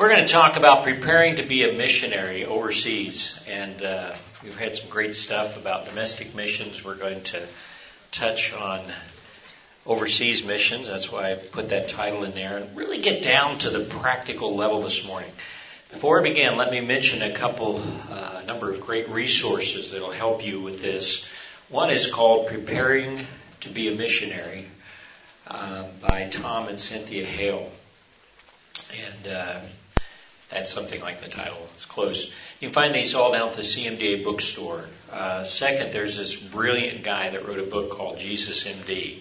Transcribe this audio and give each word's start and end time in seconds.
We're 0.00 0.08
going 0.08 0.26
to 0.26 0.32
talk 0.32 0.56
about 0.56 0.84
preparing 0.84 1.36
to 1.36 1.42
be 1.42 1.68
a 1.68 1.74
missionary 1.74 2.46
overseas, 2.46 3.38
and 3.46 3.82
uh, 3.82 4.14
we've 4.42 4.56
had 4.56 4.74
some 4.74 4.88
great 4.88 5.14
stuff 5.14 5.58
about 5.58 5.84
domestic 5.84 6.34
missions. 6.34 6.82
We're 6.82 6.94
going 6.94 7.22
to 7.24 7.46
touch 8.10 8.54
on 8.54 8.80
overseas 9.84 10.42
missions. 10.42 10.88
That's 10.88 11.12
why 11.12 11.32
I 11.32 11.34
put 11.34 11.68
that 11.68 11.90
title 11.90 12.24
in 12.24 12.32
there, 12.32 12.56
and 12.56 12.74
really 12.74 13.02
get 13.02 13.22
down 13.22 13.58
to 13.58 13.68
the 13.68 13.80
practical 13.80 14.56
level 14.56 14.80
this 14.80 15.06
morning. 15.06 15.30
Before 15.90 16.18
I 16.18 16.22
begin, 16.22 16.56
let 16.56 16.70
me 16.70 16.80
mention 16.80 17.20
a 17.20 17.34
couple, 17.34 17.82
uh, 18.10 18.40
number 18.46 18.72
of 18.72 18.80
great 18.80 19.10
resources 19.10 19.90
that 19.90 20.00
will 20.00 20.12
help 20.12 20.42
you 20.42 20.62
with 20.62 20.80
this. 20.80 21.28
One 21.68 21.90
is 21.90 22.10
called 22.10 22.46
Preparing 22.46 23.26
to 23.60 23.68
be 23.68 23.92
a 23.92 23.94
Missionary 23.94 24.64
uh, 25.46 25.88
by 26.08 26.30
Tom 26.30 26.68
and 26.68 26.80
Cynthia 26.80 27.26
Hale. 27.26 27.70
And 28.96 29.28
uh, 29.32 29.60
that's 30.50 30.72
something 30.72 31.00
like 31.00 31.20
the 31.20 31.28
title. 31.28 31.58
It's 31.74 31.86
close. 31.86 32.26
You 32.60 32.68
can 32.68 32.72
find 32.72 32.94
these 32.94 33.14
all 33.14 33.32
down 33.32 33.50
at 33.50 33.54
the 33.54 33.62
CMDA 33.62 34.24
bookstore. 34.24 34.84
Uh, 35.12 35.44
second, 35.44 35.92
there's 35.92 36.16
this 36.16 36.34
brilliant 36.34 37.04
guy 37.04 37.30
that 37.30 37.46
wrote 37.46 37.60
a 37.60 37.64
book 37.64 37.92
called 37.92 38.18
Jesus 38.18 38.64
MD. 38.64 39.20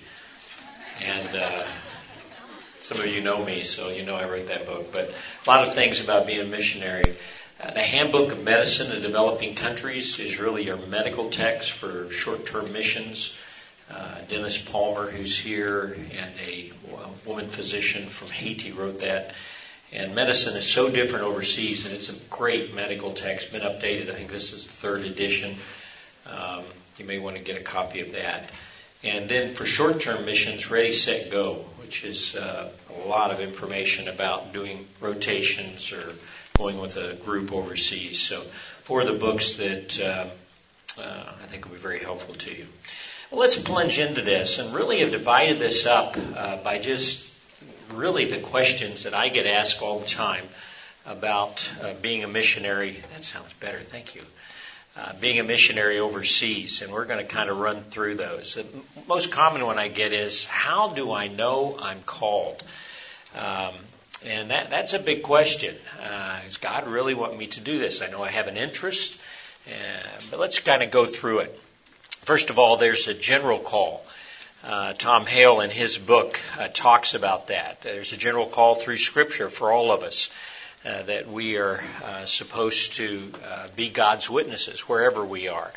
And 1.01 1.35
uh, 1.35 1.63
some 2.81 2.99
of 2.99 3.07
you 3.07 3.21
know 3.21 3.43
me, 3.45 3.63
so 3.63 3.89
you 3.89 4.03
know 4.03 4.15
I 4.15 4.27
wrote 4.27 4.47
that 4.47 4.65
book. 4.65 4.91
But 4.91 5.09
a 5.45 5.49
lot 5.49 5.67
of 5.67 5.73
things 5.73 6.03
about 6.03 6.25
being 6.25 6.41
a 6.41 6.45
missionary. 6.45 7.15
Uh, 7.61 7.71
the 7.71 7.81
Handbook 7.81 8.31
of 8.31 8.43
Medicine 8.43 8.91
in 8.91 9.01
Developing 9.01 9.53
Countries 9.53 10.19
is 10.19 10.39
really 10.39 10.65
your 10.65 10.77
medical 10.77 11.29
text 11.29 11.71
for 11.71 12.09
short-term 12.09 12.73
missions. 12.73 13.37
Uh, 13.91 14.21
Dennis 14.27 14.57
Palmer, 14.57 15.09
who's 15.09 15.37
here, 15.37 15.97
and 16.11 16.31
a 16.39 16.71
woman 17.25 17.47
physician 17.47 18.07
from 18.07 18.29
Haiti 18.29 18.71
wrote 18.71 18.99
that. 18.99 19.33
And 19.91 20.13
medicine 20.13 20.55
is 20.55 20.67
so 20.67 20.89
different 20.89 21.25
overseas, 21.25 21.85
and 21.85 21.95
it's 21.95 22.09
a 22.09 22.25
great 22.29 22.75
medical 22.75 23.11
text, 23.11 23.51
been 23.51 23.61
updated. 23.61 24.09
I 24.11 24.13
think 24.13 24.29
this 24.29 24.53
is 24.53 24.65
the 24.65 24.71
third 24.71 25.03
edition. 25.03 25.55
Um, 26.27 26.63
you 26.97 27.05
may 27.05 27.17
want 27.17 27.37
to 27.37 27.41
get 27.41 27.57
a 27.57 27.63
copy 27.63 28.01
of 28.01 28.11
that. 28.11 28.51
And 29.01 29.29
then 29.29 29.55
for 29.55 29.65
short-term 29.65 30.25
missions, 30.25 30.69
Ready, 30.69 30.91
Set, 30.91 31.31
Go, 31.31 31.65
which 31.81 32.03
is 32.03 32.35
uh, 32.35 32.69
a 33.03 33.07
lot 33.07 33.31
of 33.31 33.39
information 33.39 34.09
about 34.09 34.53
doing 34.53 34.85
rotations 34.99 35.91
or 35.91 36.13
going 36.57 36.79
with 36.79 36.97
a 36.97 37.15
group 37.15 37.53
overseas. 37.53 38.19
So 38.19 38.41
four 38.83 39.01
of 39.01 39.07
the 39.07 39.13
books 39.13 39.53
that 39.53 39.99
uh, 39.99 40.25
uh, 41.01 41.23
I 41.41 41.45
think 41.47 41.65
will 41.65 41.71
be 41.71 41.79
very 41.79 41.99
helpful 41.99 42.35
to 42.35 42.51
you. 42.55 42.65
Well, 43.31 43.39
let's 43.39 43.57
plunge 43.57 43.99
into 43.99 44.21
this 44.21 44.59
and 44.59 44.75
really 44.75 44.99
have 44.99 45.11
divided 45.11 45.59
this 45.59 45.85
up 45.85 46.17
uh, 46.35 46.57
by 46.57 46.79
just 46.79 47.28
really 47.93 48.25
the 48.25 48.39
questions 48.39 49.03
that 49.03 49.13
I 49.13 49.29
get 49.29 49.45
asked 49.45 49.81
all 49.81 49.99
the 49.99 50.05
time 50.05 50.45
about 51.05 51.71
uh, 51.81 51.93
being 52.01 52.23
a 52.23 52.27
missionary. 52.27 53.01
That 53.13 53.23
sounds 53.23 53.53
better. 53.53 53.79
Thank 53.79 54.15
you. 54.15 54.21
Uh, 54.97 55.13
being 55.21 55.39
a 55.39 55.43
missionary 55.43 55.99
overseas, 55.99 56.81
and 56.81 56.91
we're 56.91 57.05
going 57.05 57.19
to 57.19 57.25
kind 57.25 57.49
of 57.49 57.57
run 57.57 57.83
through 57.83 58.15
those. 58.15 58.55
The 58.55 58.65
most 59.07 59.31
common 59.31 59.65
one 59.65 59.79
I 59.79 59.87
get 59.87 60.13
is, 60.13 60.45
"How 60.45 60.89
do 60.89 61.13
I 61.13 61.27
know 61.27 61.77
I'm 61.81 62.01
called?" 62.01 62.63
Um, 63.35 63.73
and 64.25 64.51
that 64.51 64.69
that's 64.69 64.93
a 64.93 64.99
big 64.99 65.23
question. 65.23 65.75
Uh, 66.03 66.41
does 66.41 66.57
God 66.57 66.87
really 66.87 67.13
want 67.13 67.37
me 67.37 67.47
to 67.47 67.61
do 67.61 67.79
this? 67.79 68.01
I 68.01 68.07
know 68.07 68.23
I 68.23 68.29
have 68.29 68.47
an 68.47 68.57
interest, 68.57 69.21
uh, 69.67 69.71
but 70.29 70.39
let's 70.39 70.59
kind 70.59 70.83
of 70.83 70.91
go 70.91 71.05
through 71.05 71.39
it. 71.39 71.59
First 72.21 72.49
of 72.49 72.59
all, 72.59 72.77
there's 72.77 73.07
a 73.07 73.13
general 73.13 73.59
call. 73.59 74.05
Uh, 74.61 74.91
Tom 74.91 75.25
Hale, 75.25 75.61
in 75.61 75.69
his 75.69 75.97
book, 75.97 76.37
uh, 76.59 76.67
talks 76.67 77.13
about 77.13 77.47
that. 77.47 77.81
There's 77.81 78.11
a 78.11 78.17
general 78.17 78.45
call 78.45 78.75
through 78.75 78.97
Scripture 78.97 79.47
for 79.47 79.71
all 79.71 79.93
of 79.93 80.03
us 80.03 80.29
uh, 80.83 81.03
that 81.03 81.29
we 81.29 81.55
are 81.55 81.81
uh, 82.03 82.25
supposed 82.25 82.95
to 82.95 83.31
uh, 83.49 83.67
be 83.77 83.89
God's 83.89 84.29
witnesses 84.29 84.81
wherever 84.81 85.23
we 85.23 85.47
are. 85.47 85.71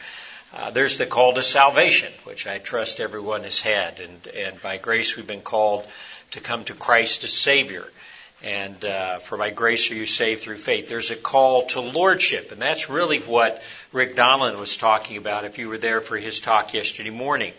There's 0.72 0.98
the 0.98 1.06
call 1.06 1.32
to 1.34 1.42
salvation, 1.42 2.12
which 2.24 2.46
I 2.46 2.58
trust 2.58 2.98
everyone 2.98 3.44
has 3.44 3.60
had, 3.60 4.00
and, 4.00 4.26
and 4.26 4.60
by 4.60 4.78
grace 4.78 5.16
we've 5.16 5.26
been 5.26 5.42
called 5.42 5.86
to 6.32 6.40
come 6.40 6.64
to 6.64 6.74
Christ 6.74 7.24
as 7.24 7.32
Savior. 7.32 7.86
And 8.42 8.84
for 9.22 9.38
by 9.38 9.50
grace 9.50 9.90
are 9.90 9.94
you 9.94 10.06
saved 10.06 10.42
through 10.42 10.58
faith. 10.58 10.88
There's 10.88 11.10
a 11.10 11.16
call 11.16 11.66
to 11.68 11.80
lordship, 11.80 12.52
and 12.52 12.60
that's 12.60 12.90
really 12.90 13.20
what 13.20 13.62
Rick 13.92 14.14
Donlin 14.14 14.58
was 14.58 14.76
talking 14.76 15.16
about. 15.16 15.44
If 15.44 15.58
you 15.58 15.68
were 15.68 15.78
there 15.78 16.00
for 16.02 16.18
his 16.18 16.40
talk 16.40 16.74
yesterday 16.74 17.10
morning, 17.10 17.54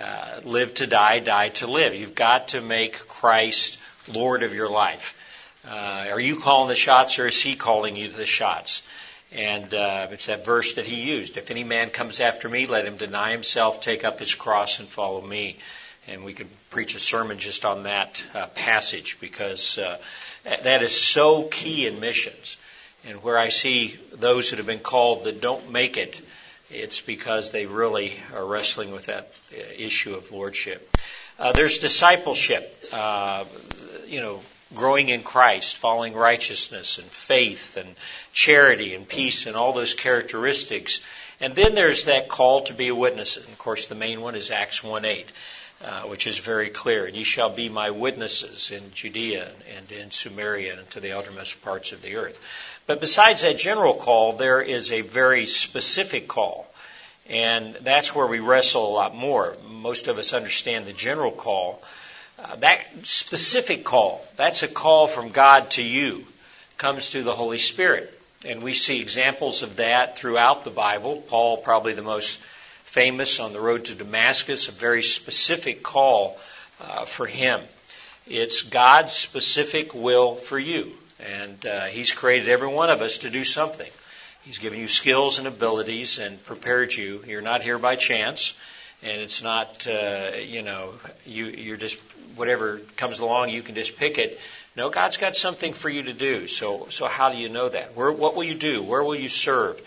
uh, 0.00 0.40
live 0.44 0.74
to 0.74 0.86
die, 0.86 1.20
die 1.20 1.50
to 1.50 1.66
live. 1.66 1.94
You've 1.94 2.14
got 2.14 2.48
to 2.48 2.60
make 2.60 2.98
Christ 3.06 3.78
Lord 4.12 4.42
of 4.42 4.54
your 4.54 4.68
life. 4.68 5.16
Uh, 5.66 6.06
are 6.10 6.20
you 6.20 6.40
calling 6.40 6.68
the 6.68 6.74
shots 6.74 7.18
or 7.18 7.26
is 7.26 7.40
he 7.40 7.56
calling 7.56 7.96
you 7.96 8.08
the 8.08 8.26
shots? 8.26 8.82
And 9.32 9.72
uh, 9.72 10.08
it's 10.10 10.26
that 10.26 10.44
verse 10.44 10.74
that 10.74 10.86
he 10.86 11.02
used. 11.02 11.36
If 11.36 11.50
any 11.50 11.64
man 11.64 11.90
comes 11.90 12.20
after 12.20 12.48
me, 12.48 12.66
let 12.66 12.86
him 12.86 12.96
deny 12.96 13.30
himself, 13.30 13.80
take 13.80 14.04
up 14.04 14.18
his 14.18 14.34
cross, 14.34 14.78
and 14.78 14.86
follow 14.86 15.20
me. 15.20 15.56
And 16.06 16.24
we 16.24 16.34
could 16.34 16.48
preach 16.70 16.94
a 16.94 17.00
sermon 17.00 17.38
just 17.38 17.64
on 17.64 17.84
that 17.84 18.24
uh, 18.34 18.46
passage 18.48 19.18
because 19.20 19.78
uh, 19.78 19.98
that 20.44 20.82
is 20.82 20.92
so 20.92 21.44
key 21.44 21.86
in 21.86 21.98
missions. 21.98 22.56
And 23.06 23.22
where 23.22 23.38
I 23.38 23.48
see 23.48 23.98
those 24.12 24.50
that 24.50 24.58
have 24.58 24.66
been 24.66 24.78
called 24.78 25.24
that 25.24 25.40
don't 25.40 25.70
make 25.70 25.96
it, 25.96 26.20
it's 26.70 27.00
because 27.00 27.50
they 27.50 27.66
really 27.66 28.14
are 28.34 28.44
wrestling 28.44 28.92
with 28.92 29.06
that 29.06 29.32
uh, 29.52 29.60
issue 29.76 30.14
of 30.14 30.32
lordship. 30.32 30.96
Uh, 31.38 31.52
there's 31.52 31.78
discipleship, 31.78 32.84
uh, 32.92 33.44
you 34.06 34.20
know, 34.20 34.40
growing 34.74 35.08
in 35.08 35.22
Christ, 35.22 35.76
following 35.76 36.14
righteousness 36.14 36.98
and 36.98 37.06
faith 37.06 37.76
and 37.76 37.94
charity 38.32 38.94
and 38.94 39.08
peace 39.08 39.46
and 39.46 39.56
all 39.56 39.72
those 39.72 39.94
characteristics. 39.94 41.00
And 41.40 41.54
then 41.54 41.74
there's 41.74 42.04
that 42.04 42.28
call 42.28 42.62
to 42.62 42.74
be 42.74 42.88
a 42.88 42.94
witness. 42.94 43.36
And 43.36 43.46
of 43.46 43.58
course, 43.58 43.86
the 43.86 43.94
main 43.94 44.20
one 44.20 44.34
is 44.34 44.50
Acts 44.50 44.82
1 44.82 45.04
8. 45.04 45.32
Uh, 45.82 46.02
which 46.02 46.26
is 46.26 46.38
very 46.38 46.70
clear. 46.70 47.04
And 47.04 47.14
ye 47.14 47.24
shall 47.24 47.50
be 47.50 47.68
my 47.68 47.90
witnesses 47.90 48.70
in 48.70 48.92
Judea 48.94 49.50
and 49.76 49.92
in 49.92 50.10
Samaria 50.10 50.78
and 50.78 50.90
to 50.90 51.00
the 51.00 51.12
outermost 51.12 51.62
parts 51.62 51.92
of 51.92 52.00
the 52.00 52.16
earth. 52.16 52.40
But 52.86 53.00
besides 53.00 53.42
that 53.42 53.58
general 53.58 53.92
call, 53.92 54.32
there 54.32 54.62
is 54.62 54.92
a 54.92 55.02
very 55.02 55.44
specific 55.44 56.26
call. 56.26 56.72
And 57.28 57.74
that's 57.74 58.14
where 58.14 58.26
we 58.26 58.38
wrestle 58.38 58.86
a 58.86 58.94
lot 58.94 59.14
more. 59.14 59.56
Most 59.68 60.08
of 60.08 60.16
us 60.16 60.32
understand 60.32 60.86
the 60.86 60.94
general 60.94 61.32
call. 61.32 61.82
Uh, 62.38 62.56
that 62.56 62.80
specific 63.02 63.84
call, 63.84 64.26
that's 64.36 64.62
a 64.62 64.68
call 64.68 65.06
from 65.06 65.30
God 65.30 65.70
to 65.72 65.82
you, 65.82 66.24
comes 66.78 67.10
through 67.10 67.24
the 67.24 67.34
Holy 67.34 67.58
Spirit. 67.58 68.13
And 68.44 68.62
we 68.62 68.74
see 68.74 69.00
examples 69.00 69.62
of 69.62 69.76
that 69.76 70.16
throughout 70.16 70.64
the 70.64 70.70
Bible. 70.70 71.22
Paul, 71.28 71.56
probably 71.58 71.94
the 71.94 72.02
most 72.02 72.40
famous 72.84 73.40
on 73.40 73.52
the 73.52 73.60
road 73.60 73.86
to 73.86 73.94
Damascus, 73.94 74.68
a 74.68 74.72
very 74.72 75.02
specific 75.02 75.82
call 75.82 76.38
uh, 76.80 77.04
for 77.04 77.26
him. 77.26 77.60
It's 78.26 78.62
God's 78.62 79.12
specific 79.12 79.94
will 79.94 80.34
for 80.34 80.58
you. 80.58 80.92
And 81.20 81.64
uh, 81.66 81.86
He's 81.86 82.12
created 82.12 82.48
every 82.48 82.68
one 82.68 82.90
of 82.90 83.02
us 83.02 83.18
to 83.18 83.30
do 83.30 83.44
something. 83.44 83.90
He's 84.42 84.58
given 84.58 84.78
you 84.78 84.88
skills 84.88 85.38
and 85.38 85.46
abilities 85.46 86.18
and 86.18 86.42
prepared 86.44 86.94
you. 86.94 87.22
You're 87.26 87.40
not 87.40 87.62
here 87.62 87.78
by 87.78 87.96
chance, 87.96 88.54
and 89.02 89.22
it's 89.22 89.42
not, 89.42 89.86
uh, 89.86 90.32
you 90.38 90.60
know, 90.60 90.92
you, 91.24 91.46
you're 91.46 91.78
just 91.78 91.98
whatever 92.36 92.80
comes 92.96 93.20
along, 93.20 93.50
you 93.50 93.62
can 93.62 93.74
just 93.74 93.96
pick 93.96 94.18
it. 94.18 94.38
No, 94.76 94.90
God's 94.90 95.18
got 95.18 95.36
something 95.36 95.72
for 95.72 95.88
you 95.88 96.02
to 96.04 96.12
do. 96.12 96.48
So, 96.48 96.88
so 96.90 97.06
how 97.06 97.30
do 97.30 97.36
you 97.36 97.48
know 97.48 97.68
that? 97.68 97.96
Where, 97.96 98.10
what 98.10 98.34
will 98.34 98.44
you 98.44 98.54
do? 98.54 98.82
Where 98.82 99.04
will 99.04 99.14
you 99.14 99.28
serve? 99.28 99.80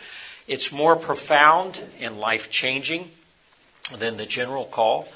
It's 0.47 0.71
more 0.71 0.95
profound 0.95 1.79
and 1.99 2.19
life 2.19 2.49
changing 2.49 3.11
than 3.97 4.15
the 4.15 4.25
general 4.25 4.65
call 4.65 5.07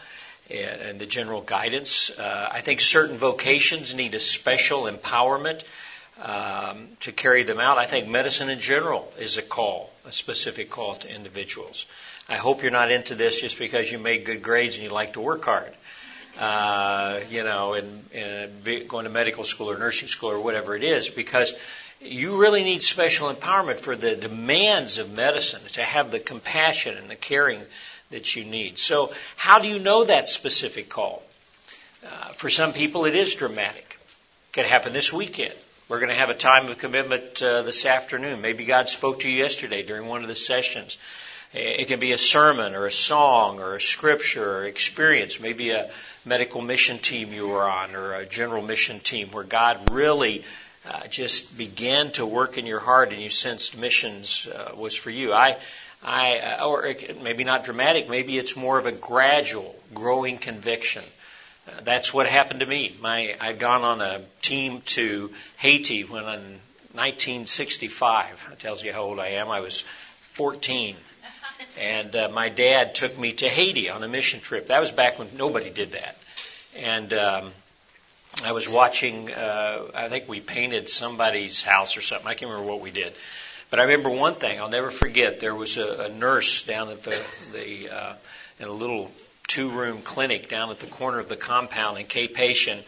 and 0.49 0.99
the 0.99 1.05
general 1.05 1.41
guidance. 1.41 2.09
Uh, 2.09 2.49
I 2.51 2.59
think 2.59 2.81
certain 2.81 3.15
vocations 3.15 3.95
need 3.95 4.13
a 4.13 4.19
special 4.19 4.83
empowerment 4.83 5.63
um, 6.21 6.89
to 7.01 7.13
carry 7.13 7.43
them 7.43 7.59
out. 7.59 7.77
I 7.77 7.85
think 7.85 8.07
medicine 8.07 8.49
in 8.49 8.59
general 8.59 9.11
is 9.17 9.37
a 9.37 9.41
call, 9.41 9.91
a 10.05 10.11
specific 10.11 10.69
call 10.69 10.95
to 10.95 11.13
individuals. 11.13 11.85
I 12.27 12.35
hope 12.35 12.61
you're 12.61 12.71
not 12.71 12.91
into 12.91 13.15
this 13.15 13.39
just 13.39 13.57
because 13.57 13.91
you 13.91 13.99
made 13.99 14.25
good 14.25 14.43
grades 14.43 14.75
and 14.75 14.83
you 14.83 14.89
like 14.89 15.13
to 15.13 15.21
work 15.21 15.45
hard. 15.45 15.71
Uh, 16.39 17.19
you 17.29 17.43
know, 17.43 17.73
and, 17.73 18.05
and 18.13 18.87
going 18.87 19.03
to 19.03 19.11
medical 19.11 19.43
school 19.43 19.69
or 19.69 19.77
nursing 19.77 20.07
school 20.07 20.31
or 20.31 20.41
whatever 20.41 20.75
it 20.75 20.83
is, 20.83 21.09
because 21.09 21.53
you 21.99 22.37
really 22.37 22.63
need 22.63 22.81
special 22.81 23.31
empowerment 23.31 23.79
for 23.79 23.95
the 23.95 24.15
demands 24.15 24.97
of 24.97 25.11
medicine 25.11 25.61
to 25.73 25.83
have 25.83 26.09
the 26.09 26.19
compassion 26.19 26.97
and 26.97 27.09
the 27.09 27.15
caring 27.15 27.61
that 28.09 28.35
you 28.35 28.43
need. 28.43 28.77
So, 28.77 29.11
how 29.35 29.59
do 29.59 29.67
you 29.67 29.79
know 29.79 30.03
that 30.03 30.27
specific 30.27 30.89
call? 30.89 31.21
Uh, 32.05 32.29
for 32.29 32.49
some 32.49 32.73
people, 32.73 33.05
it 33.05 33.15
is 33.15 33.35
dramatic. 33.35 33.99
It 34.49 34.53
could 34.53 34.65
happen 34.65 34.93
this 34.93 35.13
weekend. 35.13 35.53
We're 35.87 35.99
going 35.99 36.09
to 36.09 36.15
have 36.15 36.29
a 36.29 36.35
time 36.35 36.69
of 36.69 36.77
commitment 36.77 37.43
uh, 37.43 37.63
this 37.63 37.85
afternoon. 37.85 38.41
Maybe 38.41 38.65
God 38.65 38.87
spoke 38.87 39.19
to 39.19 39.29
you 39.29 39.37
yesterday 39.37 39.83
during 39.83 40.07
one 40.07 40.21
of 40.21 40.27
the 40.27 40.35
sessions. 40.35 40.97
It 41.53 41.89
can 41.89 41.99
be 41.99 42.13
a 42.13 42.17
sermon 42.17 42.75
or 42.75 42.85
a 42.85 42.91
song 42.91 43.59
or 43.59 43.75
a 43.75 43.81
scripture 43.81 44.59
or 44.59 44.65
experience, 44.65 45.39
maybe 45.39 45.71
a 45.71 45.91
medical 46.23 46.61
mission 46.61 46.99
team 46.99 47.33
you 47.33 47.47
were 47.47 47.69
on 47.69 47.93
or 47.95 48.13
a 48.13 48.25
general 48.25 48.61
mission 48.61 49.01
team 49.01 49.31
where 49.31 49.43
God 49.43 49.91
really 49.91 50.45
uh, 50.85 51.07
just 51.07 51.57
began 51.57 52.11
to 52.11 52.25
work 52.25 52.57
in 52.57 52.65
your 52.65 52.79
heart 52.79 53.11
and 53.11 53.21
you 53.21 53.29
sensed 53.29 53.77
missions 53.77 54.47
uh, 54.47 54.73
was 54.75 54.95
for 54.95 55.09
you. 55.09 55.33
I, 55.33 55.57
I, 56.01 56.39
uh, 56.39 56.67
or 56.67 56.95
maybe 57.21 57.43
not 57.43 57.65
dramatic, 57.65 58.07
maybe 58.07 58.37
it's 58.37 58.55
more 58.55 58.79
of 58.79 58.85
a 58.85 58.91
gradual, 58.93 59.75
growing 59.93 60.37
conviction. 60.37 61.03
Uh, 61.67 61.81
that's 61.83 62.13
what 62.13 62.27
happened 62.27 62.61
to 62.61 62.65
me. 62.65 62.95
My, 63.01 63.35
I'd 63.39 63.59
gone 63.59 63.83
on 63.83 64.01
a 64.01 64.21
team 64.41 64.81
to 64.85 65.31
Haiti 65.57 66.03
when 66.03 66.23
in 66.23 66.59
1965. 66.93 68.47
That 68.49 68.59
tells 68.59 68.83
you 68.83 68.93
how 68.93 69.03
old 69.03 69.19
I 69.19 69.29
am. 69.29 69.49
I 69.49 69.59
was 69.59 69.83
14. 70.21 70.95
And 71.79 72.15
uh, 72.15 72.29
my 72.29 72.49
dad 72.49 72.95
took 72.95 73.17
me 73.17 73.33
to 73.33 73.49
Haiti 73.49 73.89
on 73.89 74.03
a 74.03 74.07
mission 74.07 74.39
trip. 74.39 74.67
That 74.67 74.79
was 74.79 74.91
back 74.91 75.19
when 75.19 75.27
nobody 75.37 75.69
did 75.69 75.93
that. 75.93 76.17
And 76.75 77.13
um, 77.13 77.51
I 78.43 78.53
was 78.53 78.67
watching, 78.67 79.31
uh, 79.31 79.91
I 79.93 80.09
think 80.09 80.27
we 80.27 80.39
painted 80.39 80.89
somebody's 80.89 81.61
house 81.61 81.97
or 81.97 82.01
something. 82.01 82.27
I 82.27 82.33
can't 82.33 82.49
remember 82.49 82.71
what 82.71 82.81
we 82.81 82.91
did. 82.91 83.13
But 83.69 83.79
I 83.79 83.83
remember 83.83 84.09
one 84.09 84.35
thing 84.35 84.59
I'll 84.59 84.69
never 84.69 84.91
forget. 84.91 85.39
There 85.39 85.55
was 85.55 85.77
a, 85.77 86.05
a 86.05 86.09
nurse 86.09 86.63
down 86.63 86.89
at 86.89 87.03
the, 87.03 87.17
the 87.53 87.89
uh, 87.89 88.13
in 88.59 88.67
a 88.67 88.71
little 88.71 89.11
two 89.47 89.69
room 89.69 90.01
clinic 90.01 90.49
down 90.49 90.71
at 90.71 90.79
the 90.79 90.87
corner 90.87 91.19
of 91.19 91.29
the 91.29 91.35
compound 91.35 91.97
in 91.97 92.05
Cap-Haïtien. 92.05 92.81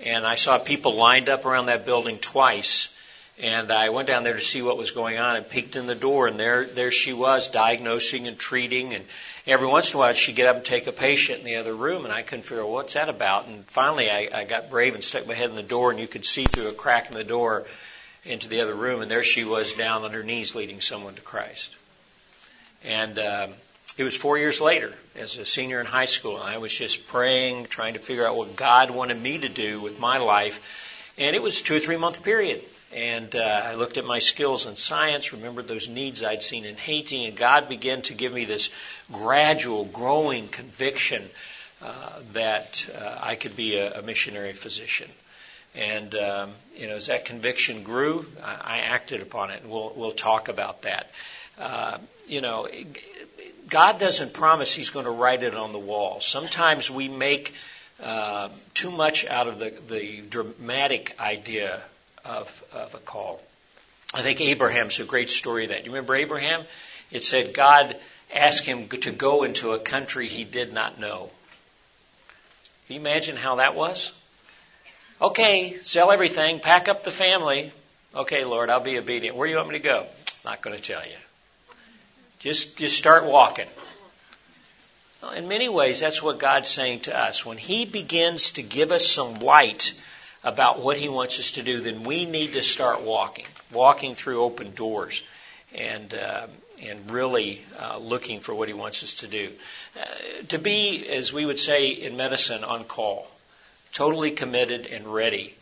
And 0.00 0.26
I 0.26 0.34
saw 0.34 0.58
people 0.58 0.94
lined 0.94 1.28
up 1.28 1.46
around 1.46 1.66
that 1.66 1.86
building 1.86 2.18
twice. 2.18 2.94
And 3.38 3.70
I 3.70 3.90
went 3.90 4.08
down 4.08 4.24
there 4.24 4.34
to 4.34 4.40
see 4.40 4.62
what 4.62 4.78
was 4.78 4.92
going 4.92 5.18
on 5.18 5.36
and 5.36 5.48
peeked 5.48 5.76
in 5.76 5.86
the 5.86 5.94
door 5.94 6.26
and 6.26 6.40
there, 6.40 6.64
there 6.64 6.90
she 6.90 7.12
was 7.12 7.48
diagnosing 7.48 8.26
and 8.26 8.38
treating 8.38 8.94
and 8.94 9.04
every 9.46 9.66
once 9.66 9.92
in 9.92 9.96
a 9.96 10.00
while 10.00 10.14
she'd 10.14 10.36
get 10.36 10.46
up 10.46 10.56
and 10.56 10.64
take 10.64 10.86
a 10.86 10.92
patient 10.92 11.40
in 11.40 11.44
the 11.44 11.56
other 11.56 11.74
room 11.74 12.04
and 12.04 12.14
I 12.14 12.22
couldn't 12.22 12.44
figure 12.44 12.62
out 12.62 12.70
what's 12.70 12.94
that 12.94 13.10
about. 13.10 13.46
And 13.46 13.64
finally 13.66 14.10
I, 14.10 14.30
I 14.32 14.44
got 14.44 14.70
brave 14.70 14.94
and 14.94 15.04
stuck 15.04 15.26
my 15.26 15.34
head 15.34 15.50
in 15.50 15.56
the 15.56 15.62
door 15.62 15.90
and 15.90 16.00
you 16.00 16.08
could 16.08 16.24
see 16.24 16.46
through 16.46 16.68
a 16.68 16.72
crack 16.72 17.10
in 17.10 17.14
the 17.14 17.24
door 17.24 17.66
into 18.24 18.48
the 18.48 18.62
other 18.62 18.74
room 18.74 19.02
and 19.02 19.10
there 19.10 19.22
she 19.22 19.44
was 19.44 19.74
down 19.74 20.02
on 20.02 20.12
her 20.12 20.22
knees 20.22 20.54
leading 20.54 20.80
someone 20.80 21.14
to 21.14 21.20
Christ. 21.20 21.74
And, 22.84 23.18
um, 23.18 23.50
it 23.98 24.04
was 24.04 24.14
four 24.14 24.36
years 24.36 24.60
later 24.60 24.92
as 25.14 25.38
a 25.38 25.46
senior 25.46 25.80
in 25.80 25.86
high 25.86 26.04
school. 26.04 26.36
I 26.36 26.58
was 26.58 26.74
just 26.74 27.08
praying, 27.08 27.66
trying 27.66 27.94
to 27.94 27.98
figure 27.98 28.26
out 28.26 28.36
what 28.36 28.54
God 28.54 28.90
wanted 28.90 29.20
me 29.20 29.38
to 29.38 29.48
do 29.48 29.80
with 29.80 29.98
my 29.98 30.18
life. 30.18 30.60
And 31.16 31.34
it 31.34 31.42
was 31.42 31.62
two 31.62 31.76
or 31.76 31.80
three 31.80 31.96
month 31.96 32.22
period. 32.22 32.62
And 32.96 33.36
uh, 33.36 33.40
I 33.40 33.74
looked 33.74 33.98
at 33.98 34.06
my 34.06 34.20
skills 34.20 34.64
in 34.64 34.74
science, 34.74 35.34
remembered 35.34 35.68
those 35.68 35.86
needs 35.86 36.24
I'd 36.24 36.42
seen 36.42 36.64
in 36.64 36.76
Haiti, 36.76 37.26
and 37.26 37.36
God 37.36 37.68
began 37.68 38.00
to 38.02 38.14
give 38.14 38.32
me 38.32 38.46
this 38.46 38.70
gradual, 39.12 39.84
growing 39.84 40.48
conviction 40.48 41.22
uh, 41.82 42.12
that 42.32 42.88
uh, 42.98 43.18
I 43.20 43.34
could 43.34 43.54
be 43.54 43.76
a, 43.76 43.98
a 43.98 44.02
missionary 44.02 44.54
physician. 44.54 45.10
And 45.74 46.14
um, 46.14 46.52
you 46.74 46.86
know, 46.86 46.94
as 46.94 47.08
that 47.08 47.26
conviction 47.26 47.82
grew, 47.82 48.24
I, 48.42 48.60
I 48.62 48.78
acted 48.78 49.20
upon 49.20 49.50
it, 49.50 49.60
and 49.60 49.70
we'll 49.70 49.92
we'll 49.94 50.12
talk 50.12 50.48
about 50.48 50.82
that. 50.82 51.10
Uh, 51.58 51.98
you 52.26 52.40
know, 52.40 52.66
God 53.68 53.98
doesn't 53.98 54.32
promise 54.32 54.74
He's 54.74 54.88
going 54.88 55.04
to 55.04 55.10
write 55.10 55.42
it 55.42 55.54
on 55.54 55.72
the 55.72 55.78
wall. 55.78 56.22
Sometimes 56.22 56.90
we 56.90 57.08
make 57.08 57.52
uh, 58.02 58.48
too 58.72 58.90
much 58.90 59.26
out 59.26 59.48
of 59.48 59.58
the, 59.58 59.74
the 59.86 60.22
dramatic 60.22 61.14
idea 61.20 61.82
of, 62.26 62.64
of 62.72 62.94
a 62.94 62.98
call. 62.98 63.40
I 64.14 64.22
think 64.22 64.40
Abraham's 64.40 65.00
a 65.00 65.04
great 65.04 65.30
story 65.30 65.64
of 65.64 65.70
that. 65.70 65.84
You 65.84 65.90
remember 65.90 66.14
Abraham? 66.14 66.64
It 67.10 67.24
said 67.24 67.54
God 67.54 67.96
asked 68.34 68.64
him 68.64 68.88
to 68.88 69.10
go 69.10 69.44
into 69.44 69.72
a 69.72 69.78
country 69.78 70.28
he 70.28 70.44
did 70.44 70.72
not 70.72 70.98
know. 70.98 71.30
Can 72.86 72.94
you 72.94 73.00
imagine 73.00 73.36
how 73.36 73.56
that 73.56 73.74
was? 73.74 74.12
Okay, 75.20 75.78
sell 75.82 76.10
everything, 76.10 76.60
pack 76.60 76.88
up 76.88 77.04
the 77.04 77.10
family. 77.10 77.72
Okay, 78.14 78.44
Lord, 78.44 78.70
I'll 78.70 78.80
be 78.80 78.98
obedient. 78.98 79.36
Where 79.36 79.46
do 79.46 79.50
you 79.50 79.56
want 79.56 79.68
me 79.68 79.78
to 79.78 79.82
go? 79.82 80.06
Not 80.44 80.62
going 80.62 80.76
to 80.76 80.82
tell 80.82 81.04
you. 81.04 81.16
Just, 82.38 82.76
just 82.76 82.96
start 82.96 83.24
walking. 83.24 83.66
Well, 85.22 85.32
in 85.32 85.48
many 85.48 85.68
ways, 85.68 86.00
that's 86.00 86.22
what 86.22 86.38
God's 86.38 86.68
saying 86.68 87.00
to 87.00 87.18
us. 87.18 87.44
When 87.44 87.58
He 87.58 87.86
begins 87.86 88.50
to 88.52 88.62
give 88.62 88.92
us 88.92 89.06
some 89.06 89.40
light 89.40 89.94
about 90.46 90.80
what 90.80 90.96
He 90.96 91.08
wants 91.08 91.38
us 91.40 91.50
to 91.52 91.62
do, 91.62 91.80
then 91.80 92.04
we 92.04 92.24
need 92.24 92.52
to 92.54 92.62
start 92.62 93.02
walking, 93.02 93.46
walking 93.72 94.14
through 94.14 94.42
open 94.42 94.70
doors, 94.74 95.22
and 95.74 96.14
uh, 96.14 96.46
and 96.82 97.10
really 97.10 97.60
uh, 97.78 97.98
looking 97.98 98.40
for 98.40 98.54
what 98.54 98.68
He 98.68 98.74
wants 98.74 99.02
us 99.02 99.14
to 99.14 99.26
do. 99.26 99.50
Uh, 100.00 100.04
to 100.48 100.58
be, 100.58 101.08
as 101.08 101.32
we 101.32 101.44
would 101.44 101.58
say 101.58 101.88
in 101.88 102.16
medicine, 102.16 102.62
on 102.62 102.84
call, 102.84 103.26
totally 103.92 104.30
committed 104.30 104.86
and 104.86 105.12
ready. 105.12 105.52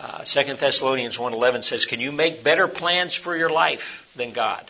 Uh, 0.00 0.24
Second 0.24 0.58
Thessalonians 0.58 1.18
1:11 1.18 1.62
says, 1.62 1.84
"Can 1.84 2.00
you 2.00 2.10
make 2.10 2.42
better 2.42 2.66
plans 2.66 3.14
for 3.14 3.36
your 3.36 3.50
life 3.50 4.08
than 4.16 4.32
God?" 4.32 4.68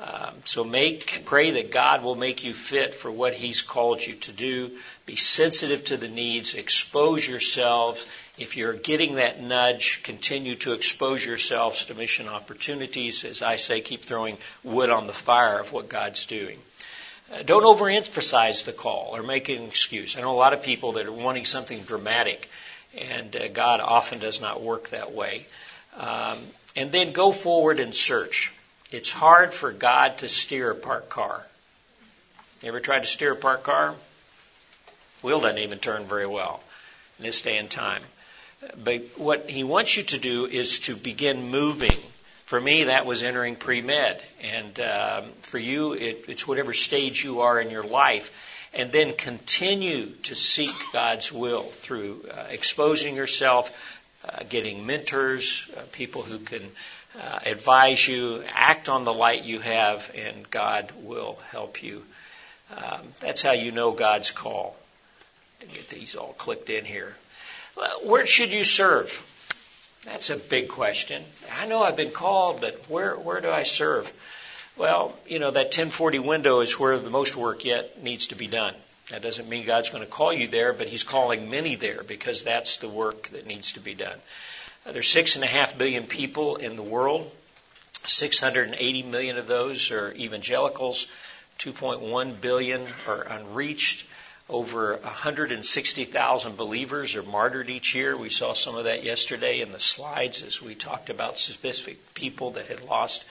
Um, 0.00 0.34
so 0.46 0.64
make, 0.64 1.26
pray 1.26 1.50
that 1.50 1.70
God 1.70 2.02
will 2.02 2.14
make 2.14 2.44
you 2.44 2.54
fit 2.54 2.94
for 2.94 3.10
what 3.10 3.34
He's 3.34 3.60
called 3.60 4.04
you 4.04 4.14
to 4.14 4.32
do. 4.32 4.70
Be 5.04 5.16
sensitive 5.16 5.84
to 5.86 5.98
the 5.98 6.08
needs. 6.08 6.54
Expose 6.54 7.28
yourselves. 7.28 8.06
If 8.42 8.56
you're 8.56 8.72
getting 8.72 9.14
that 9.14 9.40
nudge, 9.40 10.02
continue 10.02 10.56
to 10.56 10.72
expose 10.72 11.24
yourselves 11.24 11.84
to 11.84 11.94
mission 11.94 12.26
opportunities. 12.26 13.24
As 13.24 13.40
I 13.40 13.54
say, 13.54 13.80
keep 13.80 14.02
throwing 14.02 14.36
wood 14.64 14.90
on 14.90 15.06
the 15.06 15.12
fire 15.12 15.60
of 15.60 15.72
what 15.72 15.88
God's 15.88 16.26
doing. 16.26 16.58
Uh, 17.32 17.44
don't 17.44 17.62
overemphasize 17.62 18.64
the 18.64 18.72
call 18.72 19.10
or 19.14 19.22
make 19.22 19.48
an 19.48 19.62
excuse. 19.62 20.16
I 20.16 20.22
know 20.22 20.32
a 20.32 20.34
lot 20.34 20.54
of 20.54 20.64
people 20.64 20.92
that 20.92 21.06
are 21.06 21.12
wanting 21.12 21.44
something 21.44 21.82
dramatic, 21.82 22.50
and 22.98 23.36
uh, 23.36 23.46
God 23.46 23.78
often 23.78 24.18
does 24.18 24.40
not 24.40 24.60
work 24.60 24.88
that 24.88 25.12
way. 25.12 25.46
Um, 25.96 26.38
and 26.74 26.90
then 26.90 27.12
go 27.12 27.30
forward 27.30 27.78
and 27.78 27.94
search. 27.94 28.52
It's 28.90 29.12
hard 29.12 29.54
for 29.54 29.70
God 29.70 30.18
to 30.18 30.28
steer 30.28 30.72
a 30.72 30.74
parked 30.74 31.10
car. 31.10 31.46
You 32.60 32.70
ever 32.70 32.80
tried 32.80 33.04
to 33.04 33.08
steer 33.08 33.34
a 33.34 33.36
parked 33.36 33.62
car? 33.62 33.94
Wheel 35.22 35.38
doesn't 35.38 35.58
even 35.58 35.78
turn 35.78 36.06
very 36.06 36.26
well 36.26 36.60
in 37.20 37.24
this 37.24 37.40
day 37.42 37.56
and 37.56 37.70
time. 37.70 38.02
But 38.82 39.02
what 39.16 39.50
he 39.50 39.64
wants 39.64 39.96
you 39.96 40.04
to 40.04 40.18
do 40.18 40.46
is 40.46 40.80
to 40.80 40.96
begin 40.96 41.50
moving. 41.50 41.98
For 42.46 42.60
me, 42.60 42.84
that 42.84 43.06
was 43.06 43.22
entering 43.22 43.56
pre 43.56 43.80
med. 43.80 44.22
And 44.42 44.78
um, 44.80 45.24
for 45.42 45.58
you, 45.58 45.94
it, 45.94 46.26
it's 46.28 46.46
whatever 46.46 46.72
stage 46.72 47.24
you 47.24 47.40
are 47.40 47.60
in 47.60 47.70
your 47.70 47.84
life. 47.84 48.30
And 48.74 48.90
then 48.92 49.12
continue 49.14 50.06
to 50.24 50.34
seek 50.34 50.74
God's 50.92 51.30
will 51.30 51.62
through 51.62 52.24
uh, 52.30 52.44
exposing 52.50 53.16
yourself, 53.16 53.70
uh, 54.26 54.44
getting 54.48 54.86
mentors, 54.86 55.70
uh, 55.76 55.80
people 55.92 56.22
who 56.22 56.38
can 56.38 56.62
uh, 57.20 57.40
advise 57.44 58.06
you, 58.06 58.42
act 58.48 58.88
on 58.88 59.04
the 59.04 59.12
light 59.12 59.42
you 59.44 59.60
have, 59.60 60.10
and 60.14 60.48
God 60.50 60.90
will 61.02 61.38
help 61.50 61.82
you. 61.82 62.02
Um, 62.74 63.00
that's 63.20 63.42
how 63.42 63.52
you 63.52 63.72
know 63.72 63.92
God's 63.92 64.30
call. 64.30 64.76
Get 65.60 65.90
these 65.90 66.16
all 66.16 66.32
clicked 66.38 66.70
in 66.70 66.84
here. 66.84 67.14
Where 68.02 68.26
should 68.26 68.52
you 68.52 68.64
serve? 68.64 69.22
That's 70.04 70.30
a 70.30 70.36
big 70.36 70.68
question. 70.68 71.22
I 71.58 71.66
know 71.66 71.82
I've 71.82 71.96
been 71.96 72.10
called, 72.10 72.60
but 72.60 72.88
where 72.88 73.14
where 73.14 73.40
do 73.40 73.50
I 73.50 73.62
serve? 73.62 74.12
Well, 74.76 75.16
you 75.26 75.38
know 75.38 75.50
that 75.50 75.66
1040 75.66 76.18
window 76.18 76.60
is 76.60 76.78
where 76.78 76.98
the 76.98 77.10
most 77.10 77.36
work 77.36 77.64
yet 77.64 78.02
needs 78.02 78.28
to 78.28 78.34
be 78.34 78.48
done. 78.48 78.74
That 79.10 79.22
doesn't 79.22 79.48
mean 79.48 79.66
God's 79.66 79.90
going 79.90 80.02
to 80.02 80.10
call 80.10 80.32
you 80.32 80.48
there, 80.48 80.72
but 80.72 80.88
He's 80.88 81.04
calling 81.04 81.50
many 81.50 81.74
there 81.76 82.02
because 82.02 82.42
that's 82.42 82.78
the 82.78 82.88
work 82.88 83.28
that 83.28 83.46
needs 83.46 83.72
to 83.72 83.80
be 83.80 83.94
done. 83.94 84.18
Uh, 84.86 84.92
there's 84.92 85.08
six 85.08 85.36
and 85.36 85.44
a 85.44 85.48
half 85.48 85.76
billion 85.76 86.06
people 86.06 86.56
in 86.56 86.76
the 86.76 86.82
world. 86.82 87.30
680 88.06 89.02
million 89.04 89.38
of 89.38 89.46
those 89.46 89.90
are 89.90 90.12
evangelicals. 90.14 91.06
2.1 91.58 92.40
billion 92.40 92.86
are 93.06 93.22
unreached. 93.22 94.06
Over 94.52 94.96
160,000 94.96 96.56
believers 96.58 97.16
are 97.16 97.22
martyred 97.22 97.70
each 97.70 97.94
year. 97.94 98.14
We 98.14 98.28
saw 98.28 98.52
some 98.52 98.76
of 98.76 98.84
that 98.84 99.02
yesterday 99.02 99.62
in 99.62 99.72
the 99.72 99.80
slides 99.80 100.42
as 100.42 100.60
we 100.60 100.74
talked 100.74 101.08
about 101.08 101.38
specific 101.38 102.12
people 102.12 102.50
that 102.50 102.66
had 102.66 102.84
lost 102.84 103.24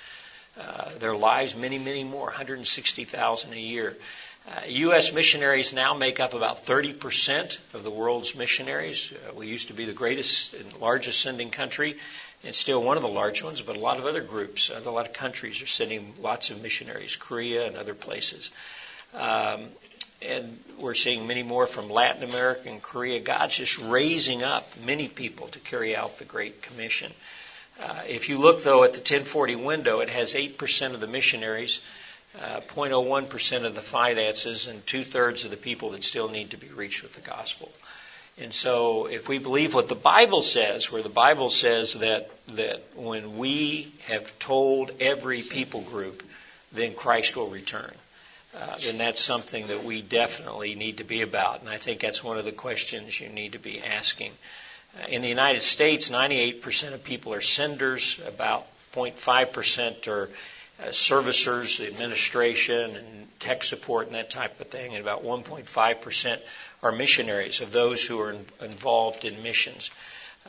uh, 0.59 0.89
their 0.97 1.15
lives. 1.15 1.55
Many, 1.55 1.77
many 1.77 2.03
more. 2.03 2.25
160,000 2.25 3.53
a 3.53 3.55
year. 3.55 3.95
Uh, 4.49 4.61
U.S. 4.65 5.13
missionaries 5.13 5.73
now 5.73 5.93
make 5.93 6.19
up 6.19 6.33
about 6.33 6.65
30% 6.65 7.59
of 7.75 7.83
the 7.83 7.91
world's 7.91 8.33
missionaries. 8.33 9.13
Uh, 9.13 9.35
we 9.35 9.45
used 9.45 9.67
to 9.67 9.75
be 9.75 9.85
the 9.85 9.93
greatest 9.93 10.55
and 10.55 10.73
largest 10.77 11.21
sending 11.21 11.51
country, 11.51 11.97
and 12.43 12.55
still 12.55 12.81
one 12.81 12.97
of 12.97 13.03
the 13.03 13.09
large 13.09 13.43
ones, 13.43 13.61
but 13.61 13.75
a 13.75 13.79
lot 13.79 13.99
of 13.99 14.07
other 14.07 14.21
groups, 14.21 14.71
uh, 14.71 14.81
a 14.83 14.89
lot 14.89 15.05
of 15.05 15.13
countries 15.13 15.61
are 15.61 15.67
sending 15.67 16.15
lots 16.19 16.49
of 16.49 16.63
missionaries, 16.63 17.15
Korea 17.15 17.67
and 17.67 17.77
other 17.77 17.93
places. 17.93 18.49
Um, 19.13 19.67
and 20.21 20.59
we're 20.77 20.93
seeing 20.93 21.27
many 21.27 21.43
more 21.43 21.67
from 21.67 21.89
Latin 21.89 22.23
America 22.23 22.69
and 22.69 22.81
Korea. 22.81 23.19
God's 23.19 23.55
just 23.55 23.77
raising 23.79 24.43
up 24.43 24.67
many 24.85 25.07
people 25.07 25.47
to 25.49 25.59
carry 25.59 25.95
out 25.95 26.17
the 26.17 26.25
Great 26.25 26.61
Commission. 26.61 27.11
Uh, 27.81 28.01
if 28.07 28.29
you 28.29 28.37
look, 28.37 28.63
though, 28.63 28.83
at 28.83 28.93
the 28.93 28.99
1040 28.99 29.55
window, 29.55 29.99
it 29.99 30.09
has 30.09 30.33
8% 30.33 30.93
of 30.93 31.01
the 31.01 31.07
missionaries 31.07 31.81
uh, 32.39 32.61
0.01% 32.61 33.65
of 33.65 33.75
the 33.75 33.81
finances 33.81 34.67
and 34.67 34.85
two 34.85 35.03
thirds 35.03 35.43
of 35.43 35.51
the 35.51 35.57
people 35.57 35.91
that 35.91 36.03
still 36.03 36.29
need 36.29 36.51
to 36.51 36.57
be 36.57 36.69
reached 36.69 37.03
with 37.03 37.13
the 37.13 37.21
gospel. 37.21 37.71
And 38.37 38.53
so, 38.53 39.07
if 39.07 39.27
we 39.27 39.37
believe 39.37 39.73
what 39.73 39.89
the 39.89 39.95
Bible 39.95 40.41
says, 40.41 40.89
where 40.89 41.03
the 41.03 41.09
Bible 41.09 41.49
says 41.49 41.95
that, 41.95 42.29
that 42.55 42.81
when 42.95 43.37
we 43.37 43.91
have 44.05 44.37
told 44.39 44.91
every 45.01 45.41
people 45.41 45.81
group, 45.81 46.23
then 46.71 46.93
Christ 46.93 47.35
will 47.35 47.49
return, 47.49 47.93
uh, 48.57 48.77
then 48.83 48.97
that's 48.97 49.21
something 49.21 49.67
that 49.67 49.83
we 49.83 50.01
definitely 50.01 50.75
need 50.75 50.97
to 50.97 51.03
be 51.03 51.21
about. 51.21 51.61
And 51.61 51.69
I 51.69 51.77
think 51.77 52.01
that's 52.01 52.23
one 52.23 52.37
of 52.37 52.45
the 52.45 52.51
questions 52.51 53.19
you 53.19 53.29
need 53.29 53.53
to 53.53 53.59
be 53.59 53.81
asking. 53.81 54.33
Uh, 54.99 55.07
in 55.07 55.21
the 55.21 55.29
United 55.29 55.61
States, 55.61 56.09
98% 56.09 56.93
of 56.93 57.03
people 57.03 57.33
are 57.33 57.41
senders, 57.41 58.19
about 58.27 58.67
0.5% 58.93 60.07
are 60.07 60.29
uh, 60.79 60.85
servicers, 60.87 61.77
the 61.79 61.87
administration, 61.87 62.95
and 62.95 63.39
tech 63.39 63.63
support, 63.63 64.07
and 64.07 64.15
that 64.15 64.29
type 64.29 64.59
of 64.59 64.67
thing, 64.67 64.95
and 64.95 65.01
about 65.01 65.23
1.5% 65.23 66.39
are 66.83 66.91
missionaries 66.91 67.61
of 67.61 67.71
those 67.71 68.05
who 68.05 68.19
are 68.19 68.31
in, 68.31 68.45
involved 68.61 69.23
in 69.23 69.43
missions. 69.43 69.91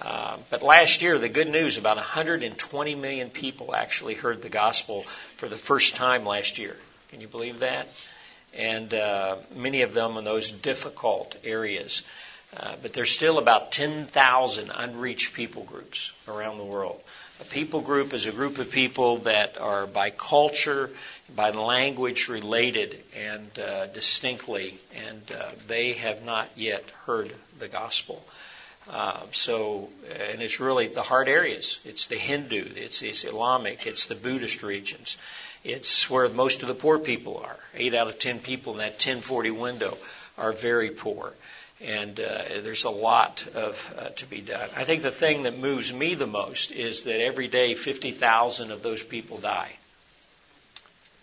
Uh, 0.00 0.38
but 0.50 0.62
last 0.62 1.02
year, 1.02 1.18
the 1.18 1.28
good 1.28 1.48
news 1.48 1.76
about 1.76 1.96
120 1.96 2.94
million 2.94 3.28
people 3.28 3.74
actually 3.74 4.14
heard 4.14 4.40
the 4.40 4.48
gospel 4.48 5.04
for 5.36 5.48
the 5.48 5.56
first 5.56 5.94
time 5.94 6.24
last 6.24 6.58
year. 6.58 6.76
Can 7.12 7.20
you 7.20 7.28
believe 7.28 7.58
that? 7.58 7.88
And 8.54 8.94
uh, 8.94 9.36
many 9.54 9.82
of 9.82 9.92
them 9.92 10.16
in 10.16 10.24
those 10.24 10.50
difficult 10.50 11.36
areas. 11.44 12.00
Uh, 12.56 12.72
but 12.80 12.94
there's 12.94 13.10
still 13.10 13.36
about 13.36 13.70
10,000 13.70 14.70
unreached 14.74 15.34
people 15.34 15.62
groups 15.64 16.12
around 16.26 16.56
the 16.56 16.64
world. 16.64 17.02
A 17.42 17.44
people 17.44 17.82
group 17.82 18.14
is 18.14 18.24
a 18.24 18.32
group 18.32 18.56
of 18.56 18.70
people 18.70 19.18
that 19.18 19.60
are 19.60 19.86
by 19.86 20.08
culture, 20.08 20.88
by 21.36 21.50
language 21.50 22.28
related 22.28 22.98
and 23.14 23.58
uh, 23.58 23.88
distinctly, 23.88 24.78
and 24.94 25.20
uh, 25.32 25.50
they 25.66 25.92
have 25.92 26.24
not 26.24 26.48
yet 26.56 26.84
heard 27.04 27.30
the 27.58 27.68
gospel. 27.68 28.24
Uh, 28.88 29.20
so, 29.32 29.90
and 30.30 30.40
it's 30.40 30.60
really 30.60 30.88
the 30.88 31.02
hard 31.02 31.28
areas. 31.28 31.78
It's 31.84 32.06
the 32.06 32.16
Hindu, 32.16 32.72
it's, 32.74 33.02
it's 33.02 33.24
Islamic, 33.24 33.86
it's 33.86 34.06
the 34.06 34.14
Buddhist 34.14 34.62
regions. 34.62 35.18
It's 35.64 36.10
where 36.10 36.28
most 36.28 36.62
of 36.62 36.68
the 36.68 36.74
poor 36.74 36.98
people 36.98 37.38
are. 37.38 37.56
Eight 37.74 37.94
out 37.94 38.08
of 38.08 38.18
ten 38.18 38.40
people 38.40 38.72
in 38.72 38.78
that 38.78 38.92
1040 38.92 39.50
window 39.50 39.96
are 40.36 40.52
very 40.52 40.90
poor 40.90 41.32
and 41.82 42.20
uh, 42.20 42.42
there's 42.62 42.84
a 42.84 42.90
lot 42.90 43.44
of 43.54 43.94
uh, 43.98 44.08
to 44.10 44.26
be 44.26 44.40
done. 44.40 44.68
I 44.76 44.84
think 44.84 45.02
the 45.02 45.10
thing 45.10 45.44
that 45.44 45.58
moves 45.58 45.92
me 45.92 46.14
the 46.14 46.26
most 46.26 46.70
is 46.70 47.04
that 47.04 47.20
every 47.20 47.48
day 47.48 47.74
50,000 47.74 48.70
of 48.70 48.82
those 48.82 49.02
people 49.02 49.38
die. 49.38 49.72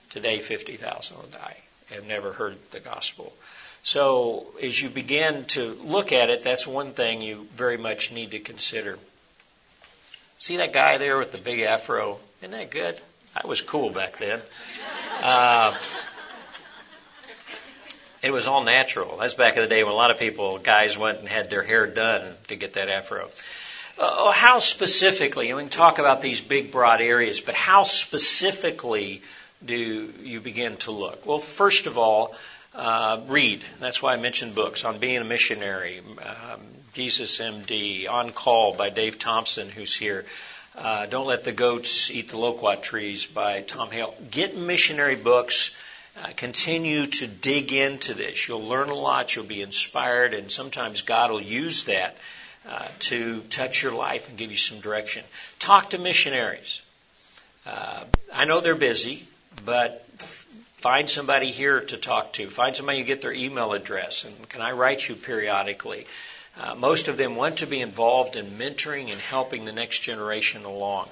Today, 0.09 0.39
50,000 0.39 1.17
will 1.17 1.27
die. 1.27 1.57
Have 1.91 2.05
never 2.05 2.33
heard 2.33 2.57
the 2.71 2.79
gospel. 2.79 3.31
So, 3.83 4.47
as 4.61 4.79
you 4.81 4.89
begin 4.89 5.45
to 5.45 5.77
look 5.81 6.11
at 6.11 6.29
it, 6.29 6.43
that's 6.43 6.67
one 6.67 6.93
thing 6.93 7.21
you 7.21 7.47
very 7.55 7.77
much 7.77 8.11
need 8.11 8.31
to 8.31 8.39
consider. 8.39 8.99
See 10.39 10.57
that 10.57 10.73
guy 10.73 10.97
there 10.97 11.17
with 11.17 11.31
the 11.31 11.37
big 11.37 11.61
afro? 11.61 12.17
Isn't 12.41 12.51
that 12.51 12.71
good? 12.71 12.99
I 13.35 13.45
was 13.47 13.61
cool 13.61 13.89
back 13.89 14.17
then. 14.17 14.41
Uh, 15.21 15.77
it 18.21 18.31
was 18.31 18.47
all 18.47 18.63
natural. 18.63 19.17
That's 19.17 19.33
back 19.33 19.55
in 19.55 19.61
the 19.61 19.67
day 19.67 19.83
when 19.83 19.93
a 19.93 19.95
lot 19.95 20.11
of 20.11 20.17
people, 20.17 20.57
guys, 20.57 20.97
went 20.97 21.19
and 21.19 21.27
had 21.27 21.49
their 21.49 21.63
hair 21.63 21.87
done 21.87 22.33
to 22.47 22.55
get 22.55 22.73
that 22.73 22.89
afro. 22.89 23.29
Uh, 23.97 24.31
how 24.31 24.59
specifically, 24.59 25.49
and 25.49 25.57
we 25.57 25.63
can 25.63 25.69
talk 25.69 25.99
about 25.99 26.21
these 26.21 26.41
big, 26.41 26.71
broad 26.71 27.01
areas, 27.01 27.39
but 27.41 27.53
how 27.53 27.83
specifically 27.83 29.21
do 29.63 29.75
you 30.21 30.39
begin 30.39 30.77
to 30.77 30.91
look? 30.91 31.25
Well, 31.25 31.39
first 31.39 31.85
of 31.85 31.97
all, 31.97 32.35
uh, 32.73 33.21
read. 33.27 33.61
That's 33.79 34.01
why 34.01 34.13
I 34.13 34.17
mentioned 34.17 34.55
books 34.55 34.85
on 34.85 34.99
being 34.99 35.17
a 35.17 35.25
missionary. 35.25 35.99
Um, 35.99 36.61
Jesus 36.93 37.37
MD, 37.39 38.09
On 38.09 38.31
Call 38.31 38.73
by 38.73 38.89
Dave 38.89 39.19
Thompson, 39.19 39.69
who's 39.69 39.95
here. 39.95 40.25
Uh, 40.79 41.05
Don't 41.07 41.27
Let 41.27 41.43
the 41.43 41.51
Goats 41.51 42.09
Eat 42.09 42.29
the 42.29 42.37
Loquat 42.37 42.81
Trees 42.81 43.25
by 43.25 43.59
Tom 43.59 43.91
Hale. 43.91 44.15
Get 44.31 44.55
missionary 44.55 45.17
books 45.17 45.75
uh, 46.17 46.29
continue 46.37 47.05
to 47.05 47.27
dig 47.27 47.73
into 47.73 48.13
this. 48.13 48.47
You'll 48.47 48.65
learn 48.65 48.87
a 48.87 48.95
lot, 48.95 49.35
you'll 49.35 49.43
be 49.43 49.61
inspired, 49.61 50.33
and 50.33 50.49
sometimes 50.49 51.01
God 51.01 51.31
will 51.31 51.41
use 51.41 51.83
that 51.83 52.15
uh, 52.67 52.87
to 52.99 53.41
touch 53.49 53.83
your 53.83 53.91
life 53.91 54.29
and 54.29 54.37
give 54.37 54.51
you 54.51 54.57
some 54.57 54.79
direction. 54.79 55.25
Talk 55.59 55.89
to 55.89 55.97
missionaries. 55.97 56.81
Uh, 57.65 58.05
I 58.33 58.45
know 58.45 58.61
they're 58.61 58.73
busy, 58.73 59.27
but 59.65 60.05
find 60.77 61.09
somebody 61.09 61.51
here 61.51 61.81
to 61.81 61.97
talk 61.97 62.33
to. 62.33 62.49
Find 62.49 62.73
somebody 62.73 62.99
you 62.99 63.03
get 63.03 63.19
their 63.19 63.33
email 63.33 63.73
address, 63.73 64.23
and 64.23 64.49
can 64.49 64.61
I 64.61 64.71
write 64.71 65.07
you 65.09 65.15
periodically? 65.15 66.05
Uh, 66.59 66.75
most 66.75 67.07
of 67.07 67.17
them 67.17 67.35
want 67.35 67.57
to 67.57 67.67
be 67.67 67.79
involved 67.81 68.35
in 68.35 68.45
mentoring 68.57 69.11
and 69.11 69.21
helping 69.21 69.65
the 69.65 69.71
next 69.71 69.99
generation 69.99 70.65
along 70.65 71.07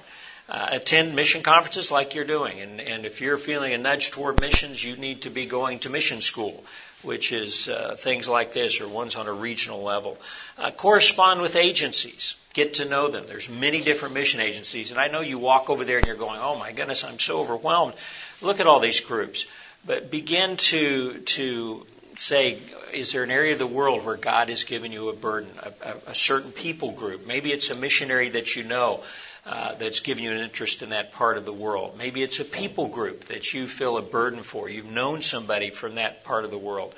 uh, 0.48 0.68
attend 0.70 1.14
mission 1.14 1.42
conferences 1.42 1.90
like 1.90 2.14
you're 2.14 2.24
doing. 2.24 2.60
And, 2.60 2.80
and 2.80 3.04
if 3.04 3.20
you're 3.20 3.36
feeling 3.36 3.72
a 3.72 3.78
nudge 3.78 4.10
toward 4.10 4.40
missions, 4.40 4.82
you 4.82 4.96
need 4.96 5.22
to 5.22 5.30
be 5.30 5.46
going 5.46 5.80
to 5.80 5.90
mission 5.90 6.20
school, 6.20 6.64
which 7.02 7.32
is 7.32 7.68
uh, 7.68 7.96
things 7.98 8.28
like 8.28 8.52
this 8.52 8.80
or 8.80 8.88
ones 8.88 9.14
on 9.16 9.26
a 9.26 9.32
regional 9.32 9.82
level. 9.82 10.16
Uh, 10.56 10.70
correspond 10.70 11.42
with 11.42 11.54
agencies. 11.54 12.34
Get 12.54 12.74
to 12.74 12.86
know 12.86 13.08
them. 13.08 13.24
There's 13.26 13.48
many 13.48 13.82
different 13.82 14.14
mission 14.14 14.40
agencies, 14.40 14.90
and 14.90 14.98
I 14.98 15.08
know 15.08 15.20
you 15.20 15.38
walk 15.38 15.70
over 15.70 15.84
there 15.84 15.98
and 15.98 16.06
you're 16.06 16.16
going, 16.16 16.40
"Oh 16.42 16.58
my 16.58 16.72
goodness, 16.72 17.04
I'm 17.04 17.18
so 17.18 17.40
overwhelmed." 17.40 17.94
Look 18.40 18.58
at 18.58 18.66
all 18.66 18.80
these 18.80 18.98
groups, 18.98 19.46
but 19.86 20.10
begin 20.10 20.56
to 20.56 21.18
to 21.18 21.86
say, 22.20 22.58
is 22.92 23.12
there 23.12 23.22
an 23.22 23.30
area 23.30 23.52
of 23.52 23.58
the 23.58 23.66
world 23.66 24.04
where 24.04 24.16
God 24.16 24.48
has 24.48 24.64
given 24.64 24.92
you 24.92 25.08
a 25.08 25.12
burden, 25.12 25.50
a, 25.58 25.72
a, 25.88 25.94
a 26.08 26.14
certain 26.14 26.52
people 26.52 26.92
group? 26.92 27.26
Maybe 27.26 27.52
it's 27.52 27.70
a 27.70 27.74
missionary 27.74 28.30
that 28.30 28.56
you 28.56 28.64
know 28.64 29.02
uh, 29.46 29.74
that's 29.76 30.00
given 30.00 30.24
you 30.24 30.32
an 30.32 30.38
interest 30.38 30.82
in 30.82 30.90
that 30.90 31.12
part 31.12 31.38
of 31.38 31.44
the 31.44 31.52
world. 31.52 31.96
Maybe 31.96 32.22
it's 32.22 32.40
a 32.40 32.44
people 32.44 32.88
group 32.88 33.26
that 33.26 33.54
you 33.54 33.66
feel 33.66 33.96
a 33.96 34.02
burden 34.02 34.42
for. 34.42 34.68
You've 34.68 34.86
known 34.86 35.22
somebody 35.22 35.70
from 35.70 35.94
that 35.94 36.24
part 36.24 36.44
of 36.44 36.50
the 36.50 36.58
world. 36.58 36.94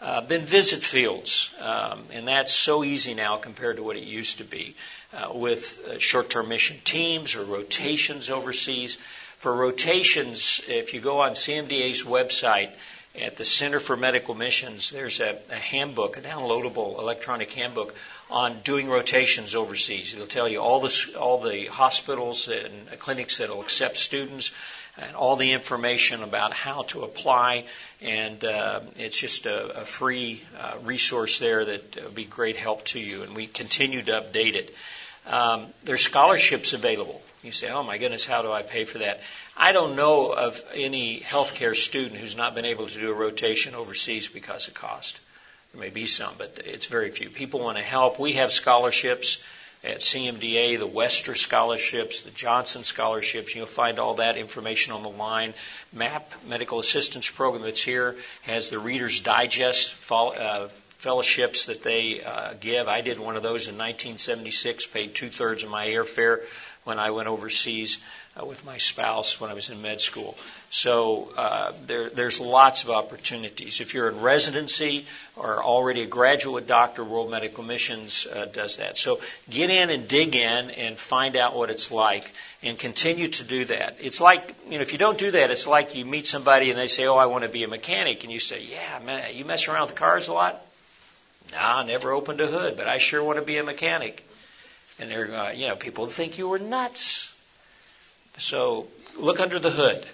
Uh, 0.00 0.20
then 0.20 0.42
visit 0.42 0.80
fields, 0.80 1.52
um, 1.58 2.04
and 2.12 2.28
that's 2.28 2.54
so 2.54 2.84
easy 2.84 3.14
now 3.14 3.36
compared 3.36 3.78
to 3.78 3.82
what 3.82 3.96
it 3.96 4.04
used 4.04 4.38
to 4.38 4.44
be 4.44 4.76
uh, 5.12 5.32
with 5.34 5.84
uh, 5.88 5.98
short-term 5.98 6.48
mission 6.48 6.76
teams 6.84 7.34
or 7.34 7.42
rotations 7.42 8.30
overseas. 8.30 8.96
For 9.38 9.52
rotations, 9.52 10.60
if 10.68 10.94
you 10.94 11.00
go 11.00 11.22
on 11.22 11.32
CMDA's 11.32 12.04
website 12.04 12.70
at 13.20 13.36
the 13.36 13.44
Center 13.44 13.80
for 13.80 13.96
Medical 13.96 14.34
Missions, 14.34 14.90
there's 14.90 15.20
a, 15.20 15.38
a 15.50 15.54
handbook, 15.54 16.16
a 16.16 16.20
downloadable 16.20 16.98
electronic 16.98 17.52
handbook 17.52 17.94
on 18.30 18.58
doing 18.60 18.88
rotations 18.88 19.54
overseas. 19.54 20.14
It'll 20.14 20.26
tell 20.26 20.48
you 20.48 20.60
all 20.60 20.80
the 20.80 21.16
all 21.18 21.40
the 21.40 21.66
hospitals 21.66 22.48
and 22.48 22.88
clinics 22.98 23.38
that 23.38 23.48
will 23.48 23.62
accept 23.62 23.96
students, 23.96 24.52
and 24.96 25.14
all 25.16 25.36
the 25.36 25.52
information 25.52 26.22
about 26.22 26.52
how 26.52 26.82
to 26.82 27.02
apply. 27.02 27.64
And 28.00 28.44
uh, 28.44 28.80
it's 28.96 29.18
just 29.18 29.46
a, 29.46 29.80
a 29.80 29.84
free 29.84 30.42
uh, 30.58 30.78
resource 30.84 31.38
there 31.38 31.64
that 31.64 31.96
will 32.02 32.10
be 32.10 32.24
great 32.24 32.56
help 32.56 32.84
to 32.86 33.00
you. 33.00 33.22
And 33.22 33.34
we 33.34 33.46
continue 33.46 34.02
to 34.02 34.12
update 34.12 34.54
it. 34.54 34.74
Um, 35.26 35.66
there's 35.84 36.02
scholarships 36.02 36.72
available. 36.72 37.22
You 37.42 37.52
say, 37.52 37.70
"Oh 37.70 37.82
my 37.82 37.98
goodness, 37.98 38.26
how 38.26 38.42
do 38.42 38.50
I 38.50 38.62
pay 38.62 38.84
for 38.84 38.98
that?" 38.98 39.20
I 39.60 39.72
don't 39.72 39.96
know 39.96 40.30
of 40.30 40.62
any 40.72 41.18
healthcare 41.18 41.74
student 41.74 42.14
who's 42.14 42.36
not 42.36 42.54
been 42.54 42.64
able 42.64 42.86
to 42.86 43.00
do 43.00 43.10
a 43.10 43.14
rotation 43.14 43.74
overseas 43.74 44.28
because 44.28 44.68
of 44.68 44.74
cost. 44.74 45.18
There 45.72 45.80
may 45.80 45.90
be 45.90 46.06
some, 46.06 46.32
but 46.38 46.60
it's 46.64 46.86
very 46.86 47.10
few. 47.10 47.28
People 47.28 47.58
want 47.58 47.76
to 47.76 47.82
help. 47.82 48.20
We 48.20 48.34
have 48.34 48.52
scholarships 48.52 49.42
at 49.82 49.98
CMDA, 49.98 50.78
the 50.78 50.86
Wester 50.86 51.34
scholarships, 51.34 52.20
the 52.20 52.30
Johnson 52.30 52.84
scholarships. 52.84 53.52
You'll 53.56 53.66
find 53.66 53.98
all 53.98 54.14
that 54.14 54.36
information 54.36 54.92
on 54.92 55.02
the 55.02 55.10
line. 55.10 55.54
MAP, 55.92 56.32
Medical 56.46 56.78
Assistance 56.78 57.28
Program 57.28 57.64
that's 57.64 57.82
here, 57.82 58.14
has 58.42 58.68
the 58.68 58.78
Reader's 58.78 59.20
Digest 59.20 59.92
uh, 60.08 60.68
fellowships 60.98 61.66
that 61.66 61.82
they 61.82 62.22
uh, 62.22 62.54
give. 62.60 62.86
I 62.86 63.00
did 63.00 63.18
one 63.18 63.36
of 63.36 63.42
those 63.42 63.66
in 63.66 63.74
1976, 63.74 64.86
paid 64.86 65.16
two 65.16 65.30
thirds 65.30 65.64
of 65.64 65.70
my 65.70 65.86
airfare 65.88 66.44
when 66.84 66.98
I 66.98 67.10
went 67.10 67.28
overseas 67.28 67.98
uh, 68.38 68.44
with 68.44 68.64
my 68.64 68.78
spouse 68.78 69.40
when 69.40 69.50
I 69.50 69.54
was 69.54 69.70
in 69.70 69.82
med 69.82 70.00
school. 70.00 70.36
So 70.70 71.32
uh, 71.36 71.72
there, 71.86 72.08
there's 72.10 72.40
lots 72.40 72.84
of 72.84 72.90
opportunities. 72.90 73.80
If 73.80 73.94
you're 73.94 74.08
in 74.08 74.20
residency 74.20 75.06
or 75.36 75.62
already 75.62 76.02
a 76.02 76.06
graduate 76.06 76.66
doctor, 76.66 77.04
World 77.04 77.30
Medical 77.30 77.64
Missions 77.64 78.26
uh, 78.26 78.46
does 78.46 78.76
that. 78.76 78.98
So 78.98 79.20
get 79.50 79.70
in 79.70 79.90
and 79.90 80.08
dig 80.08 80.36
in 80.36 80.70
and 80.70 80.96
find 80.96 81.36
out 81.36 81.56
what 81.56 81.70
it's 81.70 81.90
like 81.90 82.32
and 82.62 82.78
continue 82.78 83.28
to 83.28 83.44
do 83.44 83.64
that. 83.66 83.96
It's 84.00 84.20
like, 84.20 84.54
you 84.68 84.76
know, 84.76 84.82
if 84.82 84.92
you 84.92 84.98
don't 84.98 85.18
do 85.18 85.30
that, 85.30 85.50
it's 85.50 85.66
like 85.66 85.94
you 85.94 86.04
meet 86.04 86.26
somebody 86.26 86.70
and 86.70 86.78
they 86.78 86.88
say, 86.88 87.06
oh, 87.06 87.16
I 87.16 87.26
want 87.26 87.44
to 87.44 87.50
be 87.50 87.64
a 87.64 87.68
mechanic. 87.68 88.24
And 88.24 88.32
you 88.32 88.40
say, 88.40 88.62
yeah, 88.62 88.98
man, 89.04 89.34
you 89.34 89.44
mess 89.44 89.68
around 89.68 89.88
with 89.88 89.94
cars 89.94 90.28
a 90.28 90.32
lot? 90.32 90.64
Nah, 91.52 91.82
never 91.82 92.12
opened 92.12 92.40
a 92.40 92.46
hood, 92.46 92.76
but 92.76 92.88
I 92.88 92.98
sure 92.98 93.24
want 93.24 93.38
to 93.38 93.44
be 93.44 93.56
a 93.56 93.64
mechanic. 93.64 94.27
And 94.98 95.10
they're, 95.10 95.34
uh, 95.34 95.50
you 95.52 95.66
know, 95.66 95.76
people 95.76 96.06
think 96.06 96.38
you 96.38 96.48
were 96.48 96.58
nuts. 96.58 97.32
So 98.38 98.88
look 99.16 99.40
under 99.40 99.58
the 99.58 99.70
hood 99.70 100.04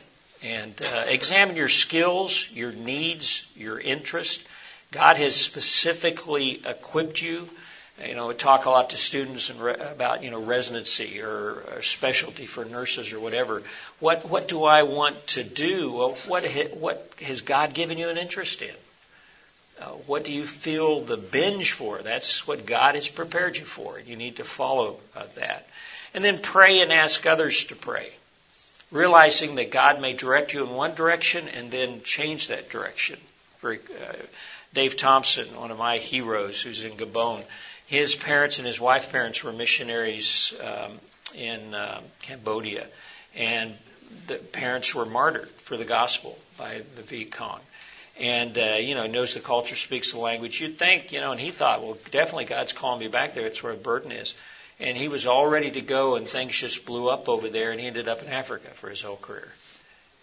and 0.42 0.80
uh, 0.82 1.04
examine 1.08 1.56
your 1.56 1.68
skills, 1.68 2.48
your 2.52 2.72
needs, 2.72 3.46
your 3.56 3.78
interest. 3.80 4.46
God 4.92 5.16
has 5.16 5.34
specifically 5.34 6.62
equipped 6.64 7.20
you 7.20 7.48
you 8.02 8.16
know, 8.16 8.26
we 8.26 8.34
talk 8.34 8.64
a 8.64 8.70
lot 8.70 8.90
to 8.90 8.96
students 8.96 9.50
about 9.50 10.24
you 10.24 10.30
know 10.30 10.42
residency 10.42 11.20
or, 11.22 11.62
or, 11.76 11.82
specialty 11.82 12.46
for 12.46 12.64
nurses 12.64 13.12
or 13.12 13.20
whatever. 13.20 13.62
What 14.00 14.28
what 14.28 14.48
do 14.48 14.64
I 14.64 14.82
want 14.82 15.28
to 15.28 15.44
do? 15.44 15.92
What 16.26 16.48
what 16.74 17.14
has 17.22 17.42
God 17.42 17.72
given 17.72 17.96
you 17.96 18.08
an 18.08 18.18
interest 18.18 18.62
in? 18.62 18.74
Uh, 19.80 19.86
what 20.06 20.24
do 20.24 20.32
you 20.32 20.46
feel 20.46 21.00
the 21.00 21.16
binge 21.16 21.72
for? 21.72 21.98
That's 21.98 22.46
what 22.46 22.66
God 22.66 22.94
has 22.94 23.08
prepared 23.08 23.56
you 23.56 23.64
for. 23.64 23.98
You 23.98 24.16
need 24.16 24.36
to 24.36 24.44
follow 24.44 25.00
uh, 25.16 25.24
that, 25.34 25.66
and 26.14 26.24
then 26.24 26.38
pray 26.38 26.80
and 26.80 26.92
ask 26.92 27.26
others 27.26 27.64
to 27.64 27.76
pray, 27.76 28.10
realizing 28.90 29.56
that 29.56 29.70
God 29.70 30.00
may 30.00 30.12
direct 30.12 30.54
you 30.54 30.64
in 30.64 30.70
one 30.70 30.94
direction 30.94 31.48
and 31.48 31.70
then 31.70 32.02
change 32.02 32.48
that 32.48 32.70
direction. 32.70 33.18
Very, 33.60 33.78
uh, 33.78 34.12
Dave 34.72 34.96
Thompson, 34.96 35.46
one 35.56 35.70
of 35.70 35.78
my 35.78 35.98
heroes, 35.98 36.60
who's 36.62 36.84
in 36.84 36.92
Gabon 36.92 37.44
his 37.86 38.14
parents 38.14 38.58
and 38.58 38.66
his 38.66 38.80
wife's 38.80 39.06
parents 39.06 39.44
were 39.44 39.52
missionaries 39.52 40.54
um, 40.62 40.98
in 41.34 41.74
uh, 41.74 42.00
Cambodia, 42.22 42.86
and 43.36 43.76
the 44.26 44.36
parents 44.36 44.94
were 44.94 45.04
martyred 45.04 45.48
for 45.48 45.76
the 45.76 45.84
gospel 45.84 46.38
by 46.56 46.82
the 46.96 47.02
Viet 47.02 47.32
Cong. 47.32 47.60
And 48.18 48.56
uh, 48.56 48.76
you 48.80 48.94
know 48.94 49.06
knows 49.06 49.34
the 49.34 49.40
culture, 49.40 49.74
speaks 49.74 50.12
the 50.12 50.18
language. 50.18 50.60
You'd 50.60 50.78
think, 50.78 51.12
you 51.12 51.20
know, 51.20 51.32
and 51.32 51.40
he 51.40 51.50
thought, 51.50 51.82
well, 51.82 51.98
definitely 52.10 52.44
God's 52.44 52.72
calling 52.72 53.00
me 53.00 53.08
back 53.08 53.34
there. 53.34 53.46
It's 53.46 53.62
where 53.62 53.74
Burton 53.74 54.12
is. 54.12 54.34
And 54.80 54.96
he 54.96 55.08
was 55.08 55.26
all 55.26 55.46
ready 55.46 55.70
to 55.72 55.80
go, 55.80 56.16
and 56.16 56.28
things 56.28 56.56
just 56.56 56.84
blew 56.84 57.08
up 57.08 57.28
over 57.28 57.48
there, 57.48 57.70
and 57.70 57.80
he 57.80 57.86
ended 57.86 58.08
up 58.08 58.22
in 58.22 58.28
Africa 58.28 58.68
for 58.74 58.88
his 58.88 59.02
whole 59.02 59.16
career. 59.16 59.48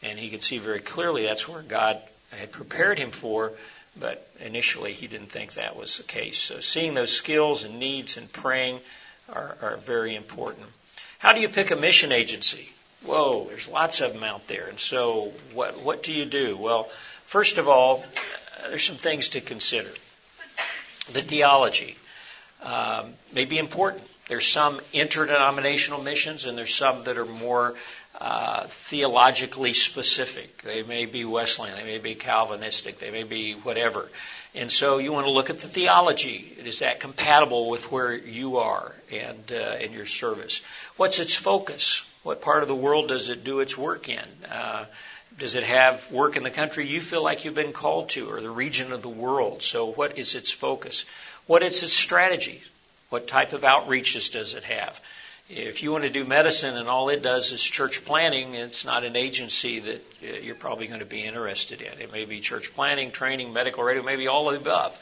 And 0.04 0.18
he 0.18 0.30
could 0.30 0.44
see 0.44 0.58
very 0.58 0.80
clearly 0.80 1.24
that's 1.24 1.48
where 1.48 1.62
God 1.62 2.02
had 2.32 2.52
prepared 2.52 2.98
him 2.98 3.12
for, 3.12 3.54
but 4.00 4.28
initially 4.40 4.94
he 4.94 5.08
didn't 5.08 5.28
think 5.28 5.54
that 5.54 5.76
was 5.76 5.98
the 5.98 6.04
case. 6.04 6.40
So 6.40 6.60
seeing 6.60 6.94
those 6.94 7.12
skills 7.12 7.64
and 7.64 7.80
needs 7.80 8.18
and 8.18 8.32
praying 8.32 8.80
are, 9.30 9.58
are 9.62 9.78
very 9.78 10.16
important. 10.16 10.66
How 11.20 11.34
do 11.34 11.40
you 11.40 11.50
pick 11.50 11.72
a 11.72 11.76
mission 11.76 12.12
agency? 12.12 12.70
Whoa, 13.04 13.48
there's 13.50 13.68
lots 13.68 14.02
of 14.02 14.14
them 14.14 14.24
out 14.24 14.48
there. 14.48 14.68
And 14.68 14.80
so 14.80 15.34
what, 15.54 15.82
what 15.82 16.04
do 16.04 16.14
you 16.14 16.26
do? 16.26 16.56
Well, 16.58 16.90
first 17.32 17.58
of 17.58 17.70
all, 17.70 18.04
there's 18.68 18.84
some 18.84 18.98
things 18.98 19.30
to 19.30 19.40
consider. 19.40 19.90
The 21.14 21.22
theology 21.22 21.98
um, 22.62 23.14
may 23.34 23.46
be 23.46 23.58
important. 23.58 24.04
There's 24.28 24.46
some 24.46 24.82
interdenominational 24.92 26.04
missions, 26.04 26.46
and 26.46 26.58
there's 26.58 26.76
some 26.76 27.06
that 27.06 27.18
are 27.18 27.26
more 27.26 27.76
uh, 28.20 28.66
theologically 28.68 29.72
specific. 29.72 30.62
They 30.64 30.84
may 30.84 31.06
be 31.06 31.24
Wesleyan, 31.24 31.78
they 31.78 31.86
may 31.86 32.00
be 32.00 32.16
Calvinistic, 32.16 33.00
they 33.00 33.12
may 33.12 33.24
be 33.24 33.54
whatever. 33.54 34.10
And 34.54 34.70
so 34.70 34.98
you 34.98 35.14
want 35.14 35.26
to 35.26 35.32
look 35.32 35.50
at 35.50 35.62
the 35.62 35.70
theology. 35.70 36.54
Is 36.66 36.80
that 36.80 37.00
compatible 37.00 37.70
with 37.70 37.94
where 37.94 38.14
you 38.14 38.58
are 38.58 38.92
and 39.10 39.52
uh, 39.54 39.78
in 39.80 39.94
your 39.94 40.06
service? 40.06 40.62
What's 40.98 41.20
its 41.20 41.34
focus? 41.34 42.04
What 42.24 42.42
part 42.42 42.62
of 42.62 42.68
the 42.68 42.76
world 42.76 43.08
does 43.08 43.30
it 43.30 43.46
do 43.46 43.62
its 43.62 43.78
work 43.78 44.10
in? 44.10 44.26
Uh, 44.52 44.84
does 45.38 45.56
it 45.56 45.64
have 45.64 46.12
work 46.12 46.36
in 46.36 46.44
the 46.44 46.50
country 46.50 46.86
you 46.86 47.02
feel 47.02 47.24
like 47.24 47.46
you've 47.46 47.56
been 47.56 47.74
called 47.74 48.10
to, 48.10 48.30
or 48.30 48.42
the 48.42 48.50
region 48.50 48.92
of 48.92 49.02
the 49.02 49.10
world? 49.10 49.64
So, 49.64 49.92
what 49.92 50.18
is 50.18 50.36
its 50.36 50.52
focus? 50.52 51.06
What 51.48 51.64
is 51.64 51.84
its 51.84 51.94
strategy? 51.94 52.62
What 53.10 53.28
type 53.28 53.54
of 53.54 53.62
outreaches 53.62 54.32
does 54.32 54.54
it 54.54 54.64
have? 54.64 55.00
If 55.50 55.84
you 55.84 55.92
want 55.92 56.06
to 56.06 56.10
do 56.10 56.24
medicine 56.24 56.78
and 56.78 56.88
all 56.88 57.10
it 57.10 57.22
does 57.22 57.52
is 57.52 57.62
church 57.62 58.06
planting, 58.06 58.54
it's 58.54 58.86
not 58.86 59.04
an 59.04 59.18
agency 59.18 59.80
that 59.80 60.02
uh, 60.24 60.40
you're 60.40 60.56
probably 60.56 60.88
going 60.88 61.00
to 61.00 61.06
be 61.06 61.22
interested 61.22 61.82
in. 61.82 62.00
It 62.00 62.12
may 62.14 62.24
be 62.24 62.40
church 62.40 62.74
planting, 62.74 63.12
training, 63.12 63.52
medical 63.52 63.84
radio, 63.84 64.02
maybe 64.02 64.28
all 64.28 64.50
of 64.50 64.54
the 64.54 64.70
above. 64.70 64.98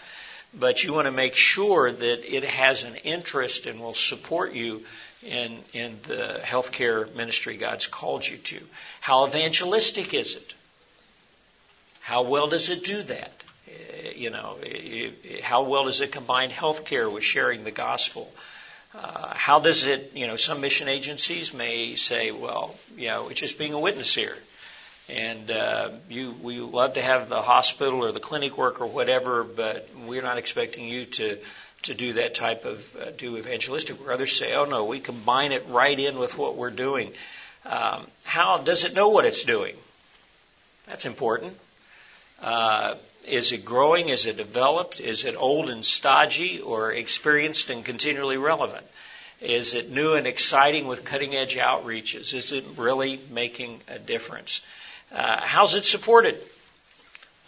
But 0.52 0.84
you 0.84 0.94
want 0.94 1.06
to 1.06 1.12
make 1.12 1.36
sure 1.36 1.92
that 1.92 2.36
it 2.36 2.44
has 2.46 2.84
an 2.84 2.96
interest 2.96 3.68
and 3.68 3.80
will 3.80 3.94
support 3.94 4.54
you 4.54 4.84
in, 5.24 5.60
in 5.74 6.00
the 6.04 6.40
healthcare 6.44 7.14
ministry 7.16 7.58
God's 7.58 7.88
called 7.88 8.28
you 8.28 8.38
to. 8.38 8.60
How 9.02 9.28
evangelistic 9.28 10.14
is 10.14 10.36
it? 10.36 10.54
How 12.00 12.24
well 12.24 12.48
does 12.48 12.70
it 12.70 12.84
do 12.84 13.02
that? 13.04 13.44
Uh, 13.68 14.10
you 14.16 14.30
know, 14.30 14.58
how 15.44 15.64
well 15.64 15.86
does 15.86 16.02
it 16.02 16.12
combine 16.12 16.50
healthcare 16.50 17.12
with 17.12 17.24
sharing 17.24 17.64
the 17.64 17.72
gospel? 17.72 18.32
Uh, 18.96 19.34
how 19.36 19.60
does 19.60 19.86
it, 19.86 20.14
you 20.16 20.26
know, 20.26 20.36
some 20.36 20.62
mission 20.62 20.88
agencies 20.88 21.54
may 21.54 21.96
say, 21.96 22.32
well, 22.32 22.76
you 22.98 23.08
know, 23.08 23.30
it's 23.30 23.40
just 23.40 23.60
being 23.60 23.74
a 23.74 23.80
witness 23.80 24.16
here. 24.16 24.36
And 25.08 25.52
uh, 25.52 25.92
you, 26.10 26.32
we 26.42 26.60
love 26.60 26.96
to 26.96 27.02
have 27.02 27.30
the 27.30 27.42
hospital 27.42 28.04
or 28.04 28.12
the 28.12 28.20
clinic 28.20 28.58
work 28.58 28.82
or 28.82 28.88
whatever, 28.88 29.44
but 29.44 29.90
we're 30.08 30.22
not 30.22 30.38
expecting 30.38 30.86
you 30.86 31.06
to 31.06 31.38
to 31.84 31.94
do 31.94 32.14
that 32.14 32.34
type 32.34 32.66
of 32.66 32.96
uh, 32.96 33.12
do 33.12 33.38
evangelistic 33.38 34.00
work. 34.00 34.14
Others 34.14 34.38
say, 34.38 34.54
oh 34.54 34.66
no, 34.66 34.86
we 34.86 35.00
combine 35.00 35.52
it 35.52 35.66
right 35.70 35.98
in 35.98 36.18
with 36.18 36.38
what 36.38 36.56
we're 36.56 36.70
doing. 36.70 37.14
Um, 37.66 38.08
how 38.24 38.58
does 38.58 38.84
it 38.84 38.94
know 38.94 39.10
what 39.10 39.26
it's 39.26 39.44
doing? 39.44 39.76
That's 40.88 41.06
important. 41.06 41.58
Uh, 42.42 42.96
is 43.28 43.52
it 43.52 43.66
growing? 43.66 44.10
Is 44.10 44.26
it 44.26 44.38
developed? 44.38 45.00
Is 45.00 45.26
it 45.26 45.36
old 45.36 45.70
and 45.70 45.86
stodgy 45.86 46.62
or 46.62 46.92
experienced 46.92 47.70
and 47.70 47.84
continually 47.84 48.38
relevant? 48.38 48.86
Is 49.42 49.74
it 49.74 49.90
new 49.90 50.14
and 50.14 50.28
exciting 50.28 50.88
with 50.88 51.06
cutting 51.06 51.36
edge 51.36 51.56
outreaches? 51.56 52.34
Is 52.34 52.52
it 52.52 52.66
really 52.76 53.20
making 53.30 53.82
a 53.88 54.00
difference? 54.00 54.62
Uh, 55.14 55.40
how's 55.42 55.76
it 55.76 55.86
supported? 55.86 56.42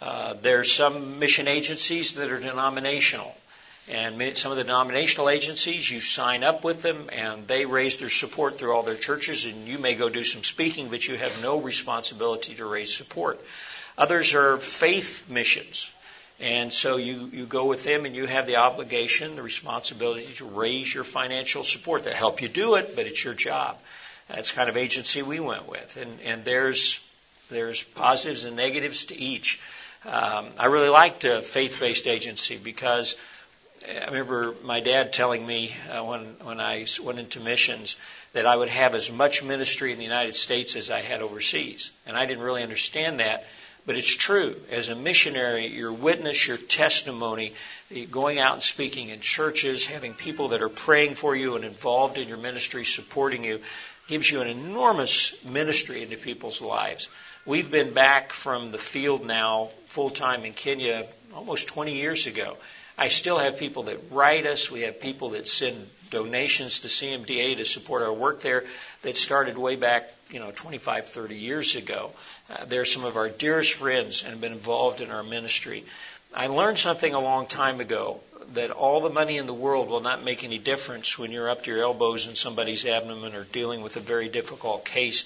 Uh, 0.00 0.34
there's 0.40 0.72
some 0.72 1.18
mission 1.18 1.48
agencies 1.48 2.14
that 2.14 2.30
are 2.30 2.40
denominational. 2.40 3.34
And 3.88 4.36
some 4.36 4.52
of 4.52 4.56
the 4.56 4.64
denominational 4.64 5.28
agencies, 5.28 5.90
you 5.90 6.00
sign 6.00 6.44
up 6.44 6.62
with 6.62 6.82
them 6.82 7.10
and 7.12 7.48
they 7.48 7.66
raise 7.66 7.98
their 7.98 8.08
support 8.08 8.56
through 8.56 8.72
all 8.72 8.84
their 8.84 8.94
churches, 8.94 9.44
and 9.44 9.66
you 9.66 9.78
may 9.78 9.94
go 9.94 10.08
do 10.08 10.22
some 10.22 10.44
speaking, 10.44 10.88
but 10.88 11.06
you 11.06 11.16
have 11.16 11.42
no 11.42 11.60
responsibility 11.60 12.54
to 12.54 12.64
raise 12.64 12.94
support. 12.94 13.40
Others 13.98 14.34
are 14.34 14.56
faith 14.58 15.28
missions. 15.28 15.90
And 16.40 16.72
so 16.72 16.96
you, 16.96 17.28
you 17.32 17.44
go 17.46 17.66
with 17.66 17.84
them 17.84 18.04
and 18.04 18.16
you 18.16 18.26
have 18.26 18.46
the 18.46 18.56
obligation, 18.56 19.36
the 19.36 19.42
responsibility 19.42 20.26
to 20.34 20.44
raise 20.44 20.92
your 20.92 21.04
financial 21.04 21.62
support. 21.62 22.04
They 22.04 22.12
help 22.12 22.42
you 22.42 22.48
do 22.48 22.76
it, 22.76 22.96
but 22.96 23.06
it's 23.06 23.24
your 23.24 23.34
job. 23.34 23.78
That's 24.28 24.50
kind 24.50 24.68
of 24.68 24.76
agency 24.76 25.22
we 25.22 25.40
went 25.40 25.68
with. 25.68 25.96
And, 25.96 26.20
and 26.24 26.44
there's, 26.44 27.00
there's 27.50 27.82
positives 27.82 28.44
and 28.44 28.56
negatives 28.56 29.04
to 29.06 29.16
each. 29.16 29.60
Um, 30.04 30.48
I 30.58 30.66
really 30.66 30.88
liked 30.88 31.24
a 31.24 31.42
faith-based 31.42 32.06
agency 32.06 32.56
because 32.56 33.16
I 33.84 34.06
remember 34.06 34.54
my 34.62 34.80
dad 34.80 35.12
telling 35.12 35.46
me 35.46 35.74
uh, 35.90 36.04
when, 36.04 36.24
when 36.42 36.60
I 36.60 36.86
went 37.02 37.18
into 37.18 37.40
missions 37.40 37.96
that 38.32 38.46
I 38.46 38.54
would 38.54 38.68
have 38.68 38.94
as 38.94 39.10
much 39.10 39.42
ministry 39.42 39.92
in 39.92 39.98
the 39.98 40.04
United 40.04 40.34
States 40.34 40.76
as 40.76 40.90
I 40.90 41.00
had 41.00 41.22
overseas. 41.22 41.92
And 42.06 42.16
I 42.16 42.26
didn't 42.26 42.44
really 42.44 42.62
understand 42.62 43.20
that 43.20 43.44
but 43.84 43.96
it's 43.96 44.14
true. 44.14 44.54
As 44.70 44.88
a 44.88 44.94
missionary, 44.94 45.66
your 45.66 45.92
witness, 45.92 46.46
your 46.46 46.56
testimony, 46.56 47.52
going 48.10 48.38
out 48.38 48.54
and 48.54 48.62
speaking 48.62 49.08
in 49.08 49.20
churches, 49.20 49.86
having 49.86 50.14
people 50.14 50.48
that 50.48 50.62
are 50.62 50.68
praying 50.68 51.16
for 51.16 51.34
you 51.34 51.56
and 51.56 51.64
involved 51.64 52.18
in 52.18 52.28
your 52.28 52.38
ministry, 52.38 52.84
supporting 52.84 53.44
you, 53.44 53.60
gives 54.06 54.30
you 54.30 54.40
an 54.40 54.48
enormous 54.48 55.44
ministry 55.44 56.02
into 56.02 56.16
people's 56.16 56.62
lives. 56.62 57.08
We've 57.44 57.70
been 57.70 57.92
back 57.92 58.32
from 58.32 58.70
the 58.70 58.78
field 58.78 59.26
now 59.26 59.70
full 59.86 60.10
time 60.10 60.44
in 60.44 60.52
Kenya 60.52 61.06
almost 61.34 61.66
20 61.68 61.94
years 61.94 62.26
ago. 62.26 62.56
I 62.96 63.08
still 63.08 63.38
have 63.38 63.58
people 63.58 63.84
that 63.84 63.98
write 64.10 64.46
us. 64.46 64.70
We 64.70 64.82
have 64.82 65.00
people 65.00 65.30
that 65.30 65.48
send 65.48 65.88
donations 66.10 66.80
to 66.80 66.88
CMDA 66.88 67.56
to 67.56 67.64
support 67.64 68.02
our 68.02 68.12
work 68.12 68.40
there 68.40 68.64
that 69.00 69.16
started 69.16 69.56
way 69.56 69.76
back, 69.76 70.10
you 70.30 70.38
know, 70.38 70.52
25, 70.54 71.06
30 71.06 71.34
years 71.34 71.74
ago. 71.74 72.12
Uh, 72.50 72.64
they're 72.66 72.84
some 72.84 73.04
of 73.04 73.16
our 73.16 73.28
dearest 73.28 73.74
friends 73.74 74.22
and 74.22 74.32
have 74.32 74.40
been 74.40 74.52
involved 74.52 75.00
in 75.00 75.10
our 75.10 75.22
ministry. 75.22 75.84
I 76.34 76.46
learned 76.46 76.78
something 76.78 77.12
a 77.12 77.20
long 77.20 77.46
time 77.46 77.80
ago 77.80 78.20
that 78.52 78.70
all 78.70 79.00
the 79.00 79.10
money 79.10 79.38
in 79.38 79.46
the 79.46 79.54
world 79.54 79.88
will 79.88 80.00
not 80.00 80.22
make 80.22 80.44
any 80.44 80.58
difference 80.58 81.18
when 81.18 81.32
you're 81.32 81.48
up 81.48 81.64
to 81.64 81.70
your 81.70 81.82
elbows 81.82 82.26
in 82.26 82.34
somebody's 82.34 82.84
abdomen 82.84 83.34
or 83.34 83.44
dealing 83.44 83.82
with 83.82 83.96
a 83.96 84.00
very 84.00 84.28
difficult 84.28 84.84
case. 84.84 85.24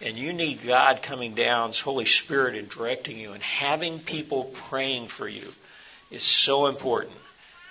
And 0.00 0.16
you 0.16 0.32
need 0.32 0.64
God 0.66 1.02
coming 1.02 1.34
down, 1.34 1.68
His 1.68 1.80
Holy 1.80 2.04
Spirit, 2.04 2.56
and 2.56 2.68
directing 2.68 3.18
you. 3.18 3.32
And 3.32 3.42
having 3.42 4.00
people 4.00 4.44
praying 4.44 5.08
for 5.08 5.28
you 5.28 5.52
is 6.14 6.24
so 6.24 6.66
important. 6.66 7.16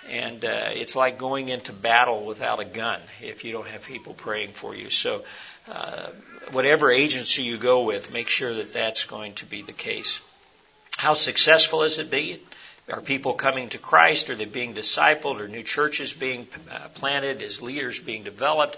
And 0.08 0.44
uh, 0.44 0.70
it's 0.72 0.94
like 0.94 1.18
going 1.18 1.48
into 1.48 1.72
battle 1.72 2.24
without 2.24 2.60
a 2.60 2.64
gun 2.64 3.00
if 3.22 3.44
you 3.44 3.52
don't 3.52 3.66
have 3.68 3.84
people 3.86 4.12
praying 4.12 4.52
for 4.52 4.74
you. 4.74 4.90
So 4.90 5.24
uh, 5.70 6.08
whatever 6.52 6.90
agency 6.90 7.42
you 7.42 7.56
go 7.56 7.84
with, 7.84 8.12
make 8.12 8.28
sure 8.28 8.54
that 8.54 8.68
that's 8.68 9.04
going 9.04 9.34
to 9.34 9.46
be 9.46 9.62
the 9.62 9.72
case. 9.72 10.20
How 10.98 11.14
successful 11.14 11.82
is 11.82 11.98
it 11.98 12.10
being? 12.10 12.38
Are 12.92 13.00
people 13.00 13.32
coming 13.32 13.70
to 13.70 13.78
Christ? 13.78 14.28
Are 14.28 14.34
they 14.34 14.44
being 14.44 14.74
discipled? 14.74 15.40
Are 15.40 15.48
new 15.48 15.62
churches 15.62 16.12
being 16.12 16.46
uh, 16.70 16.88
planted? 16.94 17.40
Is 17.40 17.62
leaders 17.62 17.98
being 17.98 18.24
developed? 18.24 18.76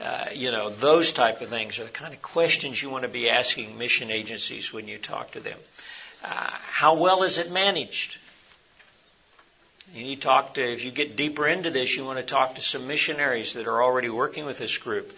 Uh, 0.00 0.26
you 0.34 0.50
know, 0.50 0.70
those 0.70 1.12
type 1.12 1.42
of 1.42 1.50
things 1.50 1.78
are 1.78 1.84
the 1.84 1.90
kind 1.90 2.14
of 2.14 2.22
questions 2.22 2.82
you 2.82 2.88
want 2.88 3.02
to 3.02 3.10
be 3.10 3.28
asking 3.28 3.76
mission 3.76 4.10
agencies 4.10 4.72
when 4.72 4.88
you 4.88 4.96
talk 4.96 5.32
to 5.32 5.40
them. 5.40 5.58
Uh, 6.24 6.48
how 6.62 6.94
well 6.94 7.24
is 7.24 7.36
it 7.36 7.50
managed? 7.52 8.16
You 9.94 10.16
talk 10.16 10.54
to, 10.54 10.62
if 10.62 10.84
you 10.84 10.90
get 10.90 11.16
deeper 11.16 11.46
into 11.46 11.70
this, 11.70 11.96
you 11.96 12.04
want 12.04 12.18
to 12.18 12.24
talk 12.24 12.54
to 12.54 12.60
some 12.60 12.86
missionaries 12.86 13.54
that 13.54 13.66
are 13.66 13.82
already 13.82 14.08
working 14.08 14.46
with 14.46 14.58
this 14.58 14.78
group. 14.78 15.12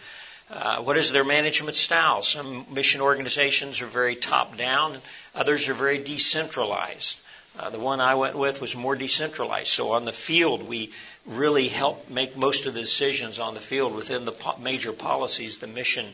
Uh, 0.50 0.82
what 0.82 0.96
is 0.96 1.12
their 1.12 1.24
management 1.24 1.76
style? 1.76 2.22
Some 2.22 2.66
mission 2.70 3.00
organizations 3.00 3.80
are 3.80 3.86
very 3.86 4.16
top 4.16 4.56
down, 4.56 4.98
others 5.34 5.68
are 5.68 5.74
very 5.74 5.98
decentralized. 5.98 7.18
Uh, 7.58 7.70
the 7.70 7.78
one 7.78 8.00
I 8.00 8.16
went 8.16 8.36
with 8.36 8.60
was 8.60 8.74
more 8.74 8.96
decentralized. 8.96 9.68
So 9.68 9.92
on 9.92 10.04
the 10.04 10.12
field, 10.12 10.66
we 10.68 10.92
really 11.24 11.68
help 11.68 12.10
make 12.10 12.36
most 12.36 12.66
of 12.66 12.74
the 12.74 12.80
decisions 12.80 13.38
on 13.38 13.54
the 13.54 13.60
field 13.60 13.94
within 13.94 14.24
the 14.24 14.32
po- 14.32 14.56
major 14.58 14.92
policies, 14.92 15.58
the 15.58 15.68
mission. 15.68 16.06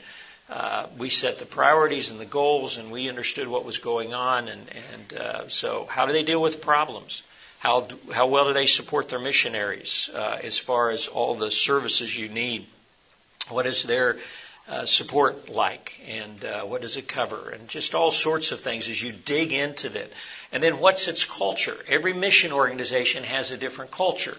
Uh, 0.50 0.86
we 0.98 1.08
set 1.08 1.38
the 1.38 1.46
priorities 1.46 2.10
and 2.10 2.20
the 2.20 2.26
goals, 2.26 2.76
and 2.76 2.90
we 2.90 3.08
understood 3.08 3.48
what 3.48 3.64
was 3.64 3.78
going 3.78 4.12
on. 4.12 4.48
And, 4.48 4.68
and 4.92 5.18
uh, 5.18 5.48
so, 5.48 5.86
how 5.88 6.04
do 6.04 6.12
they 6.12 6.24
deal 6.24 6.42
with 6.42 6.60
problems? 6.60 7.22
How, 7.60 7.86
how 8.10 8.26
well 8.26 8.46
do 8.46 8.54
they 8.54 8.64
support 8.64 9.10
their 9.10 9.18
missionaries 9.18 10.08
uh, 10.14 10.38
as 10.42 10.58
far 10.58 10.88
as 10.88 11.08
all 11.08 11.34
the 11.34 11.50
services 11.50 12.16
you 12.16 12.30
need? 12.30 12.64
What 13.50 13.66
is 13.66 13.82
their 13.82 14.16
uh, 14.66 14.86
support 14.86 15.50
like, 15.50 16.00
and 16.08 16.42
uh, 16.42 16.62
what 16.62 16.80
does 16.80 16.96
it 16.96 17.06
cover, 17.06 17.50
and 17.50 17.68
just 17.68 17.94
all 17.94 18.10
sorts 18.10 18.52
of 18.52 18.60
things 18.60 18.88
as 18.88 19.02
you 19.02 19.12
dig 19.12 19.52
into 19.52 19.90
that. 19.90 20.10
And 20.52 20.62
then 20.62 20.78
what's 20.78 21.06
its 21.06 21.24
culture? 21.24 21.76
Every 21.86 22.14
mission 22.14 22.50
organization 22.50 23.24
has 23.24 23.50
a 23.50 23.58
different 23.58 23.90
culture. 23.90 24.36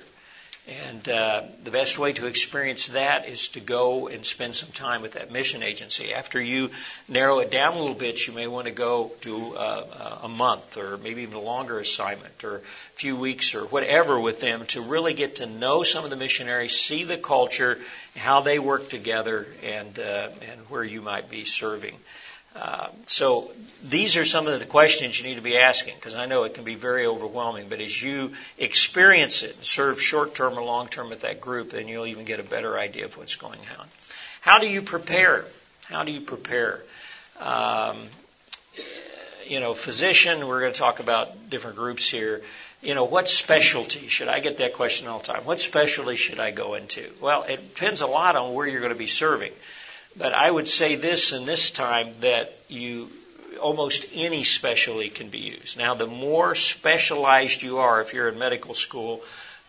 And 0.67 1.10
uh, 1.10 1.41
the 1.63 1.71
best 1.71 1.97
way 1.97 2.13
to 2.13 2.28
experience 2.28 2.88
that 2.88 3.28
is 3.28 3.47
to 3.50 3.60
go 3.60 4.08
and 4.08 4.24
spend 4.24 4.56
some 4.56 4.69
time 4.69 5.02
with 5.02 5.13
that 5.13 5.32
mission 5.32 5.63
agency. 5.63 6.13
After 6.13 6.39
you 6.39 6.69
narrow 7.08 7.39
it 7.39 7.50
down 7.50 7.74
a 7.74 7.80
little 7.80 7.95
bit, 7.95 8.28
you 8.28 8.34
may 8.34 8.45
want 8.45 8.65
to 8.65 8.71
go 8.71 9.12
to 9.21 9.58
uh, 9.58 10.19
a 10.21 10.28
month 10.28 10.78
or 10.78 10.97
maybe 10.97 11.24
even 11.24 11.34
a 11.34 11.41
longer 11.41 11.80
assignment 11.80 12.43
or 12.43 12.58
a 12.58 12.62
few 12.93 13.15
weeks 13.15 13.56
or 13.56 13.65
whatever 13.65 14.19
with 14.19 14.39
them 14.39 14.65
to 14.67 14.82
really 14.82 15.15
get 15.15 15.38
to 15.38 15.47
know 15.47 15.82
some 15.82 16.04
of 16.04 16.12
the 16.12 16.15
missionaries, 16.15 16.80
see 16.80 17.06
the 17.06 17.17
culture, 17.17 17.80
how 18.15 18.41
they 18.41 18.60
work 18.60 18.88
together, 18.89 19.47
and 19.63 19.97
uh, 19.97 20.30
and 20.41 20.62
where 20.69 20.84
you 20.84 21.02
might 21.02 21.28
be 21.28 21.43
serving. 21.43 21.97
Uh, 22.55 22.89
so 23.07 23.51
these 23.83 24.17
are 24.17 24.25
some 24.25 24.47
of 24.47 24.59
the 24.59 24.65
questions 24.65 25.17
you 25.17 25.25
need 25.25 25.35
to 25.35 25.41
be 25.41 25.57
asking 25.57 25.95
because 25.95 26.15
I 26.15 26.25
know 26.25 26.43
it 26.43 26.53
can 26.53 26.65
be 26.65 26.75
very 26.75 27.05
overwhelming. 27.05 27.69
But 27.69 27.79
as 27.79 28.01
you 28.01 28.33
experience 28.57 29.43
it 29.43 29.55
and 29.55 29.65
serve 29.65 30.01
short 30.01 30.35
term 30.35 30.57
or 30.57 30.63
long 30.63 30.87
term 30.89 31.09
with 31.09 31.21
that 31.21 31.39
group, 31.39 31.69
then 31.69 31.87
you'll 31.87 32.07
even 32.07 32.25
get 32.25 32.39
a 32.39 32.43
better 32.43 32.77
idea 32.77 33.05
of 33.05 33.17
what's 33.17 33.35
going 33.35 33.59
on. 33.79 33.87
How 34.41 34.59
do 34.59 34.67
you 34.67 34.81
prepare? 34.81 35.45
How 35.85 36.03
do 36.03 36.11
you 36.11 36.21
prepare? 36.21 36.81
Um, 37.39 37.97
you 39.47 39.59
know, 39.59 39.73
physician, 39.73 40.47
we're 40.47 40.61
going 40.61 40.73
to 40.73 40.79
talk 40.79 40.99
about 40.99 41.49
different 41.49 41.77
groups 41.77 42.07
here. 42.07 42.41
You 42.81 42.95
know, 42.95 43.03
what 43.03 43.27
specialty 43.27 44.07
should 44.07 44.27
I 44.27 44.39
get 44.39 44.57
that 44.57 44.73
question 44.73 45.07
all 45.07 45.19
the 45.19 45.25
time? 45.25 45.43
What 45.45 45.59
specialty 45.59 46.15
should 46.15 46.39
I 46.39 46.51
go 46.51 46.73
into? 46.73 47.07
Well, 47.21 47.43
it 47.43 47.75
depends 47.75 48.01
a 48.01 48.07
lot 48.07 48.35
on 48.35 48.53
where 48.53 48.67
you're 48.67 48.79
going 48.79 48.93
to 48.93 48.97
be 48.97 49.07
serving. 49.07 49.51
But 50.17 50.34
I 50.34 50.50
would 50.50 50.67
say 50.67 50.95
this 50.95 51.32
in 51.32 51.45
this 51.45 51.71
time 51.71 52.13
that 52.19 52.54
you 52.67 53.10
almost 53.62 54.06
any 54.13 54.43
specialty 54.43 55.10
can 55.10 55.30
be 55.30 55.39
used. 55.39 55.78
Now, 55.78 55.93
the 55.93 56.08
more 56.08 56.56
specialized 56.56 57.62
you 57.62 57.80
are, 57.80 58.02
if 58.02 58.13
you're 58.13 58.30
in 58.30 58.39
medical 58.39 58.74
school, 58.74 59.21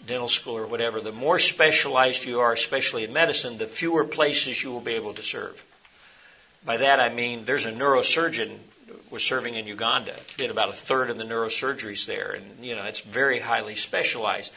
dental 0.06 0.28
school, 0.28 0.56
or 0.56 0.66
whatever, 0.66 1.00
the 1.00 1.12
more 1.12 1.38
specialized 1.38 2.24
you 2.24 2.40
are, 2.40 2.52
especially 2.52 3.04
in 3.04 3.12
medicine, 3.12 3.58
the 3.58 3.66
fewer 3.66 4.04
places 4.04 4.62
you 4.62 4.70
will 4.70 4.80
be 4.80 4.94
able 4.94 5.14
to 5.14 5.22
serve. 5.22 5.62
By 6.64 6.78
that 6.78 7.00
I 7.00 7.08
mean 7.08 7.44
there's 7.44 7.66
a 7.66 7.72
neurosurgeon 7.72 8.58
was 9.10 9.22
serving 9.22 9.54
in 9.54 9.66
Uganda, 9.66 10.14
did 10.36 10.50
about 10.50 10.70
a 10.70 10.74
third 10.74 11.10
of 11.10 11.18
the 11.18 11.24
neurosurgeries 11.24 12.06
there, 12.06 12.32
and 12.32 12.64
you 12.64 12.74
know 12.74 12.84
it's 12.84 13.00
very 13.00 13.38
highly 13.38 13.76
specialized 13.76 14.52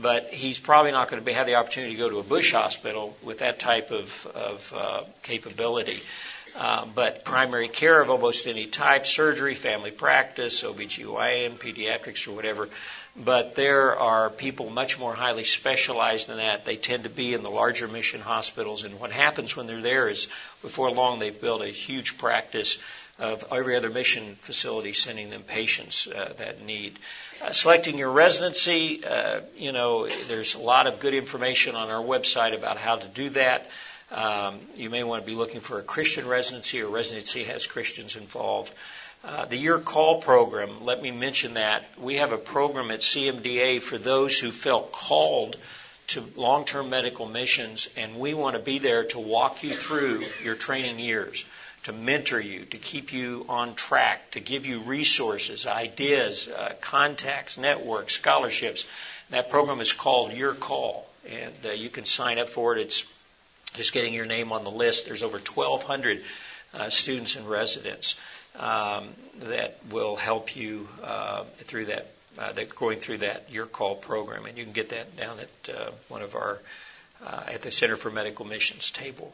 but 0.00 0.32
he's 0.32 0.58
probably 0.58 0.92
not 0.92 1.08
going 1.08 1.20
to 1.20 1.26
be, 1.26 1.32
have 1.32 1.46
the 1.46 1.54
opportunity 1.54 1.94
to 1.94 1.98
go 1.98 2.10
to 2.10 2.18
a 2.18 2.22
bush 2.22 2.52
hospital 2.52 3.16
with 3.22 3.38
that 3.38 3.58
type 3.58 3.90
of, 3.90 4.26
of 4.34 4.72
uh, 4.76 5.02
capability. 5.22 6.00
Uh, 6.58 6.86
but 6.94 7.24
primary 7.24 7.68
care 7.68 8.00
of 8.00 8.08
almost 8.08 8.46
any 8.46 8.66
type, 8.66 9.04
surgery, 9.04 9.52
family 9.52 9.90
practice, 9.90 10.62
OBGYN, 10.62 11.58
pediatrics, 11.58 12.26
or 12.26 12.32
whatever. 12.32 12.68
But 13.14 13.54
there 13.54 13.94
are 13.98 14.30
people 14.30 14.70
much 14.70 14.98
more 14.98 15.14
highly 15.14 15.44
specialized 15.44 16.28
than 16.28 16.38
that. 16.38 16.64
They 16.64 16.76
tend 16.76 17.04
to 17.04 17.10
be 17.10 17.34
in 17.34 17.42
the 17.42 17.50
larger 17.50 17.88
mission 17.88 18.20
hospitals. 18.20 18.84
And 18.84 18.98
what 18.98 19.12
happens 19.12 19.54
when 19.54 19.66
they're 19.66 19.82
there 19.82 20.08
is 20.08 20.28
before 20.62 20.90
long 20.90 21.18
they've 21.18 21.38
built 21.38 21.60
a 21.60 21.68
huge 21.68 22.16
practice 22.16 22.78
of 23.18 23.44
every 23.50 23.76
other 23.76 23.88
mission 23.88 24.36
facility 24.40 24.92
sending 24.92 25.30
them 25.30 25.42
patients 25.42 26.06
uh, 26.06 26.34
that 26.36 26.62
need. 26.62 26.98
Uh, 27.40 27.52
selecting 27.52 27.96
your 27.98 28.10
residency, 28.10 29.04
uh, 29.04 29.40
you 29.56 29.72
know, 29.72 30.06
there's 30.28 30.54
a 30.54 30.58
lot 30.58 30.86
of 30.86 31.00
good 31.00 31.14
information 31.14 31.74
on 31.74 31.90
our 31.90 32.02
website 32.02 32.54
about 32.54 32.76
how 32.76 32.96
to 32.96 33.08
do 33.08 33.30
that. 33.30 33.68
Um, 34.10 34.60
you 34.76 34.90
may 34.90 35.02
want 35.02 35.22
to 35.22 35.26
be 35.26 35.34
looking 35.34 35.60
for 35.60 35.78
a 35.78 35.82
Christian 35.82 36.28
residency 36.28 36.82
or 36.82 36.90
residency 36.90 37.44
has 37.44 37.66
Christians 37.66 38.16
involved. 38.16 38.72
Uh, 39.24 39.46
the 39.46 39.56
Your 39.56 39.78
Call 39.78 40.20
program, 40.20 40.84
let 40.84 41.02
me 41.02 41.10
mention 41.10 41.54
that. 41.54 41.84
We 41.98 42.16
have 42.16 42.32
a 42.32 42.38
program 42.38 42.90
at 42.90 43.00
CMDA 43.00 43.82
for 43.82 43.98
those 43.98 44.38
who 44.38 44.52
felt 44.52 44.92
called 44.92 45.56
to 46.08 46.22
long 46.36 46.64
term 46.64 46.90
medical 46.90 47.26
missions, 47.26 47.88
and 47.96 48.16
we 48.20 48.34
want 48.34 48.54
to 48.54 48.62
be 48.62 48.78
there 48.78 49.04
to 49.04 49.18
walk 49.18 49.64
you 49.64 49.72
through 49.72 50.22
your 50.44 50.54
training 50.54 51.00
years 51.00 51.44
to 51.86 51.92
mentor 51.92 52.40
you, 52.40 52.64
to 52.64 52.78
keep 52.78 53.12
you 53.12 53.46
on 53.48 53.76
track, 53.76 54.32
to 54.32 54.40
give 54.40 54.66
you 54.66 54.80
resources, 54.80 55.68
ideas, 55.68 56.48
uh, 56.48 56.74
contacts, 56.80 57.58
networks, 57.58 58.14
scholarships. 58.14 58.84
That 59.30 59.50
program 59.50 59.80
is 59.80 59.92
called 59.92 60.32
Your 60.32 60.52
Call, 60.52 61.06
and 61.30 61.54
uh, 61.64 61.70
you 61.70 61.88
can 61.88 62.04
sign 62.04 62.40
up 62.40 62.48
for 62.48 62.76
it. 62.76 62.80
It's 62.80 63.04
just 63.74 63.92
getting 63.92 64.14
your 64.14 64.24
name 64.24 64.50
on 64.50 64.64
the 64.64 64.70
list. 64.70 65.06
There's 65.06 65.22
over 65.22 65.38
1,200 65.38 66.24
uh, 66.74 66.90
students 66.90 67.36
and 67.36 67.48
residents 67.48 68.16
um, 68.56 69.10
that 69.44 69.78
will 69.88 70.16
help 70.16 70.56
you 70.56 70.88
uh, 71.04 71.44
through 71.58 71.84
that. 71.86 72.10
Uh, 72.36 72.52
that 72.52 72.74
going 72.74 72.98
through 72.98 73.18
that 73.18 73.48
Your 73.50 73.64
Call 73.64 73.94
program, 73.94 74.44
and 74.44 74.58
you 74.58 74.64
can 74.64 74.72
get 74.72 74.88
that 74.88 75.16
down 75.16 75.38
at 75.38 75.74
uh, 75.74 75.90
one 76.08 76.20
of 76.20 76.34
our 76.34 76.58
at 77.46 77.60
the 77.60 77.70
Center 77.70 77.96
for 77.96 78.10
Medical 78.10 78.44
Missions 78.44 78.90
table. 78.90 79.32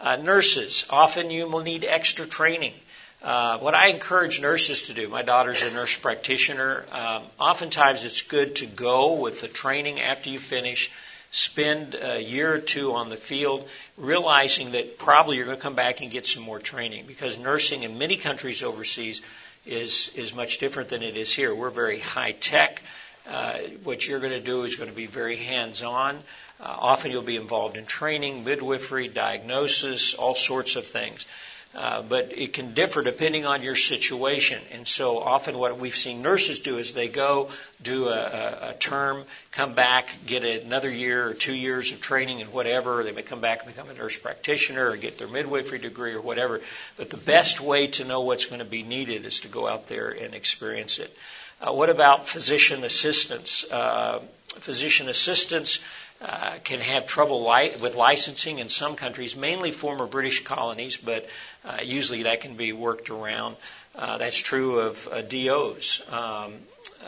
Uh, 0.00 0.16
nurses, 0.16 0.84
often 0.90 1.30
you 1.30 1.46
will 1.46 1.60
need 1.60 1.84
extra 1.84 2.26
training. 2.26 2.74
Uh, 3.22 3.58
what 3.58 3.74
I 3.74 3.88
encourage 3.88 4.40
nurses 4.40 4.88
to 4.88 4.94
do, 4.94 5.08
my 5.08 5.22
daughter's 5.22 5.62
a 5.62 5.70
nurse 5.70 5.96
practitioner. 5.96 6.84
Um, 6.90 7.22
oftentimes 7.38 8.04
it's 8.04 8.22
good 8.22 8.56
to 8.56 8.66
go 8.66 9.14
with 9.14 9.40
the 9.40 9.48
training 9.48 10.00
after 10.00 10.28
you 10.28 10.40
finish, 10.40 10.90
spend 11.30 11.94
a 11.94 12.20
year 12.20 12.52
or 12.52 12.58
two 12.58 12.94
on 12.94 13.10
the 13.10 13.16
field, 13.16 13.68
realizing 13.96 14.72
that 14.72 14.98
probably 14.98 15.36
you're 15.36 15.46
going 15.46 15.56
to 15.56 15.62
come 15.62 15.76
back 15.76 16.00
and 16.00 16.10
get 16.10 16.26
some 16.26 16.42
more 16.42 16.58
training 16.58 17.06
because 17.06 17.38
nursing 17.38 17.84
in 17.84 17.96
many 17.96 18.16
countries 18.16 18.62
overseas 18.64 19.20
is 19.64 20.12
is 20.16 20.34
much 20.34 20.58
different 20.58 20.88
than 20.88 21.02
it 21.02 21.16
is 21.16 21.32
here. 21.32 21.54
We're 21.54 21.70
very 21.70 22.00
high 22.00 22.32
tech. 22.32 22.82
Uh, 23.28 23.58
what 23.84 24.06
you're 24.06 24.20
going 24.20 24.32
to 24.32 24.40
do 24.40 24.64
is 24.64 24.76
going 24.76 24.90
to 24.90 24.96
be 24.96 25.06
very 25.06 25.36
hands 25.36 25.82
on. 25.82 26.16
Uh, 26.60 26.76
often 26.78 27.10
you'll 27.10 27.22
be 27.22 27.36
involved 27.36 27.76
in 27.76 27.86
training, 27.86 28.44
midwifery, 28.44 29.08
diagnosis, 29.08 30.14
all 30.14 30.34
sorts 30.34 30.76
of 30.76 30.84
things. 30.86 31.26
Uh, 31.74 32.02
but 32.02 32.36
it 32.36 32.52
can 32.52 32.74
differ 32.74 33.02
depending 33.02 33.46
on 33.46 33.62
your 33.62 33.76
situation. 33.76 34.60
And 34.72 34.86
so 34.86 35.18
often 35.18 35.56
what 35.56 35.78
we've 35.78 35.96
seen 35.96 36.20
nurses 36.20 36.60
do 36.60 36.76
is 36.76 36.92
they 36.92 37.08
go 37.08 37.48
do 37.82 38.08
a, 38.08 38.18
a, 38.18 38.68
a 38.70 38.74
term, 38.74 39.24
come 39.52 39.72
back, 39.72 40.06
get 40.26 40.44
another 40.44 40.90
year 40.90 41.26
or 41.26 41.32
two 41.32 41.54
years 41.54 41.90
of 41.92 42.02
training 42.02 42.42
and 42.42 42.52
whatever. 42.52 43.02
They 43.02 43.12
may 43.12 43.22
come 43.22 43.40
back 43.40 43.64
and 43.64 43.74
become 43.74 43.88
a 43.88 43.94
nurse 43.94 44.18
practitioner 44.18 44.90
or 44.90 44.96
get 44.96 45.16
their 45.16 45.28
midwifery 45.28 45.78
degree 45.78 46.12
or 46.12 46.20
whatever. 46.20 46.60
But 46.98 47.08
the 47.08 47.16
best 47.16 47.58
way 47.58 47.86
to 47.86 48.04
know 48.04 48.20
what's 48.20 48.44
going 48.44 48.58
to 48.58 48.66
be 48.66 48.82
needed 48.82 49.24
is 49.24 49.40
to 49.40 49.48
go 49.48 49.66
out 49.66 49.88
there 49.88 50.10
and 50.10 50.34
experience 50.34 50.98
it. 50.98 51.16
Uh, 51.62 51.72
what 51.72 51.88
about 51.88 52.26
physician 52.26 52.82
assistants? 52.82 53.64
Uh, 53.70 54.20
physician 54.58 55.08
assistants 55.08 55.80
uh, 56.20 56.54
can 56.64 56.80
have 56.80 57.06
trouble 57.06 57.48
li- 57.48 57.72
with 57.80 57.94
licensing 57.94 58.58
in 58.58 58.68
some 58.68 58.96
countries, 58.96 59.36
mainly 59.36 59.70
former 59.70 60.06
British 60.06 60.42
colonies, 60.42 60.96
but 60.96 61.26
uh, 61.64 61.78
usually 61.82 62.24
that 62.24 62.40
can 62.40 62.56
be 62.56 62.72
worked 62.72 63.10
around. 63.10 63.56
Uh, 63.94 64.18
that's 64.18 64.38
true 64.38 64.80
of 64.80 65.08
uh, 65.08 65.22
DOs 65.22 66.02
um, 66.10 66.54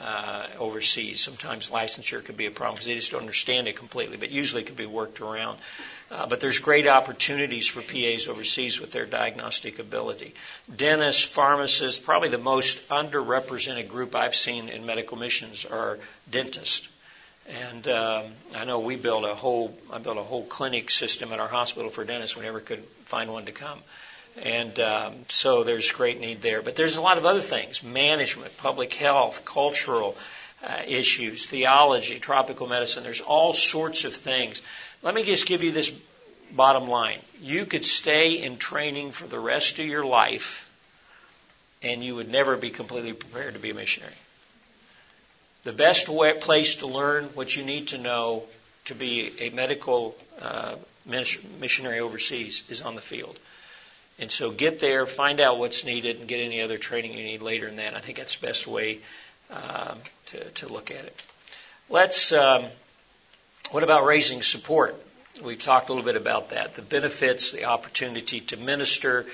uh, 0.01 0.47
overseas. 0.59 1.21
Sometimes 1.21 1.71
licensure 1.71 2.25
could 2.25 2.37
be 2.37 2.47
a 2.47 2.51
problem 2.51 2.75
because 2.75 2.87
they 2.87 2.95
just 2.95 3.13
don't 3.13 3.21
understand 3.21 3.69
it 3.69 3.77
completely, 3.77 4.17
but 4.17 4.31
usually 4.31 4.63
it 4.63 4.67
can 4.67 4.75
be 4.75 4.87
worked 4.87 5.21
around. 5.21 5.59
Uh, 6.11 6.27
but 6.27 6.41
there's 6.41 6.59
great 6.59 6.87
opportunities 6.87 7.67
for 7.67 7.81
PAs 7.81 8.29
overseas 8.29 8.81
with 8.81 8.93
their 8.93 9.07
diagnostic 9.07 9.79
ability. 9.79 10.35
Dentists, 10.75 11.23
pharmacists, 11.23 12.03
probably 12.03 12.29
the 12.29 12.39
most 12.39 12.89
underrepresented 12.89 13.89
group 13.89 14.15
I've 14.15 14.35
seen 14.35 14.69
in 14.69 14.87
medical 14.87 15.17
missions 15.17 15.65
are 15.65 15.99
dentists. 16.31 16.89
And 17.47 17.87
um, 17.89 18.25
I 18.57 18.65
know 18.65 18.81
we 18.81 18.97
built 18.97 19.25
a 19.25 19.35
whole 19.35 19.77
I 19.93 19.99
built 19.99 20.17
a 20.17 20.23
whole 20.23 20.45
clinic 20.45 20.91
system 20.91 21.33
at 21.33 21.41
our 21.41 21.49
hospital 21.49 21.91
for 21.91 22.05
dentists. 22.05 22.37
We 22.37 22.43
never 22.43 22.61
could 22.61 22.83
find 23.05 23.31
one 23.31 23.45
to 23.47 23.53
come, 23.53 23.81
and 24.43 24.79
um, 24.81 25.15
so 25.29 25.63
there's 25.65 25.91
great 25.93 26.21
need 26.21 26.43
there. 26.43 26.63
But 26.63 26.77
there's 26.77 26.97
a 26.97 27.01
lot 27.03 27.19
of 27.19 27.27
other 27.27 27.41
things: 27.41 27.83
management, 27.83 28.57
public 28.57 28.95
health, 28.95 29.45
cultural. 29.45 30.17
uh, 30.65 30.83
issues, 30.87 31.47
theology, 31.47 32.19
tropical 32.19 32.67
medicine. 32.67 33.03
There's 33.03 33.21
all 33.21 33.53
sorts 33.53 34.05
of 34.05 34.15
things. 34.15 34.63
Let 35.03 35.15
me 35.15 35.23
just 35.23 35.47
give 35.47 35.63
you 35.63 35.73
this 35.73 35.93
bottom 36.53 36.89
line. 36.89 37.19
You 37.41 37.67
could 37.67 37.85
stay 37.85 38.43
in 38.43 38.57
training 38.57 39.13
for 39.13 39.27
the 39.27 39.39
rest 39.39 39.79
of 39.79 39.87
your 39.87 40.05
life 40.05 40.71
and 41.83 42.03
you 42.03 42.15
would 42.15 42.31
never 42.31 42.57
be 42.57 42.71
completely 42.71 43.13
prepared 43.13 43.55
to 43.55 43.61
be 43.61 43.71
a 43.71 43.75
missionary. 43.75 44.15
The 45.65 45.73
best 45.73 46.09
way, 46.09 46.33
place 46.33 46.77
to 46.77 46.87
learn 46.87 47.25
what 47.35 47.55
you 47.55 47.63
need 47.63 47.89
to 47.89 47.99
know 47.99 48.45
to 48.87 48.95
be 48.95 49.33
a 49.41 49.51
medical 49.51 50.17
uh, 50.41 50.77
missionary 51.07 52.01
overseas 52.01 52.63
is 52.71 52.81
on 52.81 52.95
the 52.95 53.01
field. 53.03 53.39
And 54.19 54.31
so 54.31 54.51
get 54.51 54.79
there, 54.79 55.07
find 55.07 55.41
out 55.41 55.59
what's 55.59 55.85
needed, 55.85 56.21
and 56.21 56.29
get 56.29 56.41
any 56.41 56.63
other 56.63 56.79
training 56.79 57.15
you 57.15 57.25
need 57.25 57.43
later 57.43 57.67
in 57.67 57.77
that. 57.77 57.97
I 57.97 58.01
think 58.01 58.19
that's 58.19 58.37
the 58.37 58.47
best 58.47 58.67
way 58.67 59.01
um, 59.51 59.99
to, 60.27 60.45
to 60.51 60.73
look 60.73 60.91
at 60.91 61.05
it. 61.05 61.23
Let's, 61.91 62.33
um, 62.33 62.65
what 63.71 63.83
about 63.83 64.05
raising 64.05 64.43
support? 64.43 64.95
We've 65.43 65.63
talked 65.63 65.89
a 65.89 65.93
little 65.93 66.05
bit 66.05 66.17
about 66.17 66.51
that. 66.51 66.75
The 66.75 66.83
benefits, 66.83 67.51
the 67.51 67.65
opportunity 67.65 68.41
to 68.41 68.57
minister. 68.57 69.27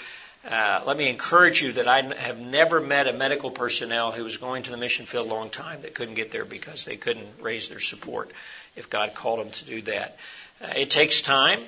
Uh, 0.49 0.83
let 0.87 0.97
me 0.97 1.11
encourage 1.11 1.63
you 1.63 1.73
that 1.73 1.87
I 1.87 2.03
have 2.15 2.41
never 2.41 2.81
met 2.81 3.07
a 3.07 3.13
medical 3.13 3.51
personnel 3.51 4.11
who 4.11 4.25
was 4.25 4.39
going 4.39 4.63
to 4.63 4.71
the 4.71 4.79
mission 4.79 5.05
field 5.05 5.27
a 5.27 5.31
long 5.31 5.51
time 5.51 5.83
that 5.83 5.95
couldn't 5.95 6.15
get 6.15 6.31
there 6.31 6.47
because 6.47 6.87
they 6.87 6.97
couldn't 6.97 7.29
raise 7.43 7.69
their 7.69 7.81
support 7.81 8.31
if 8.77 8.89
God 8.89 9.15
called 9.15 9.41
them 9.41 9.51
to 9.51 9.65
do 9.67 9.83
that. 9.83 10.17
Uh, 10.63 10.73
it 10.77 10.89
takes 10.89 11.21
time. 11.21 11.61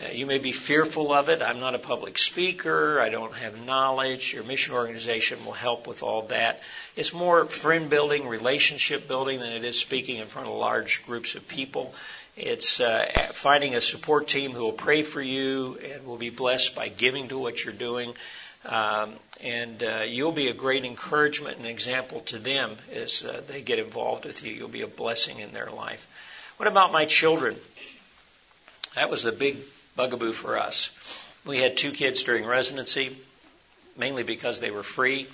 Uh, 0.00 0.08
you 0.12 0.24
may 0.24 0.38
be 0.38 0.52
fearful 0.52 1.12
of 1.12 1.28
it. 1.28 1.42
I'm 1.42 1.60
not 1.60 1.74
a 1.74 1.78
public 1.78 2.16
speaker. 2.16 3.00
I 3.00 3.08
don't 3.10 3.34
have 3.34 3.66
knowledge. 3.66 4.32
Your 4.32 4.44
mission 4.44 4.74
organization 4.74 5.44
will 5.44 5.52
help 5.52 5.86
with 5.86 6.02
all 6.02 6.22
that. 6.28 6.60
It's 6.96 7.12
more 7.12 7.44
friend 7.44 7.90
building, 7.90 8.26
relationship 8.26 9.08
building 9.08 9.40
than 9.40 9.52
it 9.52 9.64
is 9.64 9.78
speaking 9.78 10.16
in 10.16 10.26
front 10.26 10.48
of 10.48 10.54
large 10.54 11.04
groups 11.04 11.34
of 11.34 11.46
people. 11.48 11.94
It's 12.36 12.80
uh, 12.80 13.06
finding 13.32 13.74
a 13.74 13.80
support 13.80 14.28
team 14.28 14.52
who 14.52 14.62
will 14.62 14.72
pray 14.72 15.02
for 15.02 15.20
you 15.20 15.78
and 15.92 16.06
will 16.06 16.16
be 16.16 16.30
blessed 16.30 16.74
by 16.74 16.88
giving 16.88 17.28
to 17.28 17.38
what 17.38 17.62
you're 17.62 17.74
doing. 17.74 18.14
Um, 18.64 19.14
and 19.42 19.82
uh, 19.82 20.02
you'll 20.06 20.32
be 20.32 20.48
a 20.48 20.54
great 20.54 20.84
encouragement 20.84 21.58
and 21.58 21.66
example 21.66 22.20
to 22.26 22.38
them 22.38 22.76
as 22.92 23.22
uh, 23.24 23.42
they 23.46 23.60
get 23.60 23.78
involved 23.78 24.24
with 24.24 24.42
you. 24.44 24.52
You'll 24.52 24.68
be 24.68 24.82
a 24.82 24.86
blessing 24.86 25.40
in 25.40 25.52
their 25.52 25.70
life. 25.70 26.06
What 26.56 26.68
about 26.68 26.92
my 26.92 27.06
children? 27.06 27.56
That 28.94 29.10
was 29.10 29.22
the 29.22 29.32
big 29.32 29.56
bugaboo 29.96 30.32
for 30.32 30.58
us. 30.58 30.90
We 31.46 31.58
had 31.58 31.76
two 31.76 31.92
kids 31.92 32.22
during 32.22 32.44
residency, 32.44 33.16
mainly 33.96 34.22
because 34.22 34.60
they 34.60 34.70
were 34.70 34.82
free. 34.82 35.26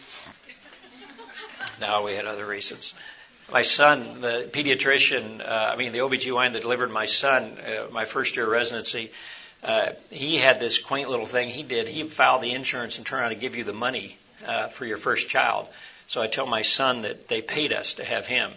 Now 1.81 2.05
we 2.05 2.15
had 2.15 2.27
other 2.27 2.47
reasons. 2.47 2.95
My 3.53 3.63
son, 3.63 4.21
the 4.21 4.49
pediatrician, 4.53 5.41
uh, 5.41 5.71
I 5.73 5.77
mean, 5.77 5.93
the 5.93 6.01
OBGYN 6.01 6.53
that 6.55 6.63
delivered 6.63 6.91
my 6.91 7.05
son, 7.05 7.59
uh, 7.59 7.87
my 7.93 8.05
first 8.05 8.35
year 8.35 8.47
of 8.47 8.51
residency, 8.51 9.13
uh, 9.63 9.91
he 10.11 10.37
had 10.37 10.59
this 10.59 10.79
quaint 10.79 11.09
little 11.09 11.27
thing 11.27 11.49
he 11.51 11.63
did. 11.63 11.87
He'd 11.89 12.13
file 12.13 12.39
the 12.39 12.53
insurance 12.53 12.99
and 12.99 13.07
turn 13.07 13.21
around 13.21 13.33
and 13.33 13.41
give 13.41 13.57
you 13.57 13.65
the 13.65 13.73
money 13.73 14.19
uh, 14.47 14.69
for 14.69 14.85
your 14.85 14.97
first 14.97 15.29
child. 15.29 15.69
So 16.09 16.21
I 16.23 16.27
tell 16.27 16.47
my 16.47 16.63
son 16.63 17.03
that 17.03 17.29
they 17.29 17.43
paid 17.43 17.73
us 17.73 17.95
to 17.95 18.05
have 18.05 18.27
him. 18.27 18.53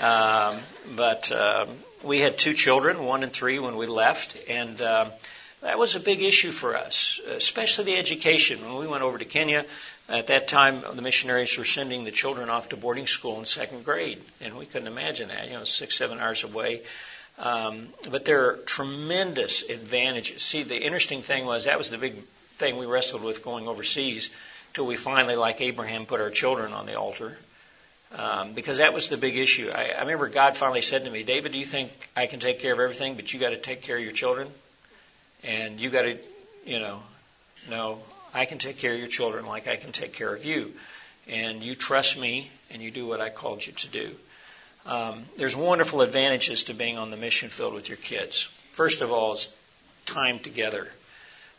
Um, 0.00 0.58
but 0.94 1.32
um, 1.32 1.68
we 2.02 2.20
had 2.20 2.38
two 2.38 2.52
children, 2.52 3.04
one 3.04 3.22
and 3.22 3.32
three, 3.32 3.58
when 3.58 3.76
we 3.76 3.86
left, 3.86 4.36
and 4.48 4.80
um, 4.82 5.08
that 5.62 5.78
was 5.78 5.94
a 5.94 6.00
big 6.00 6.22
issue 6.22 6.50
for 6.50 6.76
us, 6.76 7.18
especially 7.26 7.86
the 7.86 7.96
education. 7.96 8.64
When 8.64 8.76
we 8.76 8.86
went 8.86 9.02
over 9.02 9.18
to 9.18 9.24
Kenya, 9.24 9.64
at 10.08 10.28
that 10.28 10.48
time 10.48 10.82
the 10.94 11.02
missionaries 11.02 11.56
were 11.56 11.64
sending 11.64 12.04
the 12.04 12.10
children 12.10 12.50
off 12.50 12.68
to 12.68 12.76
boarding 12.76 13.06
school 13.06 13.38
in 13.38 13.46
second 13.46 13.84
grade, 13.84 14.22
and 14.40 14.56
we 14.56 14.66
couldn't 14.66 14.88
imagine 14.88 15.28
that. 15.28 15.48
You 15.48 15.54
know, 15.54 15.64
six, 15.64 15.96
seven 15.96 16.20
hours 16.20 16.44
away. 16.44 16.82
Um, 17.38 17.88
but 18.10 18.24
there 18.24 18.50
are 18.50 18.56
tremendous 18.58 19.68
advantages. 19.68 20.42
See, 20.42 20.62
the 20.62 20.80
interesting 20.80 21.22
thing 21.22 21.44
was 21.44 21.64
that 21.64 21.78
was 21.78 21.90
the 21.90 21.98
big 21.98 22.16
thing 22.56 22.78
we 22.78 22.86
wrestled 22.86 23.22
with 23.22 23.42
going 23.42 23.68
overseas 23.68 24.30
till 24.72 24.86
we 24.86 24.96
finally, 24.96 25.36
like 25.36 25.60
Abraham, 25.60 26.06
put 26.06 26.20
our 26.20 26.30
children 26.30 26.72
on 26.72 26.86
the 26.86 26.98
altar. 26.98 27.36
Um, 28.12 28.52
because 28.52 28.78
that 28.78 28.94
was 28.94 29.08
the 29.08 29.16
big 29.16 29.36
issue. 29.36 29.70
I, 29.74 29.90
I 29.96 30.00
remember 30.00 30.28
God 30.28 30.56
finally 30.56 30.80
said 30.80 31.04
to 31.04 31.10
me, 31.10 31.24
David, 31.24 31.52
do 31.52 31.58
you 31.58 31.64
think 31.64 31.90
I 32.16 32.26
can 32.26 32.38
take 32.38 32.60
care 32.60 32.72
of 32.72 32.78
everything, 32.78 33.16
but 33.16 33.32
you 33.32 33.40
got 33.40 33.50
to 33.50 33.56
take 33.56 33.82
care 33.82 33.96
of 33.96 34.02
your 34.02 34.12
children? 34.12 34.48
And 35.42 35.80
you 35.80 35.90
got 35.90 36.02
to, 36.02 36.16
you 36.64 36.78
know, 36.78 37.02
no, 37.68 37.98
I 38.32 38.44
can 38.44 38.58
take 38.58 38.78
care 38.78 38.92
of 38.92 38.98
your 38.98 39.08
children 39.08 39.46
like 39.46 39.66
I 39.66 39.76
can 39.76 39.92
take 39.92 40.12
care 40.12 40.32
of 40.32 40.44
you. 40.44 40.72
And 41.28 41.62
you 41.62 41.74
trust 41.74 42.18
me 42.18 42.50
and 42.70 42.80
you 42.80 42.90
do 42.90 43.06
what 43.06 43.20
I 43.20 43.28
called 43.28 43.66
you 43.66 43.72
to 43.72 43.88
do. 43.88 44.10
Um, 44.86 45.24
there's 45.36 45.56
wonderful 45.56 46.00
advantages 46.00 46.64
to 46.64 46.74
being 46.74 46.96
on 46.98 47.10
the 47.10 47.16
mission 47.16 47.48
field 47.48 47.74
with 47.74 47.88
your 47.88 47.98
kids. 47.98 48.48
First 48.72 49.00
of 49.00 49.10
all, 49.10 49.32
it's 49.32 49.52
time 50.04 50.38
together. 50.38 50.88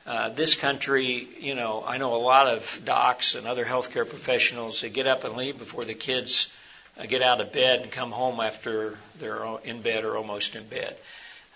Uh, 0.08 0.30
this 0.30 0.56
country, 0.56 1.28
you 1.42 1.54
know, 1.54 1.84
I 1.86 1.98
know 1.98 2.16
a 2.16 2.18
lot 2.18 2.48
of 2.48 2.82
docs 2.86 3.36
and 3.36 3.46
other 3.46 3.66
healthcare 3.66 4.08
professionals 4.08 4.80
that 4.80 4.94
get 4.94 5.06
up 5.06 5.26
and 5.26 5.36
leave 5.36 5.58
before 5.58 5.84
the 5.84 5.94
kids 5.94 6.50
uh, 6.98 7.06
get 7.06 7.22
out 7.22 7.42
of 7.42 7.52
bed 7.52 7.82
and 7.82 7.92
come 7.92 8.12
home 8.12 8.40
after 8.40 8.98
they're 9.20 9.46
in 9.66 9.82
bed 9.82 10.06
or 10.06 10.16
almost 10.16 10.56
in 10.56 10.66
bed. 10.66 10.96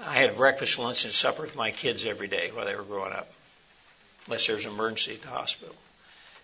I 0.02 0.16
had 0.16 0.36
breakfast, 0.36 0.78
lunch, 0.78 1.06
and 1.06 1.14
supper 1.14 1.44
with 1.44 1.56
my 1.56 1.72
kids 1.72 2.06
every 2.06 2.28
day 2.28 2.52
while 2.52 2.66
they 2.66 2.76
were 2.76 2.84
growing 2.84 3.14
up, 3.14 3.32
unless 4.26 4.48
there's 4.48 4.66
an 4.66 4.74
emergency 4.74 5.14
at 5.14 5.22
the 5.22 5.30
hospital. 5.30 5.76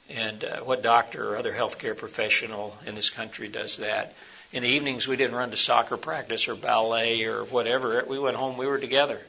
And 0.10 0.46
uh, 0.46 0.60
what 0.60 0.84
doctor 0.84 1.34
or 1.34 1.38
other 1.38 1.52
healthcare 1.52 1.98
professional 1.98 2.74
in 2.86 2.96
this 2.96 3.10
country 3.10 3.50
does 3.50 3.78
that? 3.78 4.14
In 4.54 4.64
the 4.64 4.70
evenings, 4.70 5.10
we 5.10 5.18
didn't 5.18 5.36
run 5.36 5.50
to 5.50 5.58
soccer 5.58 5.98
practice 5.98 6.48
or 6.48 6.56
ballet 6.56 7.26
or 7.26 7.44
whatever. 7.44 8.02
We 8.08 8.18
went 8.18 8.38
home, 8.38 8.56
we 8.56 8.66
were 8.66 8.78
together. 8.78 9.20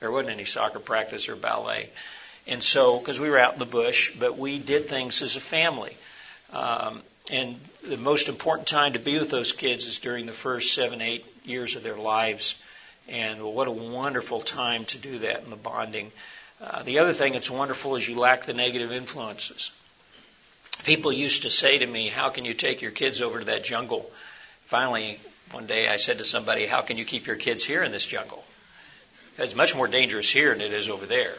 There 0.00 0.10
wasn't 0.10 0.34
any 0.34 0.44
soccer 0.44 0.80
practice 0.80 1.30
or 1.30 1.36
ballet. 1.36 1.88
And 2.46 2.62
so, 2.62 2.98
because 2.98 3.18
we 3.18 3.28
were 3.28 3.38
out 3.38 3.54
in 3.54 3.58
the 3.58 3.66
bush, 3.66 4.14
but 4.18 4.38
we 4.38 4.58
did 4.58 4.88
things 4.88 5.22
as 5.22 5.36
a 5.36 5.40
family. 5.40 5.96
Um, 6.52 7.02
and 7.30 7.58
the 7.82 7.96
most 7.96 8.28
important 8.28 8.68
time 8.68 8.92
to 8.92 9.00
be 9.00 9.18
with 9.18 9.30
those 9.30 9.52
kids 9.52 9.86
is 9.86 9.98
during 9.98 10.26
the 10.26 10.32
first 10.32 10.74
seven, 10.74 11.00
eight 11.00 11.26
years 11.44 11.74
of 11.74 11.82
their 11.82 11.96
lives. 11.96 12.54
And 13.08 13.42
what 13.42 13.66
a 13.66 13.72
wonderful 13.72 14.40
time 14.40 14.84
to 14.86 14.98
do 14.98 15.18
that 15.20 15.42
in 15.42 15.50
the 15.50 15.56
bonding. 15.56 16.12
Uh, 16.60 16.82
the 16.82 17.00
other 17.00 17.12
thing 17.12 17.32
that's 17.32 17.50
wonderful 17.50 17.96
is 17.96 18.08
you 18.08 18.16
lack 18.16 18.44
the 18.44 18.54
negative 18.54 18.92
influences. 18.92 19.72
People 20.84 21.12
used 21.12 21.42
to 21.42 21.50
say 21.50 21.78
to 21.78 21.86
me, 21.86 22.08
How 22.08 22.30
can 22.30 22.44
you 22.44 22.54
take 22.54 22.80
your 22.80 22.92
kids 22.92 23.20
over 23.20 23.40
to 23.40 23.44
that 23.46 23.64
jungle? 23.64 24.10
Finally, 24.64 25.18
one 25.50 25.66
day 25.66 25.88
I 25.88 25.96
said 25.96 26.18
to 26.18 26.24
somebody, 26.24 26.66
How 26.66 26.80
can 26.80 26.96
you 26.96 27.04
keep 27.04 27.26
your 27.26 27.36
kids 27.36 27.64
here 27.64 27.82
in 27.82 27.92
this 27.92 28.06
jungle? 28.06 28.44
It's 29.38 29.54
much 29.54 29.76
more 29.76 29.88
dangerous 29.88 30.30
here 30.30 30.52
than 30.52 30.62
it 30.62 30.72
is 30.72 30.88
over 30.88 31.06
there. 31.06 31.34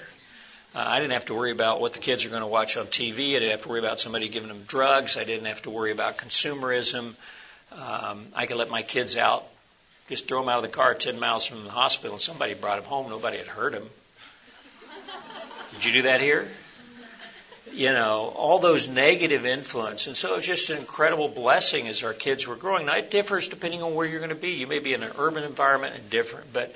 Uh, 0.76 0.84
I 0.86 1.00
didn't 1.00 1.14
have 1.14 1.26
to 1.26 1.34
worry 1.34 1.52
about 1.52 1.82
what 1.82 1.94
the 1.94 2.00
kids 2.00 2.26
are 2.26 2.30
going 2.30 2.42
to 2.42 2.48
watch 2.48 2.78
on 2.78 2.86
TV. 2.88 3.36
I 3.36 3.40
didn't 3.40 3.52
have 3.52 3.62
to 3.64 3.70
worry 3.70 3.80
about 3.80 4.00
somebody 4.00 4.28
giving 4.28 4.50
them 4.50 4.64
drugs. 4.68 5.18
I 5.18 5.24
didn't 5.24 5.46
have 5.46 5.62
to 5.64 5.70
worry 5.70 5.92
about 5.92 6.18
consumerism. 6.18 7.16
Um, 7.72 8.28
I 8.34 8.46
could 8.46 8.58
let 8.58 8.70
my 8.70 8.82
kids 8.82 9.18
out, 9.18 9.46
just 10.10 10.28
throw 10.28 10.40
them 10.40 10.50
out 10.50 10.58
of 10.58 10.64
the 10.64 10.70
car 10.70 10.94
10 10.94 11.20
miles 11.20 11.46
from 11.46 11.64
the 11.64 11.70
hospital, 11.70 12.14
and 12.14 12.22
somebody 12.22 12.54
brought 12.54 12.82
them 12.82 12.90
home. 12.90 13.10
Nobody 13.10 13.38
had 13.38 13.48
hurt 13.48 13.74
them. 13.74 13.88
Did 15.76 15.86
you 15.86 15.94
do 15.94 16.02
that 16.04 16.22
here? 16.22 16.48
You 17.74 17.92
know, 17.92 18.34
all 18.36 18.60
those 18.60 18.88
negative 18.88 19.46
influence. 19.46 20.08
And 20.08 20.16
so 20.16 20.32
it 20.34 20.36
was 20.38 20.46
just 20.46 20.70
an 20.70 20.78
incredible 20.78 21.28
blessing 21.28 21.88
as 21.88 22.04
our 22.04 22.14
kids 22.14 22.48
were 22.48 22.56
growing. 22.56 22.86
Now, 22.86 22.96
it 22.96 23.12
differs 23.12 23.50
depending 23.50 23.84
on 23.84 23.94
where 23.94 24.08
you're 24.08 24.20
going 24.20 24.30
to 24.30 24.36
be. 24.36 24.52
You 24.52 24.68
may 24.68 24.80
be 24.80 24.94
in 24.94 25.04
an 25.04 25.12
urban 25.20 25.44
environment 25.44 25.96
and 25.96 26.10
different. 26.10 26.54
But 26.54 26.74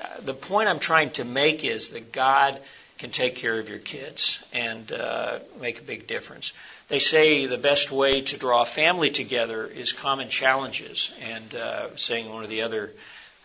uh, 0.00 0.20
the 0.20 0.34
point 0.34 0.68
I'm 0.68 0.78
trying 0.78 1.10
to 1.12 1.24
make 1.24 1.64
is 1.64 1.90
that 1.90 2.12
God 2.12 2.60
can 2.98 3.10
take 3.10 3.34
care 3.34 3.58
of 3.58 3.68
your 3.68 3.78
kids 3.78 4.42
and 4.52 4.90
uh, 4.92 5.38
make 5.60 5.80
a 5.80 5.82
big 5.82 6.06
difference. 6.06 6.52
They 6.88 6.98
say 6.98 7.46
the 7.46 7.58
best 7.58 7.92
way 7.92 8.22
to 8.22 8.38
draw 8.38 8.62
a 8.62 8.66
family 8.66 9.10
together 9.10 9.66
is 9.66 9.92
common 9.92 10.28
challenges. 10.28 11.14
And 11.20 11.54
uh, 11.54 11.96
saying 11.96 12.32
one 12.32 12.42
of 12.42 12.50
the 12.50 12.62
other 12.62 12.90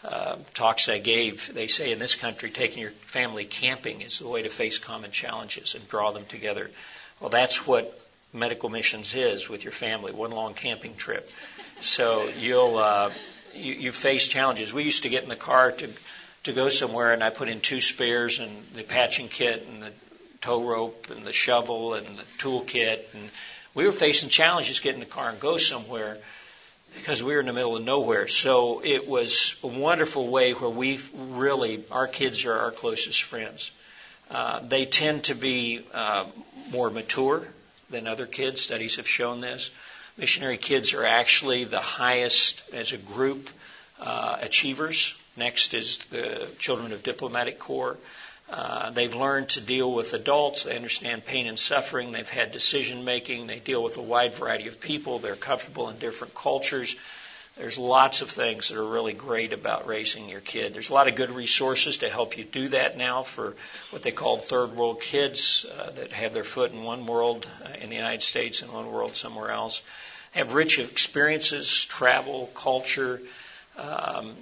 uh, 0.03 0.37
talks 0.53 0.89
I 0.89 0.99
gave, 0.99 1.53
they 1.53 1.67
say 1.67 1.91
in 1.91 1.99
this 1.99 2.15
country, 2.15 2.49
taking 2.49 2.81
your 2.81 2.91
family 2.91 3.45
camping 3.45 4.01
is 4.01 4.19
the 4.19 4.27
way 4.27 4.41
to 4.43 4.49
face 4.49 4.77
common 4.77 5.11
challenges 5.11 5.75
and 5.75 5.87
draw 5.87 6.11
them 6.11 6.25
together. 6.25 6.71
Well, 7.19 7.29
that's 7.29 7.67
what 7.67 7.99
medical 8.33 8.69
missions 8.69 9.15
is 9.15 9.49
with 9.49 9.63
your 9.63 9.73
family, 9.73 10.11
one 10.11 10.31
long 10.31 10.53
camping 10.53 10.95
trip. 10.95 11.29
So 11.81 12.29
you'll 12.39 12.77
uh, 12.77 13.11
you, 13.53 13.73
you 13.73 13.91
face 13.91 14.27
challenges. 14.27 14.73
We 14.73 14.83
used 14.83 15.03
to 15.03 15.09
get 15.09 15.23
in 15.23 15.29
the 15.29 15.35
car 15.35 15.71
to 15.71 15.89
to 16.43 16.53
go 16.53 16.69
somewhere, 16.69 17.13
and 17.13 17.23
I 17.23 17.29
put 17.29 17.49
in 17.49 17.59
two 17.59 17.81
spares 17.81 18.39
and 18.39 18.51
the 18.73 18.83
patching 18.83 19.27
kit 19.27 19.67
and 19.67 19.83
the 19.83 19.91
tow 20.41 20.63
rope 20.63 21.09
and 21.09 21.25
the 21.25 21.31
shovel 21.31 21.93
and 21.93 22.05
the 22.05 22.23
tool 22.39 22.61
kit. 22.61 23.09
And 23.13 23.29
we 23.73 23.85
were 23.85 23.91
facing 23.91 24.29
challenges 24.29 24.79
getting 24.79 24.99
the 24.99 25.05
car 25.05 25.29
and 25.29 25.39
go 25.39 25.57
somewhere 25.57 26.17
because 26.95 27.23
we 27.23 27.33
were 27.33 27.39
in 27.39 27.45
the 27.45 27.53
middle 27.53 27.77
of 27.77 27.83
nowhere. 27.83 28.27
So 28.27 28.81
it 28.83 29.07
was 29.07 29.55
a 29.63 29.67
wonderful 29.67 30.27
way 30.27 30.53
where 30.53 30.69
we 30.69 30.99
really, 31.15 31.83
our 31.91 32.07
kids 32.07 32.45
are 32.45 32.57
our 32.57 32.71
closest 32.71 33.23
friends. 33.23 33.71
Uh, 34.29 34.61
they 34.67 34.85
tend 34.85 35.25
to 35.25 35.35
be 35.35 35.85
uh, 35.93 36.25
more 36.71 36.89
mature 36.89 37.47
than 37.89 38.07
other 38.07 38.25
kids. 38.25 38.61
Studies 38.61 38.95
have 38.95 39.07
shown 39.07 39.41
this. 39.41 39.69
Missionary 40.17 40.57
kids 40.57 40.93
are 40.93 41.05
actually 41.05 41.65
the 41.65 41.79
highest 41.79 42.61
as 42.73 42.93
a 42.93 42.97
group 42.97 43.49
uh, 43.99 44.37
achievers. 44.41 45.15
Next 45.35 45.73
is 45.73 45.97
the 46.05 46.49
children 46.59 46.91
of 46.91 47.03
diplomatic 47.03 47.59
corps. 47.59 47.97
Uh, 48.49 48.89
they've 48.89 49.15
learned 49.15 49.47
to 49.49 49.61
deal 49.61 49.93
with 49.93 50.13
adults. 50.13 50.63
They 50.63 50.75
understand 50.75 51.25
pain 51.25 51.47
and 51.47 51.57
suffering. 51.57 52.11
They've 52.11 52.29
had 52.29 52.51
decision 52.51 53.05
making. 53.05 53.47
They 53.47 53.59
deal 53.59 53.81
with 53.81 53.97
a 53.97 54.01
wide 54.01 54.33
variety 54.33 54.67
of 54.67 54.81
people. 54.81 55.19
They're 55.19 55.37
comfortable 55.37 55.89
in 55.89 55.99
different 55.99 56.35
cultures. 56.35 56.97
There's 57.57 57.77
lots 57.77 58.21
of 58.21 58.29
things 58.29 58.69
that 58.69 58.77
are 58.77 58.85
really 58.85 59.13
great 59.13 59.53
about 59.53 59.87
raising 59.87 60.27
your 60.27 60.39
kid. 60.41 60.73
There's 60.73 60.89
a 60.89 60.93
lot 60.93 61.07
of 61.07 61.15
good 61.15 61.31
resources 61.31 61.99
to 61.99 62.09
help 62.09 62.37
you 62.37 62.43
do 62.43 62.69
that 62.69 62.97
now 62.97 63.23
for 63.23 63.55
what 63.91 64.01
they 64.01 64.11
call 64.11 64.37
third 64.37 64.75
world 64.75 65.01
kids 65.01 65.65
uh, 65.77 65.91
that 65.91 66.11
have 66.11 66.33
their 66.33 66.43
foot 66.43 66.71
in 66.71 66.83
one 66.83 67.05
world 67.05 67.47
uh, 67.63 67.69
in 67.79 67.89
the 67.89 67.95
United 67.95 68.21
States 68.21 68.61
and 68.61 68.71
one 68.71 68.91
world 68.91 69.15
somewhere 69.15 69.51
else. 69.51 69.81
Have 70.31 70.53
rich 70.53 70.79
experiences, 70.79 71.85
travel, 71.85 72.49
culture, 72.55 73.21
um, 73.77 74.33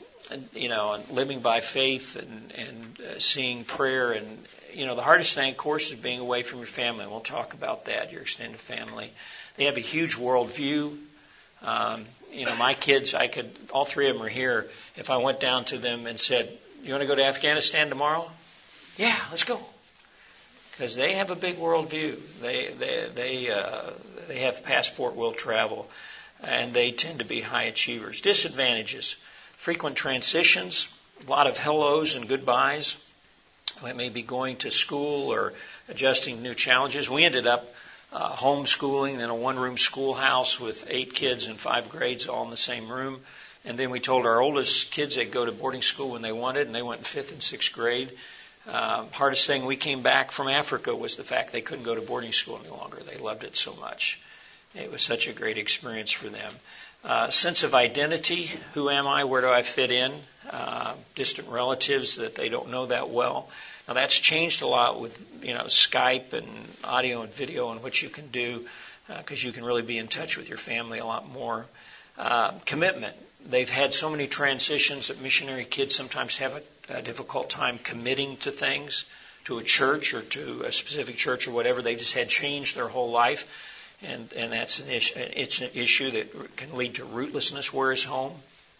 you 0.53 0.69
know, 0.69 0.93
and 0.93 1.09
living 1.09 1.39
by 1.39 1.59
faith 1.59 2.15
and, 2.15 2.51
and 2.55 3.01
uh, 3.01 3.19
seeing 3.19 3.63
prayer. 3.63 4.11
And, 4.11 4.25
you 4.73 4.85
know, 4.85 4.95
the 4.95 5.01
hardest 5.01 5.35
thing, 5.35 5.51
of 5.51 5.57
course, 5.57 5.91
is 5.91 5.99
being 5.99 6.19
away 6.19 6.43
from 6.43 6.59
your 6.59 6.67
family. 6.67 7.05
We'll 7.07 7.19
talk 7.21 7.53
about 7.53 7.85
that, 7.85 8.11
your 8.11 8.21
extended 8.21 8.59
family. 8.59 9.11
They 9.55 9.65
have 9.65 9.77
a 9.77 9.81
huge 9.81 10.15
worldview. 10.15 10.97
Um, 11.61 12.05
you 12.31 12.45
know, 12.45 12.55
my 12.55 12.73
kids, 12.73 13.13
I 13.13 13.27
could, 13.27 13.49
all 13.71 13.85
three 13.85 14.09
of 14.09 14.15
them 14.15 14.25
are 14.25 14.29
here. 14.29 14.67
If 14.95 15.09
I 15.09 15.17
went 15.17 15.39
down 15.39 15.65
to 15.65 15.77
them 15.77 16.07
and 16.07 16.19
said, 16.19 16.49
You 16.83 16.93
want 16.93 17.01
to 17.01 17.07
go 17.07 17.15
to 17.15 17.25
Afghanistan 17.25 17.89
tomorrow? 17.89 18.29
Yeah, 18.97 19.15
let's 19.31 19.43
go. 19.43 19.59
Because 20.71 20.95
they 20.95 21.15
have 21.15 21.31
a 21.31 21.35
big 21.35 21.57
worldview. 21.57 22.17
They, 22.41 22.67
they, 22.67 23.07
they, 23.13 23.49
uh, 23.49 23.91
they 24.27 24.39
have 24.41 24.63
passport 24.63 25.15
will 25.15 25.33
travel, 25.33 25.89
and 26.41 26.73
they 26.73 26.91
tend 26.91 27.19
to 27.19 27.25
be 27.25 27.41
high 27.41 27.63
achievers. 27.63 28.21
Disadvantages 28.21 29.17
frequent 29.59 29.97
transitions, 29.97 30.87
a 31.27 31.29
lot 31.29 31.45
of 31.45 31.57
hellos 31.57 32.15
and 32.15 32.29
goodbyes. 32.29 32.95
I 33.83 33.91
may 33.91 34.07
be 34.07 34.21
going 34.21 34.55
to 34.57 34.71
school 34.71 35.33
or 35.33 35.51
adjusting 35.89 36.41
new 36.41 36.55
challenges. 36.55 37.09
We 37.09 37.25
ended 37.25 37.45
up 37.45 37.67
uh, 38.13 38.31
homeschooling 38.31 39.15
in 39.15 39.29
a 39.29 39.35
one 39.35 39.59
room 39.59 39.75
schoolhouse 39.75 40.61
with 40.61 40.85
eight 40.87 41.13
kids 41.13 41.47
in 41.47 41.55
five 41.55 41.89
grades 41.89 42.27
all 42.27 42.45
in 42.45 42.51
the 42.51 42.57
same 42.57 42.89
room. 42.89 43.19
And 43.65 43.77
then 43.77 43.89
we 43.89 43.99
told 43.99 44.25
our 44.25 44.39
oldest 44.39 44.93
kids 44.93 45.15
they'd 45.15 45.29
go 45.29 45.43
to 45.43 45.51
boarding 45.51 45.81
school 45.81 46.11
when 46.11 46.21
they 46.21 46.31
wanted, 46.31 46.67
and 46.67 46.73
they 46.73 46.81
went 46.81 46.99
in 46.99 47.03
fifth 47.03 47.33
and 47.33 47.43
sixth 47.43 47.73
grade. 47.73 48.13
Uh, 48.65 49.07
hardest 49.11 49.45
thing 49.45 49.65
we 49.65 49.75
came 49.75 50.01
back 50.01 50.31
from 50.31 50.47
Africa 50.47 50.95
was 50.95 51.17
the 51.17 51.25
fact 51.25 51.51
they 51.51 51.59
couldn't 51.59 51.83
go 51.83 51.95
to 51.95 52.01
boarding 52.01 52.31
school 52.31 52.57
any 52.63 52.69
longer. 52.69 53.01
They 53.05 53.17
loved 53.17 53.43
it 53.43 53.57
so 53.57 53.73
much. 53.73 54.21
It 54.73 54.89
was 54.89 55.01
such 55.01 55.27
a 55.27 55.33
great 55.33 55.57
experience 55.57 56.11
for 56.11 56.29
them. 56.29 56.53
Uh, 57.01 57.29
sense 57.29 57.63
of 57.63 57.73
identity. 57.73 58.51
Who 58.73 58.89
am 58.89 59.07
I? 59.07 59.23
Where 59.23 59.39
do 59.39 59.49
I 59.49 59.61
fit 59.61 59.89
in? 59.89 60.13
Uh, 60.49 60.95
distant 61.15 61.47
relatives 61.47 62.17
that 62.17 62.35
they 62.35 62.49
don't 62.49 62.71
know 62.71 62.87
that 62.87 63.09
well. 63.09 63.49
Now 63.87 63.93
that's 63.93 64.19
changed 64.19 64.61
a 64.61 64.67
lot 64.67 64.99
with 64.99 65.25
you 65.41 65.53
know 65.53 65.63
Skype 65.65 66.33
and 66.33 66.47
audio 66.83 67.21
and 67.21 67.33
video 67.33 67.71
and 67.71 67.81
what 67.81 68.01
you 68.01 68.09
can 68.09 68.27
do 68.27 68.65
because 69.07 69.43
uh, 69.43 69.47
you 69.47 69.53
can 69.53 69.63
really 69.63 69.81
be 69.81 69.97
in 69.97 70.09
touch 70.09 70.37
with 70.37 70.49
your 70.49 70.57
family 70.57 70.99
a 70.99 71.05
lot 71.05 71.31
more. 71.31 71.65
Uh, 72.17 72.51
commitment. 72.65 73.15
They've 73.45 73.69
had 73.69 73.93
so 73.93 74.09
many 74.09 74.27
transitions 74.27 75.07
that 75.07 75.21
missionary 75.21 75.63
kids 75.63 75.95
sometimes 75.95 76.35
have 76.37 76.61
a, 76.89 76.97
a 76.97 77.01
difficult 77.01 77.49
time 77.49 77.79
committing 77.81 78.35
to 78.37 78.51
things, 78.51 79.05
to 79.45 79.57
a 79.57 79.63
church 79.63 80.13
or 80.13 80.21
to 80.21 80.63
a 80.63 80.71
specific 80.71 81.15
church 81.15 81.47
or 81.47 81.51
whatever. 81.51 81.81
They've 81.81 81.97
just 81.97 82.13
had 82.13 82.27
changed 82.27 82.75
their 82.75 82.89
whole 82.89 83.11
life 83.11 83.47
and 84.01 84.31
and 84.33 84.51
that's 84.53 84.79
an 84.79 84.89
issue. 84.89 85.13
It's 85.17 85.61
an 85.61 85.69
issue 85.73 86.11
that 86.11 86.55
can 86.55 86.75
lead 86.75 86.95
to 86.95 87.05
rootlessness. 87.05 87.73
Where 87.73 87.91
is 87.91 88.03
home? 88.03 88.33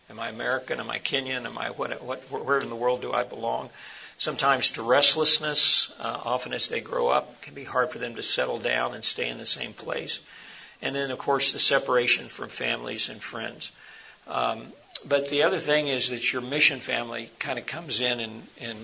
Am 0.10 0.20
I 0.20 0.30
American? 0.30 0.80
Am 0.80 0.90
I 0.90 1.00
Kenyan? 1.00 1.46
Am 1.46 1.58
I 1.58 1.70
what? 1.72 2.02
What? 2.04 2.20
Where 2.32 2.60
in 2.60 2.70
the 2.70 2.76
world 2.76 3.02
do 3.02 3.14
I 3.14 3.24
belong? 3.24 3.70
Sometimes 4.18 4.72
to 4.72 4.84
restlessness. 4.84 5.94
Uh, 6.00 6.20
often 6.26 6.54
as 6.54 6.68
they 6.68 6.82
grow 6.82 7.10
up, 7.10 7.30
it 7.32 7.42
can 7.42 7.54
be 7.54 7.64
hard 7.64 7.92
for 7.92 8.00
them 8.00 8.16
to 8.16 8.24
settle 8.24 8.60
down 8.60 8.94
and 8.94 9.04
stay 9.04 9.30
in 9.30 9.38
the 9.38 9.46
same 9.46 9.74
place. 9.74 10.20
And 10.82 10.96
then, 10.96 11.12
of 11.12 11.18
course, 11.18 11.52
the 11.52 11.60
separation 11.60 12.28
from 12.28 12.50
families 12.50 13.10
and 13.10 13.22
friends. 13.22 13.72
Um, 14.28 14.68
but 15.06 15.30
the 15.30 15.44
other 15.44 15.60
thing 15.60 15.88
is 15.88 16.10
that 16.10 16.32
your 16.32 16.42
mission 16.42 16.80
family 16.80 17.30
kind 17.40 17.60
of 17.60 17.66
comes 17.66 18.02
in 18.02 18.20
and, 18.20 18.44
and 18.60 18.78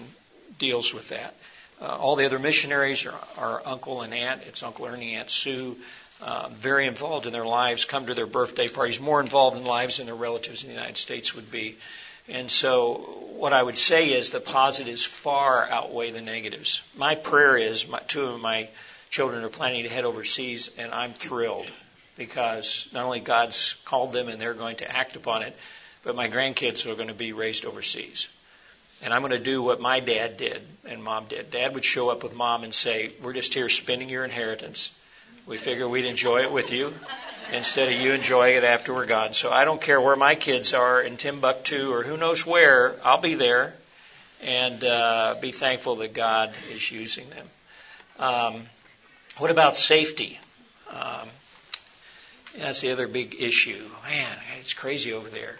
deals 0.59 0.93
with 0.93 1.09
that. 1.09 1.33
Uh, 1.81 1.97
all 1.97 2.15
the 2.15 2.25
other 2.25 2.39
missionaries 2.39 3.05
are, 3.05 3.19
are 3.37 3.61
uncle 3.65 4.01
and 4.01 4.13
aunt. 4.13 4.41
It's 4.47 4.63
Uncle 4.63 4.85
Ernie, 4.85 5.15
Aunt 5.15 5.29
Sue, 5.29 5.75
uh, 6.21 6.49
very 6.49 6.85
involved 6.85 7.25
in 7.25 7.33
their 7.33 7.45
lives, 7.45 7.85
come 7.85 8.07
to 8.07 8.13
their 8.13 8.25
birthday 8.25 8.67
parties, 8.67 8.99
more 8.99 9.19
involved 9.19 9.57
in 9.57 9.65
lives 9.65 9.97
than 9.97 10.05
their 10.05 10.15
relatives 10.15 10.63
in 10.63 10.69
the 10.69 10.75
United 10.75 10.97
States 10.97 11.35
would 11.35 11.51
be. 11.51 11.75
And 12.27 12.49
so, 12.49 12.93
what 13.35 13.53
I 13.53 13.61
would 13.61 13.77
say 13.77 14.11
is 14.11 14.31
the 14.31 14.39
positives 14.39 15.03
far 15.03 15.69
outweigh 15.69 16.11
the 16.11 16.21
negatives. 16.21 16.81
My 16.95 17.15
prayer 17.15 17.57
is 17.57 17.87
my, 17.87 17.99
two 17.99 18.25
of 18.25 18.41
my 18.41 18.69
children 19.09 19.43
are 19.43 19.49
planning 19.49 19.83
to 19.83 19.89
head 19.89 20.05
overseas, 20.05 20.71
and 20.77 20.91
I'm 20.91 21.13
thrilled 21.13 21.69
because 22.17 22.87
not 22.93 23.05
only 23.05 23.19
God's 23.19 23.73
called 23.85 24.13
them 24.13 24.29
and 24.29 24.39
they're 24.39 24.53
going 24.53 24.77
to 24.77 24.89
act 24.89 25.15
upon 25.15 25.43
it, 25.43 25.55
but 26.03 26.15
my 26.15 26.29
grandkids 26.29 26.89
are 26.89 26.95
going 26.95 27.09
to 27.09 27.13
be 27.13 27.33
raised 27.33 27.65
overseas. 27.65 28.27
And 29.03 29.13
I'm 29.13 29.21
going 29.21 29.31
to 29.31 29.39
do 29.39 29.61
what 29.61 29.81
my 29.81 29.99
dad 29.99 30.37
did 30.37 30.61
and 30.85 31.03
mom 31.03 31.25
did. 31.25 31.51
Dad 31.51 31.75
would 31.75 31.83
show 31.83 32.09
up 32.09 32.23
with 32.23 32.33
mom 32.33 32.63
and 32.63 32.73
say, 32.73 33.11
We're 33.21 33.33
just 33.33 33.53
here 33.53 33.69
spending 33.69 34.09
your 34.09 34.23
inheritance 34.23 34.91
we 35.45 35.57
figure 35.57 35.87
we'd 35.87 36.05
enjoy 36.05 36.41
it 36.41 36.51
with 36.51 36.71
you 36.71 36.93
instead 37.53 37.91
of 37.91 37.99
you 37.99 38.13
enjoying 38.13 38.57
it 38.57 38.63
after 38.63 38.93
we're 38.93 39.05
gone. 39.05 39.33
So 39.33 39.51
I 39.51 39.65
don't 39.65 39.79
care 39.79 40.01
where 40.01 40.15
my 40.15 40.35
kids 40.35 40.73
are 40.73 41.01
in 41.01 41.17
Timbuktu 41.17 41.91
or 41.91 42.03
who 42.03 42.17
knows 42.17 42.45
where, 42.45 42.95
I'll 43.03 43.21
be 43.21 43.35
there 43.35 43.75
and 44.41 44.83
uh, 44.83 45.35
be 45.39 45.51
thankful 45.51 45.97
that 45.97 46.13
God 46.13 46.53
is 46.71 46.91
using 46.91 47.29
them. 47.29 47.47
Um, 48.19 48.61
what 49.37 49.51
about 49.51 49.75
safety? 49.75 50.39
Um, 50.89 51.27
that's 52.57 52.81
the 52.81 52.91
other 52.91 53.07
big 53.07 53.35
issue. 53.39 53.83
Man, 54.07 54.37
it's 54.59 54.73
crazy 54.73 55.13
over 55.13 55.29
there. 55.29 55.57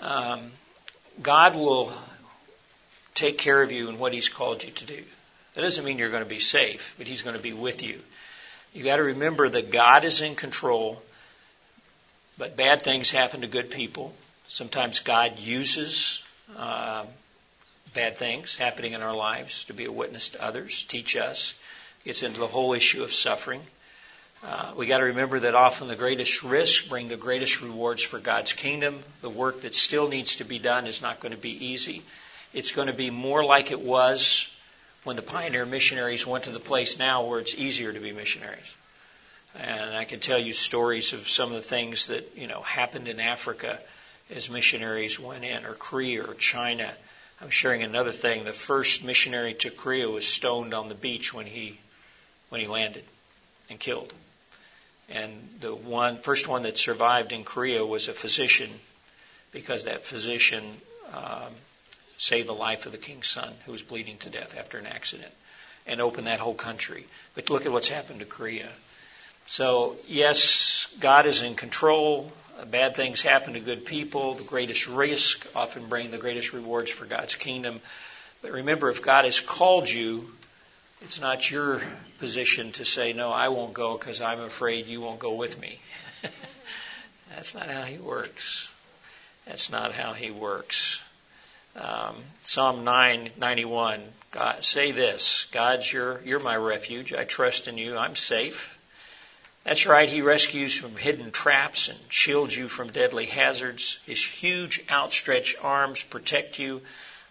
Um, 0.00 0.50
God 1.20 1.56
will 1.56 1.92
take 3.14 3.38
care 3.38 3.60
of 3.60 3.72
you 3.72 3.88
in 3.88 3.98
what 3.98 4.12
He's 4.12 4.28
called 4.28 4.62
you 4.62 4.70
to 4.70 4.86
do. 4.86 5.02
That 5.54 5.62
doesn't 5.62 5.84
mean 5.84 5.98
you're 5.98 6.10
going 6.10 6.22
to 6.22 6.28
be 6.28 6.38
safe, 6.38 6.94
but 6.96 7.08
He's 7.08 7.22
going 7.22 7.34
to 7.34 7.42
be 7.42 7.52
with 7.52 7.82
you. 7.82 8.00
You 8.72 8.84
got 8.84 8.96
to 8.96 9.02
remember 9.02 9.48
that 9.48 9.70
God 9.70 10.04
is 10.04 10.20
in 10.20 10.34
control, 10.34 11.02
but 12.36 12.56
bad 12.56 12.82
things 12.82 13.10
happen 13.10 13.40
to 13.40 13.46
good 13.46 13.70
people. 13.70 14.14
Sometimes 14.48 15.00
God 15.00 15.38
uses 15.38 16.22
uh, 16.56 17.04
bad 17.94 18.18
things 18.18 18.54
happening 18.56 18.92
in 18.92 19.02
our 19.02 19.14
lives 19.14 19.64
to 19.64 19.72
be 19.72 19.86
a 19.86 19.92
witness 19.92 20.30
to 20.30 20.44
others, 20.44 20.84
teach 20.84 21.16
us. 21.16 21.54
Gets 22.04 22.22
into 22.22 22.40
the 22.40 22.46
whole 22.46 22.74
issue 22.74 23.02
of 23.02 23.12
suffering. 23.12 23.60
Uh, 24.44 24.72
we 24.76 24.86
got 24.86 24.98
to 24.98 25.04
remember 25.04 25.40
that 25.40 25.54
often 25.56 25.88
the 25.88 25.96
greatest 25.96 26.44
risks 26.44 26.86
bring 26.86 27.08
the 27.08 27.16
greatest 27.16 27.60
rewards 27.60 28.02
for 28.02 28.20
God's 28.20 28.52
kingdom. 28.52 29.00
The 29.20 29.28
work 29.28 29.62
that 29.62 29.74
still 29.74 30.08
needs 30.08 30.36
to 30.36 30.44
be 30.44 30.60
done 30.60 30.86
is 30.86 31.02
not 31.02 31.18
going 31.18 31.32
to 31.32 31.38
be 31.38 31.66
easy. 31.66 32.02
It's 32.54 32.70
going 32.70 32.86
to 32.86 32.94
be 32.94 33.10
more 33.10 33.44
like 33.44 33.72
it 33.72 33.80
was 33.80 34.48
when 35.04 35.16
the 35.16 35.22
pioneer 35.22 35.64
missionaries 35.64 36.26
went 36.26 36.44
to 36.44 36.50
the 36.50 36.60
place 36.60 36.98
now 36.98 37.24
where 37.24 37.40
it's 37.40 37.54
easier 37.54 37.92
to 37.92 38.00
be 38.00 38.12
missionaries. 38.12 38.74
And 39.54 39.96
I 39.96 40.04
can 40.04 40.20
tell 40.20 40.38
you 40.38 40.52
stories 40.52 41.12
of 41.12 41.28
some 41.28 41.50
of 41.50 41.56
the 41.56 41.68
things 41.68 42.08
that, 42.08 42.36
you 42.36 42.46
know, 42.46 42.60
happened 42.62 43.08
in 43.08 43.20
Africa 43.20 43.78
as 44.34 44.50
missionaries 44.50 45.18
went 45.18 45.44
in, 45.44 45.64
or 45.64 45.74
Korea 45.74 46.22
or 46.24 46.34
China. 46.34 46.92
I'm 47.40 47.50
sharing 47.50 47.82
another 47.82 48.12
thing. 48.12 48.44
The 48.44 48.52
first 48.52 49.04
missionary 49.04 49.54
to 49.54 49.70
Korea 49.70 50.08
was 50.08 50.26
stoned 50.26 50.74
on 50.74 50.88
the 50.88 50.94
beach 50.94 51.32
when 51.32 51.46
he 51.46 51.78
when 52.50 52.60
he 52.60 52.66
landed 52.66 53.04
and 53.70 53.78
killed. 53.78 54.12
And 55.08 55.32
the 55.60 55.74
one 55.74 56.18
first 56.18 56.48
one 56.48 56.62
that 56.62 56.76
survived 56.76 57.32
in 57.32 57.44
Korea 57.44 57.84
was 57.84 58.08
a 58.08 58.12
physician, 58.12 58.70
because 59.52 59.84
that 59.84 60.04
physician 60.04 60.64
um, 61.12 61.52
saved 62.18 62.48
the 62.48 62.54
life 62.54 62.84
of 62.84 62.92
the 62.92 62.98
king's 62.98 63.28
son 63.28 63.54
who 63.64 63.72
was 63.72 63.82
bleeding 63.82 64.18
to 64.18 64.28
death 64.28 64.56
after 64.58 64.76
an 64.76 64.86
accident 64.86 65.32
and 65.86 66.00
open 66.00 66.24
that 66.24 66.40
whole 66.40 66.54
country. 66.54 67.06
But 67.34 67.48
look 67.48 67.64
at 67.64 67.72
what's 67.72 67.88
happened 67.88 68.20
to 68.20 68.26
Korea. 68.26 68.68
So, 69.46 69.96
yes, 70.06 70.88
God 71.00 71.24
is 71.24 71.42
in 71.42 71.54
control. 71.54 72.30
Bad 72.70 72.94
things 72.94 73.22
happen 73.22 73.54
to 73.54 73.60
good 73.60 73.86
people. 73.86 74.34
The 74.34 74.42
greatest 74.42 74.88
risk 74.88 75.46
often 75.56 75.86
bring 75.88 76.10
the 76.10 76.18
greatest 76.18 76.52
rewards 76.52 76.90
for 76.90 77.06
God's 77.06 77.34
kingdom. 77.34 77.80
But 78.42 78.52
remember, 78.52 78.90
if 78.90 79.00
God 79.00 79.24
has 79.24 79.40
called 79.40 79.88
you, 79.88 80.30
it's 81.00 81.20
not 81.20 81.50
your 81.50 81.80
position 82.18 82.72
to 82.72 82.84
say, 82.84 83.12
No, 83.12 83.30
I 83.30 83.48
won't 83.48 83.72
go 83.72 83.96
because 83.96 84.20
I'm 84.20 84.40
afraid 84.40 84.86
you 84.86 85.00
won't 85.00 85.20
go 85.20 85.34
with 85.34 85.58
me. 85.60 85.78
That's 87.34 87.54
not 87.54 87.70
how 87.70 87.82
He 87.82 87.98
works. 87.98 88.68
That's 89.46 89.70
not 89.70 89.92
how 89.92 90.12
He 90.12 90.30
works. 90.30 91.00
Um, 91.80 92.16
Psalm 92.42 92.82
991, 92.82 94.02
God, 94.32 94.64
say 94.64 94.90
this, 94.90 95.46
God's 95.52 95.92
your, 95.92 96.20
you're 96.24 96.40
my 96.40 96.56
refuge. 96.56 97.14
I 97.14 97.22
trust 97.24 97.68
in 97.68 97.78
you. 97.78 97.96
I'm 97.96 98.16
safe. 98.16 98.78
That's 99.62 99.86
right, 99.86 100.08
He 100.08 100.22
rescues 100.22 100.76
from 100.76 100.96
hidden 100.96 101.30
traps 101.30 101.88
and 101.88 101.98
shields 102.08 102.56
you 102.56 102.68
from 102.68 102.88
deadly 102.88 103.26
hazards. 103.26 103.98
His 104.06 104.24
huge 104.24 104.82
outstretched 104.90 105.62
arms 105.62 106.02
protect 106.02 106.58
you. 106.58 106.80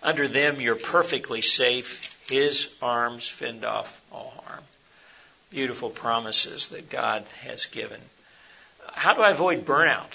Under 0.02 0.28
them, 0.28 0.62
you're 0.62 0.76
perfectly 0.76 1.41
safe. 1.41 2.16
His 2.30 2.70
arms 2.82 3.28
fend 3.28 3.66
off 3.66 4.02
all 4.12 4.34
harm. 4.45 4.64
Beautiful 5.50 5.89
promises 5.89 6.70
that 6.70 6.89
God 6.89 7.26
has 7.41 7.66
given. 7.66 8.00
How 8.93 9.14
do 9.14 9.22
I 9.22 9.32
avoid 9.32 9.66
burnout? 9.66 10.12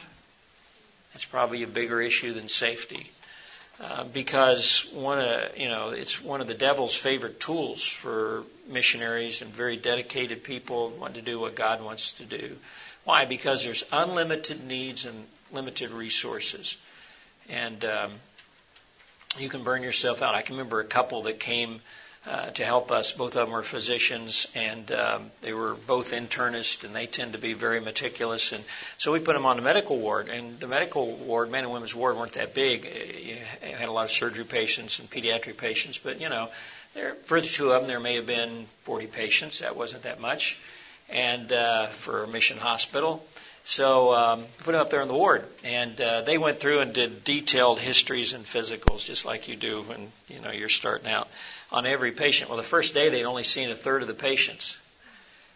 That's 1.12 1.24
probably 1.24 1.62
a 1.64 1.68
bigger 1.68 2.01
issue 2.01 2.33
than 2.33 2.49
safety. 2.49 3.11
Uh, 3.83 4.05
because 4.05 4.89
one 4.93 5.18
of 5.18 5.59
you 5.59 5.68
know 5.68 5.89
it's 5.89 6.22
one 6.22 6.41
of 6.41 6.47
the 6.47 6.55
devil's 6.55 6.95
favorite 6.95 7.41
tools 7.41 7.85
for 7.85 8.45
missionaries 8.68 9.43
and 9.43 9.53
very 9.53 9.76
dedicated 9.76 10.45
people 10.45 10.91
want 11.01 11.14
to 11.14 11.22
do 11.22 11.41
what 11.41 11.57
God 11.57 11.83
wants 11.83 12.12
to 12.12 12.24
do. 12.24 12.57
Why? 13.03 13.24
Because 13.24 13.64
there's 13.64 13.83
unlimited 13.91 14.64
needs 14.64 15.05
and 15.05 15.26
limited 15.51 15.91
resources, 15.91 16.76
and 17.49 17.85
um, 17.85 18.12
you 19.41 19.49
can 19.49 19.64
burn 19.64 19.83
yourself 19.83 20.22
out. 20.22 20.37
I 20.37 20.43
can 20.43 20.55
remember 20.57 20.78
a 20.78 20.85
couple 20.85 21.22
that 21.22 21.41
came 21.41 21.80
uh, 22.25 22.51
to 22.51 22.64
help 22.64 22.93
us. 22.93 23.12
Both 23.12 23.37
of 23.37 23.47
them 23.47 23.51
were 23.51 23.62
physicians, 23.62 24.47
and 24.55 24.91
um, 24.93 25.31
they 25.41 25.53
were 25.53 25.75
both 25.75 26.12
internists, 26.12 26.85
and 26.85 26.95
they 26.95 27.07
tend 27.07 27.33
to 27.33 27.39
be 27.39 27.53
very 27.53 27.81
meticulous. 27.81 28.53
And 28.53 28.62
so 28.99 29.12
we 29.12 29.18
put 29.18 29.33
them 29.33 29.45
on 29.45 29.57
the 29.57 29.62
medical 29.62 29.99
ward, 29.99 30.29
and 30.29 30.59
the 30.61 30.68
medical 30.68 31.12
ward, 31.12 31.51
men 31.51 31.64
and 31.64 31.73
women's 31.73 31.95
ward, 31.95 32.16
weren't 32.16 32.33
that 32.33 32.55
big. 32.55 32.85
You 32.85 33.37
had 33.75 33.89
a 33.89 33.93
lot 33.93 34.05
of 34.05 34.12
surgery 34.12 34.45
patients 34.45 35.01
and 35.01 35.11
pediatric 35.11 35.57
patients, 35.57 35.99
but 35.99 36.20
you 36.20 36.29
know, 36.29 36.49
there 36.95 37.14
for 37.25 37.41
the 37.41 37.47
two 37.47 37.73
of 37.73 37.81
them, 37.81 37.89
there 37.89 38.01
may 38.01 38.14
have 38.16 38.27
been 38.27 38.66
40 38.85 39.09
patients. 39.09 39.59
That 39.59 39.77
wasn't 39.77 40.05
that 40.05 40.20
much, 40.20 40.61
and 41.09 41.53
uh, 41.53 41.89
for 41.89 42.27
mission 42.29 42.59
hospital. 42.59 43.27
So 43.64 44.12
um, 44.12 44.45
put 44.59 44.73
them 44.73 44.81
up 44.81 44.91
there 44.91 45.03
in 45.03 45.09
the 45.09 45.14
ward, 45.14 45.45
and 45.62 46.01
uh, 46.01 46.23
they 46.23 46.37
went 46.37 46.59
through 46.59 46.81
and 46.81 46.93
did 46.93 47.23
detailed 47.23 47.79
histories 47.79 48.33
and 48.33 48.45
physicals, 48.45 49.05
just 49.05 49.25
like 49.25 49.47
you 49.47 49.55
do 49.55 49.83
when 49.83 50.11
you 50.29 50.41
know 50.41 50.51
you're 50.51 50.68
starting 50.68 51.09
out 51.09 51.29
on 51.73 51.87
every 51.87 52.12
patient. 52.12 52.51
Well, 52.51 52.59
the 52.59 52.62
first 52.62 52.95
day 52.95 53.09
they'd 53.09 53.25
only 53.25 53.43
seen 53.43 53.70
a 53.70 53.75
third 53.75 54.03
of 54.03 54.09
the 54.09 54.14
patients, 54.14 54.77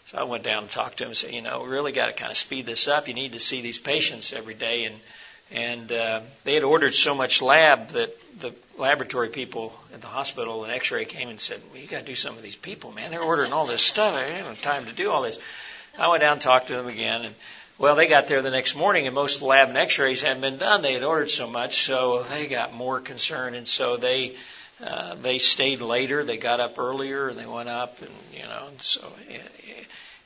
so 0.06 0.18
I 0.18 0.24
went 0.24 0.42
down 0.42 0.64
and 0.64 0.72
talked 0.72 0.98
to 0.98 1.04
them 1.04 1.10
and 1.10 1.16
said, 1.16 1.32
you 1.32 1.42
know, 1.42 1.62
we 1.62 1.68
really 1.68 1.92
got 1.92 2.06
to 2.06 2.12
kind 2.12 2.32
of 2.32 2.38
speed 2.38 2.64
this 2.64 2.88
up. 2.88 3.06
You 3.06 3.14
need 3.14 3.32
to 3.32 3.40
see 3.40 3.60
these 3.60 3.78
patients 3.78 4.32
every 4.32 4.54
day, 4.54 4.84
and 4.84 4.96
and 5.52 5.92
uh, 5.92 6.20
they 6.42 6.54
had 6.54 6.64
ordered 6.64 6.94
so 6.94 7.14
much 7.14 7.40
lab 7.40 7.90
that 7.90 8.16
the 8.40 8.52
laboratory 8.78 9.28
people 9.28 9.72
at 9.94 10.00
the 10.00 10.08
hospital 10.08 10.64
and 10.64 10.72
X-ray 10.72 11.04
came 11.04 11.28
and 11.28 11.38
said, 11.38 11.60
well, 11.70 11.80
you 11.80 11.86
got 11.86 12.00
to 12.00 12.04
do 12.04 12.16
some 12.16 12.36
of 12.36 12.42
these 12.42 12.56
people, 12.56 12.90
man. 12.90 13.12
They're 13.12 13.22
ordering 13.22 13.52
all 13.52 13.66
this 13.66 13.82
stuff. 13.82 14.14
I 14.14 14.26
don't 14.26 14.44
have 14.44 14.60
time 14.60 14.86
to 14.86 14.92
do 14.92 15.12
all 15.12 15.22
this. 15.22 15.38
I 15.96 16.08
went 16.08 16.20
down 16.20 16.32
and 16.32 16.40
talked 16.40 16.66
to 16.68 16.74
them 16.74 16.88
again, 16.88 17.24
and 17.24 17.34
well, 17.78 17.94
they 17.94 18.08
got 18.08 18.26
there 18.26 18.42
the 18.42 18.50
next 18.50 18.74
morning, 18.74 19.06
and 19.06 19.14
most 19.14 19.40
lab 19.40 19.68
and 19.68 19.78
X-rays 19.78 20.22
hadn't 20.22 20.40
been 20.40 20.56
done. 20.58 20.82
They 20.82 20.94
had 20.94 21.04
ordered 21.04 21.30
so 21.30 21.46
much, 21.46 21.84
so 21.84 22.22
they 22.24 22.48
got 22.48 22.74
more 22.74 23.00
concerned, 23.00 23.54
and 23.54 23.68
so 23.68 23.96
they 23.96 24.34
uh, 24.84 25.14
they 25.16 25.38
stayed 25.38 25.80
later. 25.80 26.24
They 26.24 26.36
got 26.36 26.60
up 26.60 26.78
earlier, 26.78 27.28
and 27.28 27.38
they 27.38 27.46
went 27.46 27.68
up, 27.68 28.00
and 28.02 28.10
you 28.34 28.42
know, 28.42 28.66
and 28.68 28.82
so 28.82 29.10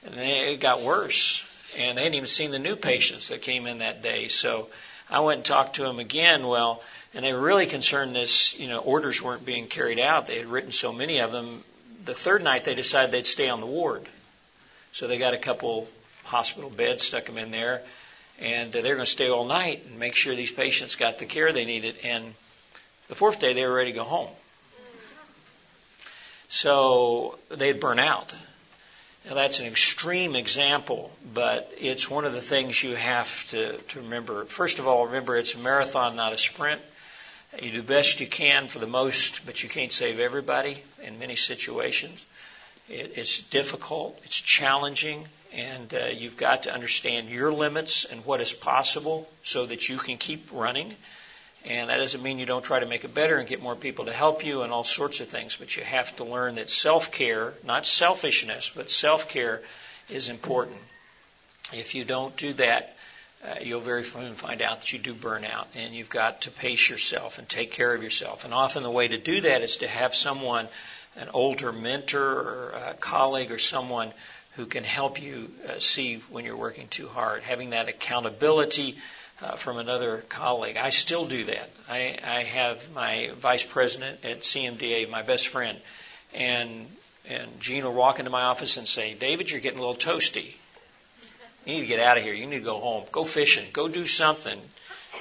and 0.05 0.14
they, 0.14 0.55
it 0.55 0.61
got 0.61 0.82
worse. 0.82 1.44
And 1.78 1.96
they 1.96 2.03
hadn't 2.03 2.16
even 2.16 2.26
seen 2.26 2.51
the 2.51 2.59
new 2.59 2.74
patients 2.74 3.28
that 3.28 3.42
came 3.42 3.66
in 3.66 3.78
that 3.78 4.03
day. 4.03 4.28
So 4.28 4.68
I 5.09 5.20
went 5.20 5.38
and 5.38 5.44
talked 5.44 5.76
to 5.76 5.82
them 5.82 5.98
again. 5.98 6.46
Well, 6.46 6.82
and 7.14 7.24
they 7.24 7.32
were 7.32 7.40
really 7.40 7.66
concerned 7.66 8.14
this, 8.14 8.59
you 8.59 8.68
know, 8.68 8.78
orders 8.78 9.22
weren't 9.22 9.44
being 9.44 9.66
carried 9.66 9.98
out. 9.98 10.26
They 10.26 10.38
had 10.38 10.46
written 10.46 10.72
so 10.72 10.92
many 10.92 11.18
of 11.18 11.32
them. 11.32 11.62
The 12.05 12.14
third 12.14 12.42
night, 12.42 12.64
they 12.64 12.74
decided 12.74 13.12
they'd 13.12 13.26
stay 13.26 13.48
on 13.48 13.61
the 13.61 13.66
ward. 13.66 14.09
So 14.92 15.07
they 15.07 15.18
got 15.18 15.34
a 15.34 15.38
couple 15.38 15.88
hospital 16.24 16.70
beds, 16.70 17.03
stuck 17.03 17.26
them 17.26 17.38
in 17.38 17.51
there, 17.51 17.82
and 18.40 18.74
uh, 18.74 18.80
they're 18.80 18.94
going 18.94 19.05
to 19.05 19.11
stay 19.11 19.28
all 19.28 19.44
night 19.44 19.84
and 19.86 19.98
make 19.98 20.16
sure 20.16 20.34
these 20.34 20.51
patients 20.51 20.96
got 20.96 21.18
the 21.18 21.26
care 21.26 21.53
they 21.53 21.64
needed. 21.64 21.96
And 22.05 22.34
the 23.09 23.14
fourth 23.14 23.38
day, 23.38 23.53
they 23.53 23.64
were 23.64 23.74
ready 23.74 23.92
to 23.92 23.98
go 23.98 24.05
home. 24.05 24.30
So 26.51 27.38
they'd 27.48 27.78
burn 27.78 28.01
out. 28.01 28.34
Now, 29.24 29.34
that's 29.34 29.61
an 29.61 29.66
extreme 29.66 30.34
example, 30.34 31.12
but 31.32 31.72
it's 31.78 32.11
one 32.11 32.24
of 32.24 32.32
the 32.32 32.40
things 32.40 32.82
you 32.82 32.96
have 32.96 33.48
to, 33.51 33.78
to 33.78 34.01
remember. 34.01 34.44
First 34.46 34.80
of 34.80 34.88
all, 34.88 35.07
remember 35.07 35.36
it's 35.36 35.55
a 35.55 35.59
marathon, 35.59 36.16
not 36.16 36.32
a 36.32 36.38
sprint. 36.38 36.80
You 37.62 37.70
do 37.70 37.82
best 37.82 38.20
you 38.20 38.26
can 38.26 38.66
for 38.66 38.80
the 38.80 38.86
most, 38.86 39.46
but 39.46 39.62
you 39.62 39.68
can't 39.68 39.92
save 39.92 40.18
everybody 40.18 40.82
in 41.03 41.18
many 41.20 41.36
situations. 41.36 42.24
It, 42.88 43.12
it's 43.16 43.42
difficult, 43.42 44.18
it's 44.24 44.40
challenging, 44.40 45.28
and 45.53 45.94
uh, 45.94 46.07
you've 46.07 46.36
got 46.36 46.64
to 46.64 46.74
understand 46.74 47.28
your 47.28 47.53
limits 47.53 48.05
and 48.05 48.24
what 48.24 48.40
is 48.40 48.53
possible 48.53 49.28
so 49.44 49.66
that 49.66 49.88
you 49.88 49.98
can 49.98 50.16
keep 50.16 50.48
running. 50.53 50.94
And 51.64 51.90
that 51.90 51.98
doesn't 51.98 52.22
mean 52.22 52.38
you 52.38 52.46
don't 52.46 52.64
try 52.64 52.80
to 52.80 52.86
make 52.86 53.04
it 53.04 53.14
better 53.14 53.36
and 53.36 53.46
get 53.46 53.62
more 53.62 53.76
people 53.76 54.06
to 54.06 54.12
help 54.12 54.44
you 54.44 54.62
and 54.62 54.72
all 54.72 54.84
sorts 54.84 55.20
of 55.20 55.28
things, 55.28 55.56
but 55.56 55.76
you 55.76 55.82
have 55.82 56.14
to 56.16 56.24
learn 56.24 56.54
that 56.54 56.70
self 56.70 57.12
care, 57.12 57.52
not 57.64 57.84
selfishness, 57.84 58.72
but 58.74 58.90
self 58.90 59.28
care 59.28 59.61
is 60.08 60.28
important. 60.30 60.78
If 61.72 61.94
you 61.94 62.04
don't 62.04 62.34
do 62.36 62.54
that, 62.54 62.96
uh, 63.44 63.56
you'll 63.62 63.80
very 63.80 64.04
soon 64.04 64.34
find 64.34 64.61
out 64.62 64.80
that 64.80 64.92
you 64.92 64.98
do 64.98 65.14
burn 65.14 65.44
out 65.44 65.68
and 65.74 65.94
you've 65.94 66.11
got 66.11 66.42
to 66.42 66.50
pace 66.50 66.90
yourself 66.90 67.38
and 67.38 67.48
take 67.48 67.70
care 67.70 67.94
of 67.94 68.02
yourself. 68.02 68.44
And 68.44 68.52
often 68.52 68.82
the 68.82 68.90
way 68.90 69.08
to 69.08 69.18
do 69.18 69.42
that 69.42 69.62
is 69.62 69.78
to 69.78 69.88
have 69.88 70.14
someone, 70.14 70.68
an 71.16 71.28
older 71.32 71.72
mentor 71.72 72.22
or 72.22 72.74
a 72.88 72.94
colleague 72.94 73.50
or 73.50 73.58
someone 73.58 74.12
who 74.56 74.66
can 74.66 74.84
help 74.84 75.22
you 75.22 75.50
uh, 75.68 75.78
see 75.78 76.16
when 76.28 76.44
you're 76.44 76.56
working 76.56 76.88
too 76.88 77.08
hard. 77.08 77.42
Having 77.42 77.70
that 77.70 77.88
accountability 77.88 78.96
uh, 79.43 79.57
from 79.57 79.78
another 79.78 80.18
colleague. 80.28 80.76
I 80.76 80.91
still 80.91 81.26
do 81.26 81.45
that. 81.45 81.70
I, 81.88 82.18
I 82.22 82.43
have 82.43 82.93
my 82.93 83.30
vice 83.36 83.64
president 83.64 84.24
at 84.24 84.41
CMDA, 84.41 85.11
my 85.11 85.22
best 85.22 85.49
friend, 85.49 85.78
and 86.34 86.86
and 87.28 87.61
Gene 87.61 87.84
will 87.84 87.95
walk 87.95 88.18
into 88.18 88.30
my 88.30 88.43
office 88.43 88.76
and 88.76 88.88
say, 88.88 89.14
David, 89.14 89.51
you're 89.51 89.61
getting 89.61 89.78
a 89.78 89.82
little 89.82 89.95
toasty. 89.95 90.55
You 91.64 91.74
need 91.74 91.80
to 91.80 91.86
get 91.86 92.01
out 92.01 92.16
of 92.16 92.24
here. 92.24 92.32
You 92.32 92.47
need 92.47 92.59
to 92.59 92.64
go 92.64 92.80
home. 92.80 93.05
Go 93.12 93.24
fishing. 93.24 93.66
Go 93.72 93.88
do 93.88 94.07
something. 94.07 94.59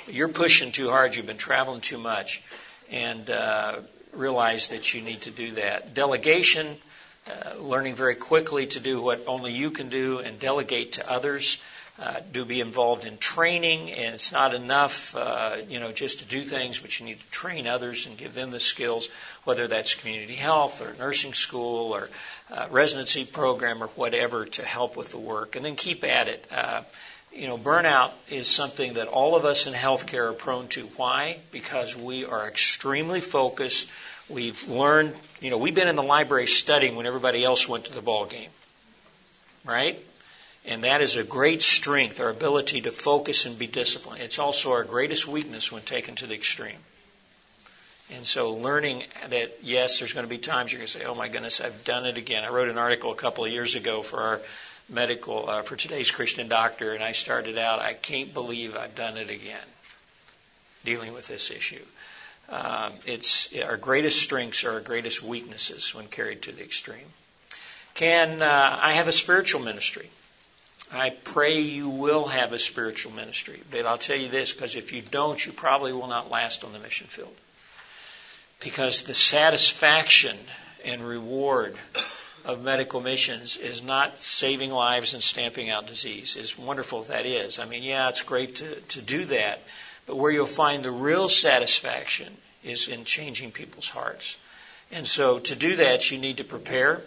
You're 0.07 0.29
pushing 0.29 0.71
too 0.71 0.89
hard. 0.89 1.15
You've 1.15 1.27
been 1.27 1.37
traveling 1.37 1.81
too 1.81 1.97
much. 1.97 2.41
And 2.89 3.29
uh, 3.29 3.81
realize 4.13 4.69
that 4.69 4.93
you 4.93 5.01
need 5.01 5.23
to 5.23 5.31
do 5.31 5.51
that. 5.51 5.93
Delegation 5.93 6.77
uh, 7.27 7.59
learning 7.59 7.95
very 7.95 8.15
quickly 8.15 8.65
to 8.67 8.79
do 8.79 9.01
what 9.01 9.23
only 9.27 9.51
you 9.51 9.69
can 9.69 9.89
do 9.89 10.19
and 10.19 10.39
delegate 10.39 10.93
to 10.93 11.07
others. 11.09 11.59
Uh, 11.99 12.21
do 12.31 12.45
be 12.45 12.61
involved 12.61 13.05
in 13.05 13.17
training, 13.17 13.91
and 13.91 14.15
it's 14.15 14.31
not 14.31 14.53
enough, 14.53 15.15
uh, 15.17 15.57
you 15.67 15.79
know, 15.79 15.91
just 15.91 16.19
to 16.19 16.25
do 16.25 16.43
things, 16.43 16.79
but 16.79 16.97
you 16.97 17.05
need 17.05 17.19
to 17.19 17.29
train 17.29 17.67
others 17.67 18.07
and 18.07 18.17
give 18.17 18.33
them 18.33 18.51
the 18.51 18.59
skills, 18.59 19.09
whether 19.43 19.67
that's 19.67 19.95
community 19.95 20.35
health 20.35 20.81
or 20.81 20.95
nursing 20.97 21.33
school 21.33 21.93
or 21.93 22.09
uh, 22.51 22.67
residency 22.71 23.25
program 23.25 23.83
or 23.83 23.87
whatever 23.87 24.45
to 24.45 24.63
help 24.63 24.95
with 24.95 25.11
the 25.11 25.19
work, 25.19 25.57
and 25.57 25.65
then 25.65 25.75
keep 25.75 26.05
at 26.05 26.29
it. 26.29 26.45
Uh, 26.49 26.83
you 27.33 27.47
know, 27.47 27.57
burnout 27.57 28.11
is 28.29 28.47
something 28.47 28.93
that 28.93 29.07
all 29.07 29.35
of 29.35 29.43
us 29.43 29.67
in 29.67 29.73
healthcare 29.73 30.29
are 30.29 30.33
prone 30.33 30.69
to. 30.69 30.81
Why? 30.95 31.39
Because 31.51 31.95
we 31.95 32.23
are 32.23 32.47
extremely 32.47 33.19
focused 33.19 33.89
We've 34.29 34.69
learned, 34.69 35.15
you 35.41 35.49
know, 35.49 35.57
we've 35.57 35.73
been 35.73 35.87
in 35.87 35.95
the 35.95 36.03
library 36.03 36.45
studying 36.45 36.95
when 36.95 37.07
everybody 37.07 37.43
else 37.43 37.67
went 37.67 37.85
to 37.85 37.93
the 37.93 38.01
ball 38.01 38.27
game. 38.27 38.49
Right? 39.65 40.05
And 40.65 40.83
that 40.83 41.01
is 41.01 41.15
a 41.15 41.23
great 41.23 41.61
strength, 41.61 42.19
our 42.19 42.29
ability 42.29 42.81
to 42.81 42.91
focus 42.91 43.45
and 43.45 43.57
be 43.57 43.67
disciplined. 43.67 44.21
It's 44.21 44.39
also 44.39 44.71
our 44.73 44.83
greatest 44.83 45.27
weakness 45.27 45.71
when 45.71 45.81
taken 45.81 46.15
to 46.15 46.27
the 46.27 46.35
extreme. 46.35 46.77
And 48.11 48.25
so 48.25 48.53
learning 48.53 49.03
that, 49.29 49.59
yes, 49.61 49.99
there's 49.99 50.13
going 50.13 50.25
to 50.25 50.29
be 50.29 50.39
times 50.39 50.71
you're 50.71 50.79
going 50.79 50.87
to 50.87 50.99
say, 50.99 51.05
oh 51.05 51.15
my 51.15 51.27
goodness, 51.27 51.61
I've 51.61 51.83
done 51.85 52.05
it 52.05 52.17
again. 52.17 52.43
I 52.43 52.49
wrote 52.49 52.69
an 52.69 52.77
article 52.77 53.11
a 53.11 53.15
couple 53.15 53.45
of 53.45 53.51
years 53.51 53.75
ago 53.75 54.01
for 54.01 54.19
our 54.19 54.41
medical, 54.89 55.47
uh, 55.47 55.61
for 55.61 55.75
today's 55.75 56.09
Christian 56.09 56.47
doctor, 56.47 56.93
and 56.93 57.03
I 57.03 57.11
started 57.11 57.57
out, 57.57 57.79
I 57.79 57.93
can't 57.93 58.33
believe 58.33 58.75
I've 58.75 58.95
done 58.95 59.17
it 59.17 59.29
again, 59.29 59.57
dealing 60.83 61.13
with 61.13 61.27
this 61.27 61.51
issue. 61.51 61.83
Um, 62.49 62.93
it's 63.05 63.53
our 63.63 63.77
greatest 63.77 64.21
strengths 64.21 64.63
are 64.63 64.71
our 64.71 64.79
greatest 64.79 65.21
weaknesses 65.21 65.93
when 65.93 66.07
carried 66.07 66.41
to 66.43 66.51
the 66.51 66.63
extreme. 66.63 67.05
Can 67.93 68.41
uh, 68.41 68.79
I 68.81 68.93
have 68.93 69.07
a 69.07 69.11
spiritual 69.11 69.61
ministry? 69.61 70.09
I 70.91 71.11
pray 71.11 71.59
you 71.59 71.89
will 71.89 72.25
have 72.25 72.51
a 72.51 72.59
spiritual 72.59 73.11
ministry. 73.11 73.61
But 73.69 73.85
I'll 73.85 73.97
tell 73.97 74.17
you 74.17 74.29
this, 74.29 74.53
because 74.53 74.75
if 74.75 74.91
you 74.91 75.01
don't, 75.01 75.43
you 75.45 75.51
probably 75.51 75.93
will 75.93 76.07
not 76.07 76.31
last 76.31 76.63
on 76.63 76.73
the 76.73 76.79
mission 76.79 77.07
field. 77.07 77.33
Because 78.59 79.03
the 79.03 79.13
satisfaction 79.13 80.37
and 80.83 81.07
reward 81.07 81.75
of 82.43 82.63
medical 82.63 83.01
missions 83.01 83.55
is 83.57 83.83
not 83.83 84.17
saving 84.17 84.71
lives 84.71 85.13
and 85.13 85.21
stamping 85.21 85.69
out 85.69 85.87
disease. 85.87 86.37
As 86.37 86.57
wonderful 86.57 87.03
that 87.03 87.25
is. 87.25 87.59
I 87.59 87.65
mean, 87.65 87.83
yeah, 87.83 88.09
it's 88.09 88.23
great 88.23 88.57
to, 88.57 88.75
to 88.75 89.01
do 89.01 89.25
that. 89.25 89.61
But 90.07 90.17
where 90.17 90.31
you'll 90.31 90.47
find 90.47 90.83
the 90.83 90.91
real 90.91 91.29
satisfaction 91.29 92.35
is 92.63 92.87
in 92.87 93.05
changing 93.05 93.51
people's 93.51 93.89
hearts. 93.89 94.37
And 94.91 95.07
so 95.07 95.39
to 95.39 95.55
do 95.55 95.75
that, 95.77 96.09
you 96.09 96.17
need 96.17 96.37
to 96.37 96.43
prepare. 96.43 97.01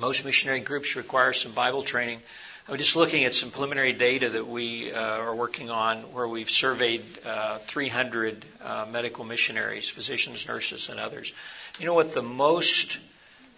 Most 0.00 0.24
missionary 0.24 0.60
groups 0.60 0.96
require 0.96 1.34
some 1.34 1.52
Bible 1.52 1.82
training. 1.82 2.20
I'm 2.68 2.78
just 2.78 2.94
looking 2.94 3.24
at 3.24 3.34
some 3.34 3.50
preliminary 3.50 3.92
data 3.92 4.30
that 4.30 4.46
we 4.46 4.92
uh, 4.92 5.00
are 5.00 5.34
working 5.34 5.68
on 5.68 6.12
where 6.12 6.28
we've 6.28 6.48
surveyed 6.48 7.02
uh, 7.26 7.58
300 7.58 8.44
uh, 8.62 8.86
medical 8.90 9.24
missionaries, 9.24 9.88
physicians, 9.88 10.46
nurses, 10.46 10.88
and 10.88 11.00
others. 11.00 11.32
You 11.80 11.86
know 11.86 11.94
what 11.94 12.12
the 12.12 12.22
most 12.22 13.00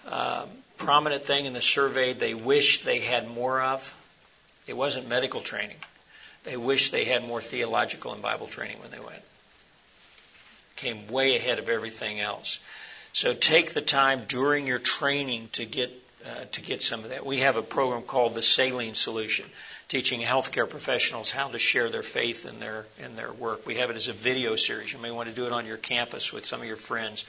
uh, 0.09 0.47
prominent 0.79 1.23
thing 1.23 1.45
in 1.45 1.53
the 1.53 1.61
survey 1.61 2.15
they 2.15 2.33
wish 2.33 2.83
they 2.83 3.01
had 3.01 3.29
more 3.29 3.61
of? 3.61 3.95
It 4.67 4.75
wasn't 4.75 5.07
medical 5.07 5.43
training. 5.43 5.77
They 6.45 6.57
wish 6.57 6.91
they 6.91 7.05
had 7.05 7.27
more 7.27 7.43
theological 7.43 8.15
and 8.15 8.23
Bible 8.23 8.47
training 8.47 8.79
when 8.81 8.91
they 8.91 9.01
went. 9.01 9.23
Came 10.77 11.09
way 11.09 11.37
ahead 11.37 11.59
of 11.59 11.69
everything 11.69 12.21
else. 12.21 12.59
So 13.13 13.35
take 13.35 13.75
the 13.75 13.83
time 13.83 14.25
during 14.29 14.67
your 14.67 14.79
training 14.79 15.51
to 15.53 15.67
get 15.67 15.93
uh, 16.27 16.45
to 16.53 16.63
get 16.63 16.83
some 16.83 17.05
of 17.05 17.11
that. 17.11 17.27
We 17.27 17.41
have 17.41 17.57
a 17.57 17.63
program 17.63 18.03
called 18.03 18.35
the 18.35 18.43
Saline 18.43 18.95
Solution, 18.95 19.47
teaching 19.89 20.21
healthcare 20.21 20.69
professionals 20.69 21.31
how 21.31 21.49
to 21.49 21.59
share 21.59 21.91
their 21.91 22.03
faith 22.03 22.47
in 22.47 22.61
their 22.61 22.87
in 23.05 23.17
their 23.17 23.33
work. 23.33 23.67
We 23.67 23.77
have 23.77 23.91
it 23.91 23.97
as 23.97 24.09
a 24.09 24.13
video 24.13 24.57
series. 24.57 24.93
You 24.93 24.99
may 24.99 25.11
want 25.11 25.29
to 25.29 25.35
do 25.35 25.47
it 25.47 25.53
on 25.53 25.67
your 25.67 25.77
campus 25.77 26.33
with 26.33 26.47
some 26.47 26.61
of 26.61 26.67
your 26.67 26.77
friends. 26.77 27.25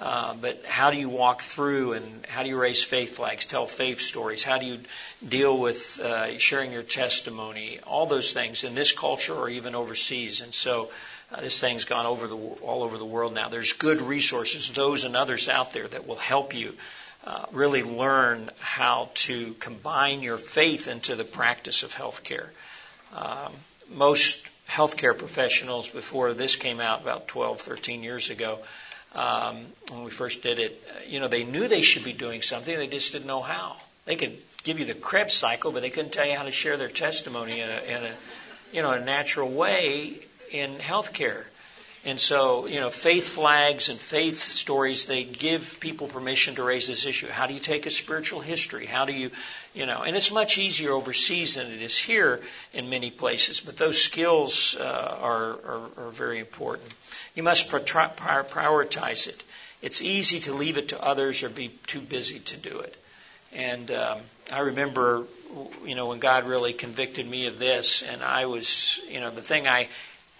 Uh, 0.00 0.34
but 0.34 0.64
how 0.64 0.90
do 0.90 0.96
you 0.96 1.10
walk 1.10 1.42
through 1.42 1.92
and 1.92 2.26
how 2.26 2.42
do 2.42 2.48
you 2.48 2.58
raise 2.58 2.82
faith 2.82 3.16
flags, 3.16 3.44
tell 3.44 3.66
faith 3.66 4.00
stories? 4.00 4.42
How 4.42 4.58
do 4.58 4.64
you 4.64 4.78
deal 5.26 5.58
with 5.58 6.00
uh, 6.00 6.38
sharing 6.38 6.72
your 6.72 6.82
testimony? 6.82 7.78
All 7.86 8.06
those 8.06 8.32
things 8.32 8.64
in 8.64 8.74
this 8.74 8.92
culture 8.92 9.34
or 9.34 9.50
even 9.50 9.74
overseas. 9.74 10.40
And 10.40 10.54
so 10.54 10.90
uh, 11.30 11.42
this 11.42 11.60
thing's 11.60 11.84
gone 11.84 12.06
over 12.06 12.26
the 12.26 12.36
all 12.36 12.82
over 12.82 12.96
the 12.96 13.04
world 13.04 13.34
now. 13.34 13.50
There's 13.50 13.74
good 13.74 14.00
resources, 14.00 14.72
those 14.72 15.04
and 15.04 15.14
others 15.14 15.48
out 15.48 15.72
there 15.72 15.86
that 15.86 16.06
will 16.06 16.16
help 16.16 16.54
you 16.54 16.74
uh, 17.24 17.46
really 17.52 17.82
learn 17.82 18.50
how 18.58 19.10
to 19.14 19.54
combine 19.54 20.22
your 20.22 20.38
faith 20.38 20.88
into 20.88 21.16
the 21.16 21.24
practice 21.24 21.82
of 21.82 21.94
healthcare. 21.94 22.48
Um, 23.14 23.52
most 23.90 24.46
healthcare 24.68 25.16
professionals, 25.16 25.88
before 25.88 26.34
this 26.34 26.56
came 26.56 26.80
out 26.80 27.02
about 27.02 27.28
12, 27.28 27.60
13 27.60 28.02
years 28.02 28.30
ago, 28.30 28.58
um, 29.14 29.66
when 29.90 30.04
we 30.04 30.10
first 30.10 30.42
did 30.42 30.58
it, 30.58 30.82
you 31.06 31.20
know, 31.20 31.28
they 31.28 31.44
knew 31.44 31.68
they 31.68 31.82
should 31.82 32.04
be 32.04 32.14
doing 32.14 32.42
something, 32.42 32.76
they 32.76 32.86
just 32.86 33.12
didn't 33.12 33.26
know 33.26 33.42
how. 33.42 33.76
They 34.04 34.16
could 34.16 34.38
give 34.64 34.78
you 34.78 34.84
the 34.84 34.94
Krebs 34.94 35.34
cycle, 35.34 35.70
but 35.70 35.82
they 35.82 35.90
couldn't 35.90 36.12
tell 36.12 36.26
you 36.26 36.34
how 36.34 36.44
to 36.44 36.50
share 36.50 36.76
their 36.76 36.88
testimony 36.88 37.60
in 37.60 37.68
a, 37.68 37.82
in 37.82 38.04
a 38.04 38.12
you 38.72 38.82
know, 38.82 38.90
a 38.90 39.00
natural 39.00 39.50
way 39.50 40.18
in 40.50 40.76
healthcare. 40.76 41.44
And 42.04 42.18
so, 42.18 42.66
you 42.66 42.80
know, 42.80 42.90
faith 42.90 43.28
flags 43.28 43.88
and 43.88 43.98
faith 43.98 44.42
stories, 44.42 45.06
they 45.06 45.22
give 45.22 45.78
people 45.78 46.08
permission 46.08 46.56
to 46.56 46.64
raise 46.64 46.88
this 46.88 47.06
issue. 47.06 47.28
How 47.28 47.46
do 47.46 47.54
you 47.54 47.60
take 47.60 47.86
a 47.86 47.90
spiritual 47.90 48.40
history? 48.40 48.86
How 48.86 49.04
do 49.04 49.12
you, 49.12 49.30
you 49.72 49.86
know, 49.86 50.02
and 50.02 50.16
it's 50.16 50.32
much 50.32 50.58
easier 50.58 50.90
overseas 50.90 51.54
than 51.54 51.70
it 51.70 51.80
is 51.80 51.96
here 51.96 52.40
in 52.72 52.90
many 52.90 53.10
places, 53.12 53.60
but 53.60 53.76
those 53.76 54.02
skills 54.02 54.76
uh, 54.80 55.16
are, 55.20 55.52
are, 55.52 55.90
are, 55.96 56.10
very 56.10 56.40
important. 56.40 56.92
You 57.36 57.44
must 57.44 57.70
prioritize 57.70 59.28
it. 59.28 59.40
It's 59.80 60.02
easy 60.02 60.40
to 60.40 60.52
leave 60.52 60.78
it 60.78 60.88
to 60.88 61.00
others 61.00 61.44
or 61.44 61.50
be 61.50 61.68
too 61.86 62.00
busy 62.00 62.40
to 62.40 62.56
do 62.56 62.80
it. 62.80 62.96
And 63.52 63.90
um, 63.90 64.20
I 64.52 64.60
remember, 64.60 65.24
you 65.84 65.94
know, 65.94 66.06
when 66.06 66.18
God 66.18 66.48
really 66.48 66.72
convicted 66.72 67.28
me 67.28 67.46
of 67.46 67.58
this, 67.58 68.02
and 68.02 68.22
I 68.22 68.46
was, 68.46 69.00
you 69.08 69.20
know, 69.20 69.30
the 69.30 69.42
thing 69.42 69.68
I 69.68 69.88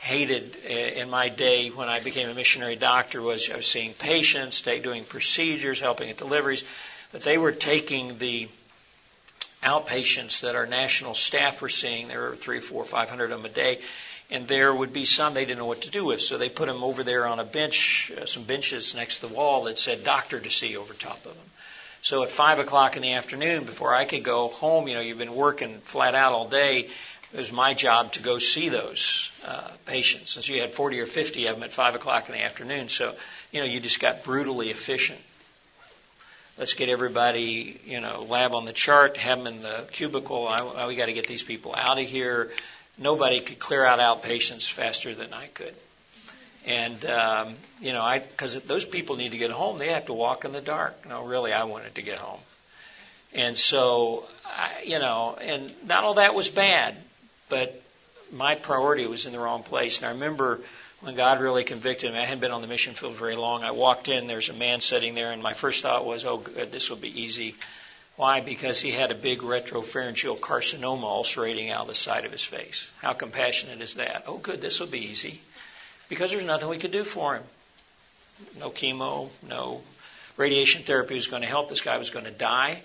hated 0.03 0.57
in 0.67 1.09
my 1.09 1.29
day 1.29 1.69
when 1.69 1.89
I 1.89 2.01
became 2.01 2.29
a 2.29 2.35
missionary 2.35 2.75
doctor 2.75 3.23
was 3.23 3.49
I 3.49 3.55
was 3.55 3.69
seeing 3.69 3.95
patients, 3.95 4.61
doing 4.63 5.05
procedures, 5.05 5.79
helping 5.79 6.11
at 6.11 6.17
deliveries, 6.17 6.65
but 7.13 7.23
they 7.23 7.39
were 7.39 7.53
taking 7.53 8.19
the 8.19 8.49
outpatients 9.63 10.41
that 10.41 10.57
our 10.57 10.67
national 10.67 11.15
staff 11.15 11.63
were 11.63 11.69
seeing. 11.69 12.09
There 12.09 12.21
were 12.21 12.35
three, 12.35 12.59
four, 12.59 12.85
five 12.85 13.11
hundred 13.11 13.31
of 13.31 13.43
them 13.43 13.49
a 13.49 13.55
day, 13.55 13.79
and 14.29 14.49
there 14.49 14.75
would 14.75 14.93
be 14.93 15.05
some 15.05 15.35
they 15.35 15.45
didn't 15.45 15.61
know 15.61 15.67
what 15.67 15.83
to 15.83 15.91
do 15.91 16.05
with, 16.05 16.21
so 16.21 16.37
they 16.37 16.49
put 16.49 16.67
them 16.67 16.83
over 16.83 17.05
there 17.05 17.29
on 17.29 17.39
a 17.39 17.45
bench, 17.45 18.11
uh, 18.21 18.27
some 18.27 18.43
benches 18.43 18.97
next 18.97 19.19
to 19.19 19.29
the 19.29 19.35
wall 19.35 19.65
that 19.65 19.79
said 19.79 20.03
"doctor 20.03 20.41
to 20.41 20.51
see" 20.51 20.77
over 20.77 20.95
top 20.95 21.19
of 21.19 21.37
them. 21.37 21.51
So 22.03 22.25
at 22.25 22.31
five 22.31 22.59
o'clock 22.59 22.97
in 22.97 23.03
the 23.03 23.13
afternoon, 23.13 23.63
before 23.63 23.95
I 23.95 24.05
could 24.05 24.25
go 24.25 24.49
home, 24.49 24.89
you 24.89 24.95
know, 24.95 25.01
you've 25.01 25.19
been 25.19 25.37
working 25.37 25.79
flat 25.85 26.17
out 26.17 26.33
all 26.33 26.49
day 26.49 26.89
it 27.33 27.39
was 27.39 27.51
my 27.51 27.72
job 27.72 28.12
to 28.12 28.22
go 28.22 28.37
see 28.39 28.68
those 28.68 29.30
uh, 29.47 29.68
patients. 29.87 30.33
Since 30.33 30.49
you 30.49 30.61
had 30.61 30.70
40 30.70 31.01
or 31.01 31.07
50 31.07 31.47
of 31.47 31.57
them 31.57 31.62
at 31.62 31.72
5 31.72 31.95
o'clock 31.95 32.28
in 32.28 32.35
the 32.35 32.43
afternoon, 32.43 32.89
so, 32.89 33.14
you 33.51 33.61
know, 33.61 33.66
you 33.66 33.80
just 33.80 34.01
got 34.01 34.22
brutally 34.22 34.70
efficient. 34.70 35.20
Let's 36.59 36.74
get 36.74 36.91
everybody, 36.91 37.80
you 37.87 38.01
know, 38.01 38.26
lab 38.28 38.55
on 38.55 38.66
the 38.66 38.74
chart, 38.74 39.16
have 39.16 39.39
them 39.39 39.47
in 39.47 39.62
the 39.62 39.87
cubicle. 39.91 40.47
I, 40.47 40.87
we 40.87 40.95
got 40.95 41.07
to 41.07 41.14
get 41.14 41.26
these 41.26 41.43
people 41.43 41.74
out 41.74 41.99
of 41.99 42.07
here. 42.07 42.51
Nobody 42.99 43.41
could 43.41 43.59
clear 43.59 43.85
out 43.87 43.99
outpatients 43.99 44.70
faster 44.70 45.14
than 45.14 45.33
I 45.33 45.47
could. 45.47 45.74
And, 46.66 47.03
um, 47.07 47.55
you 47.80 47.95
know, 47.95 48.03
I, 48.03 48.18
because 48.18 48.61
those 48.64 48.85
people 48.85 49.16
need 49.16 49.33
to 49.33 49.39
get 49.39 49.51
home, 49.51 49.78
they 49.78 49.89
have 49.89 50.07
to 50.07 50.12
walk 50.12 50.45
in 50.45 50.53
the 50.53 50.61
dark. 50.61 51.09
No, 51.09 51.24
really, 51.24 51.55
I 51.55 51.64
wanted 51.64 51.95
to 51.95 52.03
get 52.03 52.18
home. 52.18 52.41
And 53.33 53.57
so, 53.57 54.28
I, 54.45 54.83
you 54.85 54.99
know, 54.99 55.39
and 55.41 55.72
not 55.89 56.05
all 56.05 56.14
that 56.14 56.35
was 56.35 56.51
bad 56.51 56.95
but 57.53 57.83
my 58.33 58.55
priority 58.55 59.07
was 59.07 59.27
in 59.27 59.33
the 59.33 59.39
wrong 59.39 59.63
place. 59.63 59.99
And 59.99 60.07
I 60.07 60.13
remember 60.13 60.61
when 61.03 61.15
God 61.15 61.39
really 61.43 61.65
convicted 61.65 62.11
me, 62.11 62.19
I 62.19 62.25
hadn't 62.25 62.41
been 62.41 62.51
on 62.51 62.63
the 62.63 62.67
mission 62.67 62.95
field 62.95 63.15
very 63.15 63.37
long. 63.37 63.63
I 63.63 63.73
walked 63.73 64.09
in, 64.09 64.27
there's 64.27 64.49
a 64.49 64.55
man 64.55 64.81
sitting 64.81 65.15
there, 65.15 65.33
and 65.33 65.43
my 65.43 65.53
first 65.53 65.83
thought 65.83 66.07
was, 66.07 66.25
oh, 66.25 66.39
good, 66.39 66.73
this 66.73 66.89
will 66.89 66.97
be 66.97 67.21
easy. 67.21 67.55
Why? 68.17 68.41
Because 68.41 68.81
he 68.81 68.91
had 68.91 69.11
a 69.11 69.15
big 69.15 69.41
retropharyngeal 69.41 70.39
carcinoma 70.39 71.03
ulcerating 71.03 71.69
out 71.69 71.83
of 71.83 71.89
the 71.89 71.95
side 71.95 72.25
of 72.25 72.33
his 72.33 72.43
face. 72.43 72.91
How 73.03 73.13
compassionate 73.13 73.83
is 73.83 73.97
that? 73.97 74.25
Oh, 74.27 74.39
good, 74.39 74.63
this 74.63 74.81
will 74.81 74.87
be 74.87 75.11
easy. 75.11 75.39
Because 76.09 76.31
there's 76.31 76.45
nothing 76.45 76.71
we 76.71 76.79
could 76.79 76.91
do 76.91 77.05
for 77.05 77.35
him. 77.35 77.43
No 78.59 78.71
chemo, 78.71 79.29
no 79.47 79.83
radiation 80.39 80.85
therapy 80.85 81.17
was 81.17 81.27
going 81.27 81.43
to 81.43 81.49
help. 81.49 81.69
This 81.69 81.83
guy 81.83 81.99
was 81.99 82.09
going 82.09 82.25
to 82.25 82.31
die. 82.31 82.81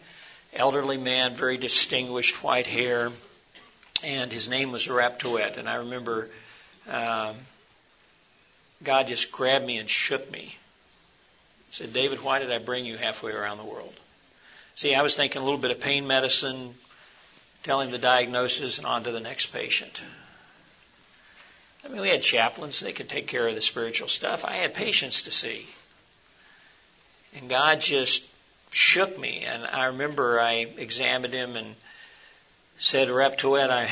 Elderly 0.51 0.97
man, 0.97 1.35
very 1.35 1.55
distinguished, 1.55 2.43
white 2.43 2.67
hair, 2.67 3.11
and 4.03 4.31
his 4.31 4.49
name 4.49 4.71
was 4.71 4.87
Arap 4.87 5.19
Tuet. 5.19 5.57
And 5.57 5.69
I 5.69 5.75
remember 5.75 6.29
um, 6.89 7.35
God 8.83 9.07
just 9.07 9.31
grabbed 9.31 9.65
me 9.65 9.77
and 9.77 9.89
shook 9.89 10.31
me. 10.31 10.55
He 11.67 11.73
said, 11.73 11.93
David, 11.93 12.23
why 12.23 12.39
did 12.39 12.51
I 12.51 12.59
bring 12.59 12.85
you 12.85 12.97
halfway 12.97 13.31
around 13.31 13.57
the 13.57 13.65
world? 13.65 13.93
See, 14.75 14.93
I 14.93 15.01
was 15.01 15.15
thinking 15.15 15.41
a 15.41 15.45
little 15.45 15.59
bit 15.59 15.71
of 15.71 15.79
pain 15.79 16.07
medicine, 16.07 16.73
telling 17.63 17.91
the 17.91 17.97
diagnosis, 17.97 18.77
and 18.77 18.87
on 18.87 19.03
to 19.03 19.11
the 19.11 19.19
next 19.19 19.47
patient. 19.47 20.01
I 21.83 21.89
mean, 21.89 22.01
we 22.01 22.09
had 22.09 22.21
chaplains, 22.21 22.79
they 22.79 22.93
could 22.93 23.09
take 23.09 23.27
care 23.27 23.47
of 23.47 23.55
the 23.55 23.61
spiritual 23.61 24.07
stuff. 24.07 24.45
I 24.45 24.55
had 24.55 24.73
patients 24.73 25.23
to 25.23 25.31
see. 25.31 25.65
And 27.35 27.49
God 27.49 27.81
just 27.81 28.23
shook 28.71 29.17
me. 29.17 29.45
And 29.47 29.65
I 29.65 29.85
remember 29.85 30.39
I 30.39 30.67
examined 30.77 31.33
him 31.33 31.55
and 31.55 31.75
said 32.77 33.07
Reptuet, 33.07 33.69
I, 33.69 33.89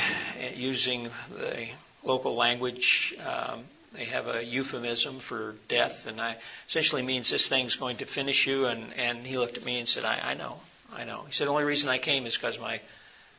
using 0.56 1.10
the 1.30 1.68
local 2.04 2.36
language, 2.36 3.16
um, 3.26 3.66
they 3.94 4.06
have 4.06 4.28
a 4.28 4.44
euphemism 4.44 5.20
for 5.20 5.56
death, 5.68 6.06
and 6.06 6.22
I 6.22 6.38
essentially 6.68 7.02
means 7.02 7.30
this 7.30 7.48
thing's 7.48 7.76
going 7.76 7.98
to 7.98 8.06
finish 8.06 8.46
you. 8.46 8.66
And, 8.66 8.94
and 8.94 9.26
he 9.26 9.38
looked 9.38 9.58
at 9.58 9.66
me 9.66 9.80
and 9.80 9.88
said, 9.88 10.06
I, 10.06 10.20
I 10.24 10.34
know, 10.36 10.60
I 10.94 11.04
know. 11.04 11.24
He 11.28 11.34
said, 11.34 11.48
the 11.48 11.52
only 11.52 11.64
reason 11.64 11.90
I 11.90 11.98
came 11.98 12.26
is 12.26 12.36
because 12.38 12.60
my, 12.60 12.80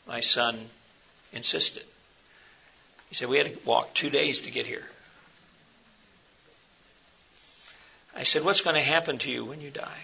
my 0.09 0.20
son 0.20 0.59
insisted. 1.32 1.84
He 3.09 3.14
said, 3.14 3.28
we 3.28 3.38
had 3.38 3.47
to 3.47 3.59
walk 3.64 3.94
two 3.94 4.11
days 4.11 4.40
to 4.40 4.51
get 4.51 4.66
here. 4.66 4.84
I 8.16 8.24
said, 8.24 8.44
what's 8.44 8.62
going 8.62 8.76
to 8.76 8.82
happen 8.82 9.18
to 9.18 9.30
you 9.30 9.44
when 9.44 9.61
you 9.61 9.70
die? 9.70 10.03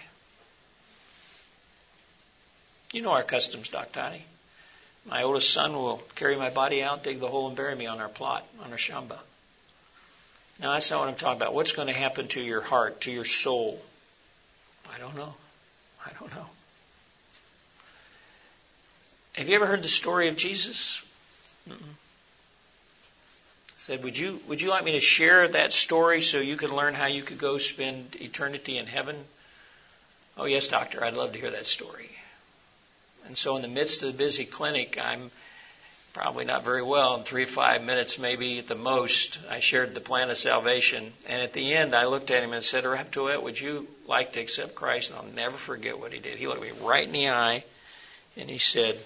You 2.93 3.01
know 3.01 3.11
our 3.11 3.23
customs, 3.23 3.69
Dr. 3.69 3.91
Toddy. 3.91 4.21
My 5.05 5.23
oldest 5.23 5.51
son 5.51 5.73
will 5.73 6.01
carry 6.15 6.35
my 6.35 6.49
body 6.49 6.81
out, 6.81 7.03
dig 7.03 7.19
the 7.19 7.27
hole, 7.27 7.47
and 7.47 7.57
bury 7.57 7.75
me 7.75 7.87
on 7.87 7.99
our 7.99 8.09
plot, 8.09 8.45
on 8.63 8.71
our 8.71 8.77
shamba. 8.77 9.17
Now, 10.61 10.73
that's 10.73 10.89
not 10.91 11.01
what 11.01 11.09
I'm 11.09 11.15
talking 11.15 11.41
about. 11.41 11.53
What's 11.53 11.73
going 11.73 11.87
to 11.87 11.93
happen 11.93 12.27
to 12.29 12.41
your 12.41 12.61
heart, 12.61 13.01
to 13.01 13.11
your 13.11 13.25
soul? 13.25 13.81
I 14.93 14.99
don't 14.99 15.15
know. 15.15 15.33
I 16.05 16.11
don't 16.19 16.33
know. 16.33 16.45
Have 19.33 19.49
you 19.49 19.55
ever 19.55 19.65
heard 19.65 19.81
the 19.81 19.89
story 19.89 20.27
of 20.27 20.35
Jesus? 20.35 21.01
Mm-mm. 21.67 21.77
Said, 23.75 24.03
would 24.03 24.17
you 24.17 24.39
would 24.47 24.61
you 24.61 24.69
like 24.69 24.85
me 24.85 24.93
to 24.93 25.01
share 25.01 25.45
that 25.47 25.73
story 25.73 26.21
so 26.21 26.39
you 26.39 26.55
could 26.55 26.71
learn 26.71 26.93
how 26.93 27.07
you 27.07 27.21
could 27.21 27.39
go 27.39 27.57
spend 27.57 28.15
eternity 28.21 28.77
in 28.77 28.85
heaven? 28.85 29.15
Oh 30.37 30.45
yes, 30.45 30.69
doctor, 30.69 31.03
I'd 31.03 31.15
love 31.15 31.33
to 31.33 31.39
hear 31.39 31.51
that 31.51 31.65
story. 31.65 32.09
And 33.25 33.37
so 33.37 33.55
in 33.55 33.61
the 33.61 33.67
midst 33.67 34.03
of 34.03 34.11
the 34.11 34.17
busy 34.17 34.45
clinic, 34.45 34.99
I'm 35.01 35.31
probably 36.13 36.45
not 36.45 36.63
very 36.63 36.83
well. 36.83 37.15
In 37.15 37.23
three, 37.23 37.45
five 37.45 37.83
minutes, 37.83 38.19
maybe 38.19 38.59
at 38.59 38.67
the 38.67 38.75
most, 38.75 39.39
I 39.49 39.59
shared 39.59 39.95
the 39.95 40.01
plan 40.01 40.29
of 40.29 40.37
salvation. 40.37 41.11
And 41.27 41.41
at 41.41 41.53
the 41.53 41.73
end, 41.73 41.95
I 41.95 42.05
looked 42.05 42.31
at 42.31 42.43
him 42.43 42.53
and 42.53 42.63
said, 42.63 42.83
Raptoet, 42.83 43.41
would 43.41 43.59
you 43.59 43.87
like 44.07 44.33
to 44.33 44.41
accept 44.41 44.75
Christ? 44.75 45.09
And 45.09 45.19
I'll 45.19 45.33
never 45.33 45.57
forget 45.57 45.99
what 45.99 46.13
he 46.13 46.19
did. 46.19 46.37
He 46.37 46.47
looked 46.47 46.61
me 46.61 46.71
right 46.81 47.05
in 47.05 47.11
the 47.11 47.29
eye 47.29 47.63
and 48.37 48.49
he 48.49 48.59
said, 48.59 48.97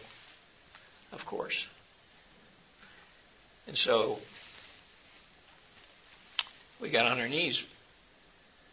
of 1.13 1.25
course. 1.25 1.67
And 3.67 3.77
so 3.77 4.19
we 6.79 6.89
got 6.89 7.05
on 7.05 7.19
our 7.19 7.27
knees 7.27 7.63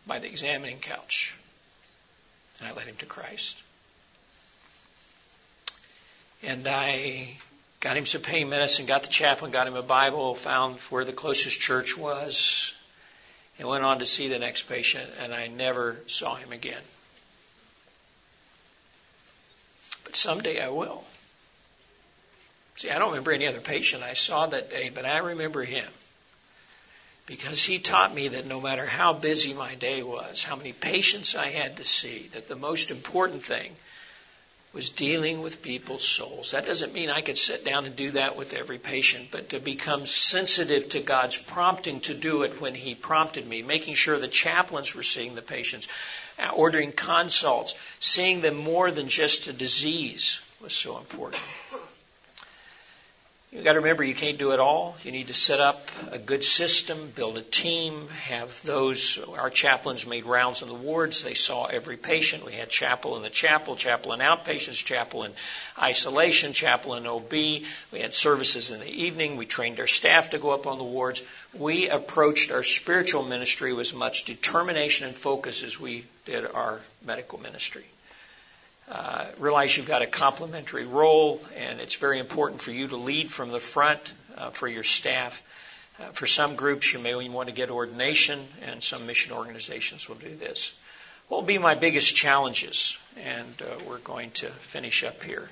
by 0.07 0.19
the 0.19 0.29
examining 0.29 0.79
couch, 0.79 1.35
and 2.59 2.69
I 2.69 2.73
led 2.73 2.87
him 2.87 2.97
to 2.97 3.07
Christ. 3.07 3.63
And 6.47 6.67
I 6.69 7.29
got 7.81 7.97
him 7.97 8.07
some 8.07 8.21
pain 8.21 8.49
medicine, 8.49 8.87
got 8.87 9.03
the 9.03 9.09
chaplain, 9.09 9.51
got 9.51 9.67
him 9.67 9.77
a 9.77 9.83
Bible, 9.83 10.35
found 10.35 10.79
where 10.91 11.05
the 11.05 11.13
closest 11.13 11.59
church 11.59 11.97
was, 11.97 12.75
and 13.59 13.69
went 13.69 13.85
on 13.85 14.01
to 14.01 14.07
see 14.07 14.29
the 14.29 14.39
next 14.39 14.65
patient, 14.65 15.11
and 15.21 15.33
I 15.33 15.47
never 15.47 15.97
saw 16.07 16.35
him 16.35 16.53
again. 16.53 16.83
But 20.05 20.17
someday 20.17 20.61
I 20.61 20.69
will. 20.69 21.05
See, 22.77 22.91
I 22.91 22.99
don't 22.99 23.11
remember 23.11 23.33
any 23.33 23.47
other 23.47 23.61
patient 23.61 24.03
I 24.03 24.15
saw 24.15 24.47
that 24.47 24.71
day, 24.71 24.91
but 24.93 25.07
I 25.07 25.19
remember 25.19 25.65
him. 25.65 25.89
Because 27.27 27.63
he 27.63 27.79
taught 27.79 28.15
me 28.15 28.29
that 28.29 28.45
no 28.45 28.61
matter 28.61 28.85
how 28.85 29.15
busy 29.15 29.55
my 29.55 29.77
day 29.77 30.03
was, 30.03 30.43
how 30.43 30.57
many 30.57 30.75
patients 30.75 31.35
I 31.35 31.47
had 31.47 31.79
to 31.79 31.85
see, 31.85 32.29
that 32.33 32.49
the 32.49 32.57
most 32.57 32.91
important 32.91 33.43
thing 33.43 33.75
was 34.75 34.91
dealing 34.91 35.41
with 35.41 35.63
people's 35.63 36.07
souls. 36.07 36.51
That 36.51 36.67
doesn't 36.67 36.93
mean 36.93 37.09
I 37.09 37.21
could 37.21 37.39
sit 37.39 37.65
down 37.65 37.87
and 37.87 37.95
do 37.95 38.11
that 38.11 38.37
with 38.37 38.55
every 38.55 38.79
patient, 38.79 39.29
but 39.31 39.51
to 39.51 39.61
become 39.61 40.05
sensitive 40.05 40.89
to 40.91 41.01
God's 41.01 41.39
prompting 41.39 42.01
to 42.01 42.15
do 42.15 42.43
it 42.43 42.61
when 42.61 42.75
He 42.75 42.97
prompted 42.97 43.47
me, 43.47 43.63
making 43.63 43.95
sure 43.95 44.19
the 44.19 44.27
chaplains 44.27 44.95
were 44.95 45.05
seeing 45.05 45.37
the 45.37 45.43
patients, 45.43 45.87
uh, 46.41 46.51
ordering 46.55 46.91
consults, 46.91 47.77
seeing 48.01 48.41
them 48.41 48.57
more 48.57 48.91
than 48.91 49.09
just 49.09 49.47
a 49.47 49.53
disease 49.53 50.41
was 50.61 50.73
so 50.73 50.99
important. 50.99 51.43
You've 53.55 53.63
got 53.63 53.75
to 53.75 53.79
remember 53.79 54.03
you 54.03 54.17
can't 54.17 54.37
do 54.37 54.51
it 54.51 54.59
all. 54.59 54.97
You 55.05 55.13
need 55.13 55.29
to 55.29 55.35
set 55.35 55.61
up 55.61 55.89
a 56.11 56.19
good 56.19 56.43
system, 56.43 57.13
build 57.15 57.39
a 57.39 57.43
team, 57.43 58.09
have 58.09 58.61
those. 58.63 59.17
Our 59.17 59.49
chaplains 59.49 60.09
made 60.09 60.25
rounds 60.25 60.63
in 60.63 60.67
the 60.67 60.75
wards. 60.75 61.23
They 61.23 61.35
saw 61.35 61.67
every 61.67 61.97
patient. 61.97 62.45
We 62.45 62.55
had 62.55 62.69
chapel 62.69 63.17
in 63.17 63.23
the 63.23 63.31
chapel, 63.31 63.77
chapel 63.77 64.13
in 64.13 64.19
outpatients, 64.19 64.85
chapel 64.85 65.23
in 65.23 65.35
isolation, 65.79 66.53
chapel 66.53 66.95
in 66.95 67.07
OB. 67.07 67.31
We 67.31 68.01
had 68.01 68.13
services 68.13 68.73
in 68.73 68.81
the 68.81 68.91
evening. 68.91 69.37
We 69.37 69.47
trained 69.47 69.79
our 69.79 69.87
staff 69.87 70.31
to 70.31 70.39
go 70.39 70.51
up 70.51 70.67
on 70.67 70.79
the 70.79 70.85
wards. 70.85 71.23
We 71.53 71.89
approached 71.89 72.51
our 72.51 72.65
spiritual 72.65 73.23
ministry 73.23 73.73
with 73.73 73.87
as 73.87 73.95
much 73.95 74.25
determination 74.25 75.07
and 75.07 75.15
focus 75.15 75.63
as 75.63 75.79
we 75.79 76.07
did 76.25 76.45
our 76.45 76.81
medical 77.05 77.39
ministry. 77.39 77.85
Uh, 78.87 79.27
realize 79.39 79.77
you've 79.77 79.87
got 79.87 80.03
a 80.03 80.07
complementary 80.07 80.85
role, 80.85 81.41
and 81.57 81.81
it's 81.81 81.95
very 81.95 82.19
important 82.19 82.61
for 82.61 82.71
you 82.71 82.87
to 82.89 82.97
lead 82.97 83.31
from 83.31 83.51
the 83.51 83.61
front 83.61 84.13
uh, 84.37 84.51
for 84.51 84.69
your 84.69 84.85
staff. 84.85 85.43
Uh, 85.99 86.05
for 86.11 86.27
some 86.27 86.55
groups, 86.55 86.93
you 86.93 86.99
may 86.99 87.29
want 87.29 87.49
to 87.49 87.55
get 87.55 87.71
ordination, 87.71 88.45
and 88.63 88.83
some 88.83 89.07
mission 89.07 89.33
organizations 89.33 90.09
will 90.09 90.17
do 90.17 90.35
this. 90.35 90.75
What 91.29 91.39
will 91.39 91.47
be 91.47 91.57
my 91.57 91.75
biggest 91.75 92.15
challenges? 92.15 92.99
And 93.17 93.63
uh, 93.63 93.85
we're 93.89 93.99
going 93.99 94.33
to 94.33 94.49
finish 94.49 95.03
up 95.03 95.23
here. 95.23 95.49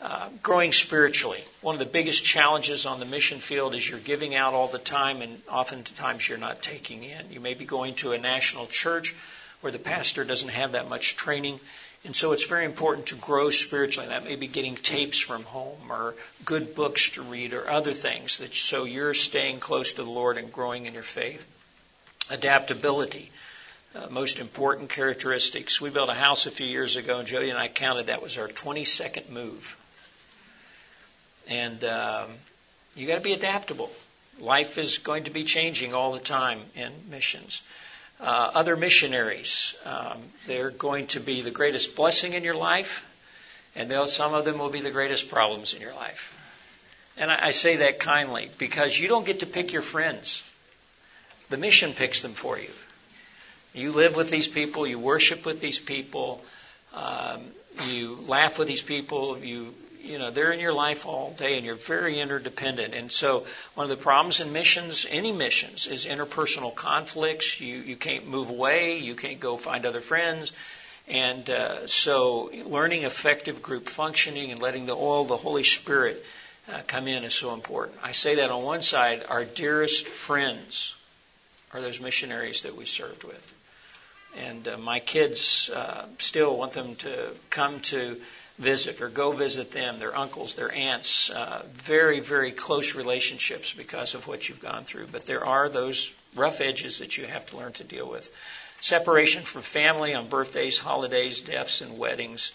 Uh, 0.00 0.30
growing 0.42 0.72
spiritually. 0.72 1.44
One 1.60 1.74
of 1.74 1.78
the 1.78 1.84
biggest 1.84 2.24
challenges 2.24 2.86
on 2.86 2.98
the 2.98 3.06
mission 3.06 3.38
field 3.38 3.74
is 3.74 3.88
you're 3.88 4.00
giving 4.00 4.34
out 4.34 4.54
all 4.54 4.66
the 4.66 4.78
time, 4.78 5.20
and 5.20 5.40
oftentimes 5.48 6.28
you're 6.28 6.38
not 6.38 6.62
taking 6.62 7.04
in. 7.04 7.30
You 7.30 7.40
may 7.40 7.54
be 7.54 7.66
going 7.66 7.94
to 7.96 8.12
a 8.12 8.18
national 8.18 8.66
church 8.66 9.14
where 9.60 9.70
the 9.70 9.78
pastor 9.78 10.24
doesn't 10.24 10.48
have 10.48 10.72
that 10.72 10.88
much 10.88 11.16
training 11.16 11.60
and 12.04 12.16
so 12.16 12.32
it's 12.32 12.44
very 12.44 12.64
important 12.64 13.06
to 13.06 13.14
grow 13.14 13.50
spiritually. 13.50 14.08
That 14.08 14.24
may 14.24 14.34
be 14.34 14.48
getting 14.48 14.74
tapes 14.74 15.20
from 15.20 15.44
home 15.44 15.90
or 15.90 16.14
good 16.44 16.74
books 16.74 17.10
to 17.10 17.22
read 17.22 17.52
or 17.52 17.70
other 17.70 17.92
things 17.92 18.38
that 18.38 18.52
so 18.54 18.84
you're 18.84 19.14
staying 19.14 19.60
close 19.60 19.94
to 19.94 20.02
the 20.02 20.10
Lord 20.10 20.36
and 20.36 20.52
growing 20.52 20.86
in 20.86 20.94
your 20.94 21.04
faith. 21.04 21.46
Adaptability. 22.28 23.30
Uh, 23.94 24.08
most 24.10 24.40
important 24.40 24.88
characteristics. 24.88 25.80
We 25.80 25.90
built 25.90 26.08
a 26.08 26.14
house 26.14 26.46
a 26.46 26.50
few 26.50 26.66
years 26.66 26.96
ago, 26.96 27.18
and 27.18 27.28
Jody 27.28 27.50
and 27.50 27.58
I 27.58 27.68
counted 27.68 28.06
that 28.06 28.22
was 28.22 28.36
our 28.36 28.48
22nd 28.48 29.28
move. 29.28 29.76
And 31.46 31.84
um, 31.84 32.30
you 32.96 33.06
got 33.06 33.16
to 33.16 33.20
be 33.20 33.34
adaptable. 33.34 33.90
Life 34.40 34.76
is 34.78 34.98
going 34.98 35.24
to 35.24 35.30
be 35.30 35.44
changing 35.44 35.94
all 35.94 36.12
the 36.12 36.20
time 36.20 36.62
in 36.74 36.90
missions 37.10 37.60
uh, 38.22 38.50
other 38.54 38.76
missionaries. 38.76 39.74
Um, 39.84 40.22
they're 40.46 40.70
going 40.70 41.08
to 41.08 41.20
be 41.20 41.42
the 41.42 41.50
greatest 41.50 41.96
blessing 41.96 42.32
in 42.34 42.44
your 42.44 42.54
life, 42.54 43.04
and 43.74 43.92
some 44.08 44.32
of 44.32 44.44
them 44.44 44.58
will 44.58 44.70
be 44.70 44.80
the 44.80 44.90
greatest 44.90 45.28
problems 45.28 45.74
in 45.74 45.80
your 45.80 45.94
life. 45.94 46.34
And 47.18 47.30
I, 47.30 47.48
I 47.48 47.50
say 47.50 47.76
that 47.76 47.98
kindly 47.98 48.50
because 48.58 48.98
you 48.98 49.08
don't 49.08 49.26
get 49.26 49.40
to 49.40 49.46
pick 49.46 49.72
your 49.72 49.82
friends. 49.82 50.42
The 51.50 51.56
mission 51.56 51.92
picks 51.92 52.22
them 52.22 52.32
for 52.32 52.58
you. 52.58 52.70
You 53.74 53.92
live 53.92 54.16
with 54.16 54.30
these 54.30 54.48
people, 54.48 54.86
you 54.86 54.98
worship 54.98 55.44
with 55.44 55.60
these 55.60 55.78
people, 55.78 56.44
um, 56.94 57.42
you 57.86 58.18
laugh 58.26 58.58
with 58.58 58.68
these 58.68 58.82
people, 58.82 59.38
you 59.38 59.74
you 60.02 60.18
know, 60.18 60.30
they're 60.30 60.52
in 60.52 60.60
your 60.60 60.72
life 60.72 61.06
all 61.06 61.30
day 61.30 61.56
and 61.56 61.64
you're 61.64 61.74
very 61.74 62.18
interdependent. 62.18 62.94
And 62.94 63.10
so 63.10 63.46
one 63.74 63.84
of 63.84 63.90
the 63.90 64.02
problems 64.02 64.40
in 64.40 64.52
missions, 64.52 65.06
any 65.08 65.32
missions, 65.32 65.86
is 65.86 66.06
interpersonal 66.06 66.74
conflicts. 66.74 67.60
You, 67.60 67.76
you 67.76 67.96
can't 67.96 68.26
move 68.26 68.50
away. 68.50 68.98
You 68.98 69.14
can't 69.14 69.40
go 69.40 69.56
find 69.56 69.86
other 69.86 70.00
friends. 70.00 70.52
And 71.08 71.48
uh, 71.50 71.86
so 71.86 72.50
learning 72.64 73.02
effective 73.02 73.62
group 73.62 73.88
functioning 73.88 74.50
and 74.50 74.60
letting 74.60 74.86
the 74.86 74.96
oil, 74.96 75.24
the 75.24 75.36
Holy 75.36 75.64
Spirit, 75.64 76.24
uh, 76.72 76.80
come 76.86 77.08
in 77.08 77.24
is 77.24 77.34
so 77.34 77.54
important. 77.54 77.98
I 78.02 78.12
say 78.12 78.36
that 78.36 78.50
on 78.50 78.62
one 78.62 78.82
side, 78.82 79.24
our 79.28 79.44
dearest 79.44 80.06
friends 80.06 80.94
are 81.72 81.80
those 81.80 82.00
missionaries 82.00 82.62
that 82.62 82.76
we 82.76 82.84
served 82.84 83.24
with. 83.24 83.52
And 84.36 84.66
uh, 84.66 84.78
my 84.78 85.00
kids 85.00 85.70
uh, 85.70 86.06
still 86.18 86.56
want 86.56 86.72
them 86.72 86.96
to 86.96 87.30
come 87.50 87.80
to 87.80 88.20
visit 88.58 89.00
or 89.00 89.08
go 89.08 89.32
visit 89.32 89.70
them, 89.70 89.98
their 89.98 90.16
uncles, 90.16 90.54
their 90.54 90.72
aunts, 90.72 91.30
uh, 91.30 91.64
very, 91.72 92.20
very 92.20 92.52
close 92.52 92.94
relationships 92.94 93.72
because 93.72 94.14
of 94.14 94.26
what 94.26 94.48
you've 94.48 94.60
gone 94.60 94.84
through. 94.84 95.06
But 95.10 95.24
there 95.24 95.44
are 95.44 95.68
those 95.68 96.12
rough 96.34 96.60
edges 96.60 96.98
that 96.98 97.16
you 97.16 97.26
have 97.26 97.46
to 97.46 97.56
learn 97.56 97.72
to 97.74 97.84
deal 97.84 98.08
with. 98.08 98.30
Separation 98.80 99.42
from 99.42 99.62
family 99.62 100.14
on 100.14 100.28
birthdays, 100.28 100.78
holidays, 100.78 101.40
deaths, 101.40 101.80
and 101.80 101.98
weddings. 101.98 102.52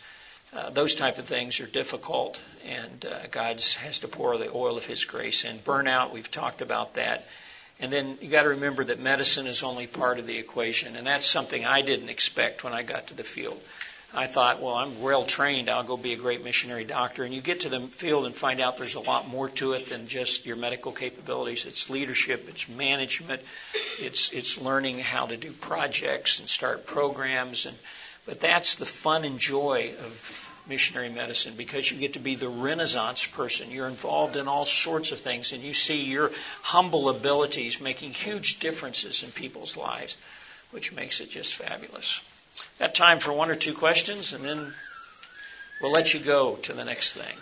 Uh, 0.53 0.69
those 0.69 0.95
type 0.95 1.17
of 1.17 1.25
things 1.25 1.59
are 1.59 1.67
difficult, 1.67 2.41
and 2.65 3.05
uh, 3.05 3.27
God 3.31 3.61
has 3.79 3.99
to 3.99 4.07
pour 4.07 4.37
the 4.37 4.51
oil 4.51 4.77
of 4.77 4.85
His 4.85 5.05
grace 5.05 5.45
in. 5.45 5.59
Burnout, 5.59 6.11
we've 6.11 6.31
talked 6.31 6.61
about 6.61 6.95
that. 6.95 7.25
And 7.79 7.91
then 7.91 8.17
you 8.21 8.29
got 8.29 8.43
to 8.43 8.49
remember 8.49 8.83
that 8.85 8.99
medicine 8.99 9.45
is 9.45 9.61
only 9.61 9.87
part 9.87 10.19
of 10.19 10.25
the 10.25 10.37
equation, 10.37 10.95
and 10.95 11.05
that's 11.05 11.25
something 11.25 11.65
I 11.65 11.81
didn't 11.81 12.09
expect 12.09 12.63
when 12.63 12.73
I 12.73 12.81
got 12.83 13.07
to 13.07 13.13
the 13.13 13.23
field. 13.23 13.61
I 14.13 14.27
thought, 14.27 14.61
well, 14.61 14.75
I'm 14.75 15.01
well 15.01 15.25
trained. 15.25 15.69
I'll 15.69 15.83
go 15.83 15.97
be 15.97 16.13
a 16.13 16.17
great 16.17 16.43
missionary 16.43 16.85
doctor. 16.85 17.23
And 17.23 17.33
you 17.33 17.41
get 17.41 17.61
to 17.61 17.69
the 17.69 17.81
field 17.81 18.25
and 18.25 18.33
find 18.33 18.61
out 18.61 18.77
there's 18.77 18.95
a 18.95 19.01
lot 19.01 19.27
more 19.27 19.49
to 19.49 19.73
it 19.73 19.87
than 19.87 20.07
just 20.07 20.45
your 20.45 20.55
medical 20.55 20.93
capabilities. 20.93 21.65
It's 21.65 21.89
leadership, 21.89 22.47
it's 22.47 22.69
management, 22.69 23.41
it's 23.99 24.31
it's 24.31 24.57
learning 24.57 24.99
how 24.99 25.27
to 25.27 25.35
do 25.35 25.51
projects 25.51 26.39
and 26.39 26.47
start 26.47 26.85
programs. 26.85 27.65
And 27.65 27.77
but 28.25 28.39
that's 28.39 28.75
the 28.75 28.85
fun 28.85 29.25
and 29.25 29.39
joy 29.39 29.93
of 30.05 30.47
missionary 30.69 31.09
medicine 31.09 31.55
because 31.55 31.89
you 31.91 31.97
get 31.97 32.13
to 32.13 32.19
be 32.19 32.35
the 32.35 32.49
renaissance 32.49 33.25
person. 33.25 33.71
You're 33.71 33.87
involved 33.87 34.37
in 34.37 34.47
all 34.47 34.65
sorts 34.65 35.11
of 35.11 35.19
things, 35.19 35.51
and 35.51 35.61
you 35.61 35.73
see 35.73 36.03
your 36.05 36.31
humble 36.61 37.09
abilities 37.09 37.81
making 37.81 38.11
huge 38.11 38.59
differences 38.59 39.23
in 39.23 39.31
people's 39.31 39.75
lives, 39.77 40.17
which 40.71 40.93
makes 40.93 41.19
it 41.21 41.29
just 41.29 41.55
fabulous. 41.55 42.21
Got 42.79 42.93
time 42.93 43.19
for 43.19 43.33
one 43.33 43.49
or 43.49 43.55
two 43.55 43.73
questions, 43.73 44.33
and 44.33 44.43
then 44.45 44.73
we'll 45.81 45.91
let 45.91 46.13
you 46.13 46.19
go 46.19 46.55
to 46.57 46.73
the 46.73 46.85
next 46.85 47.13
thing. 47.13 47.35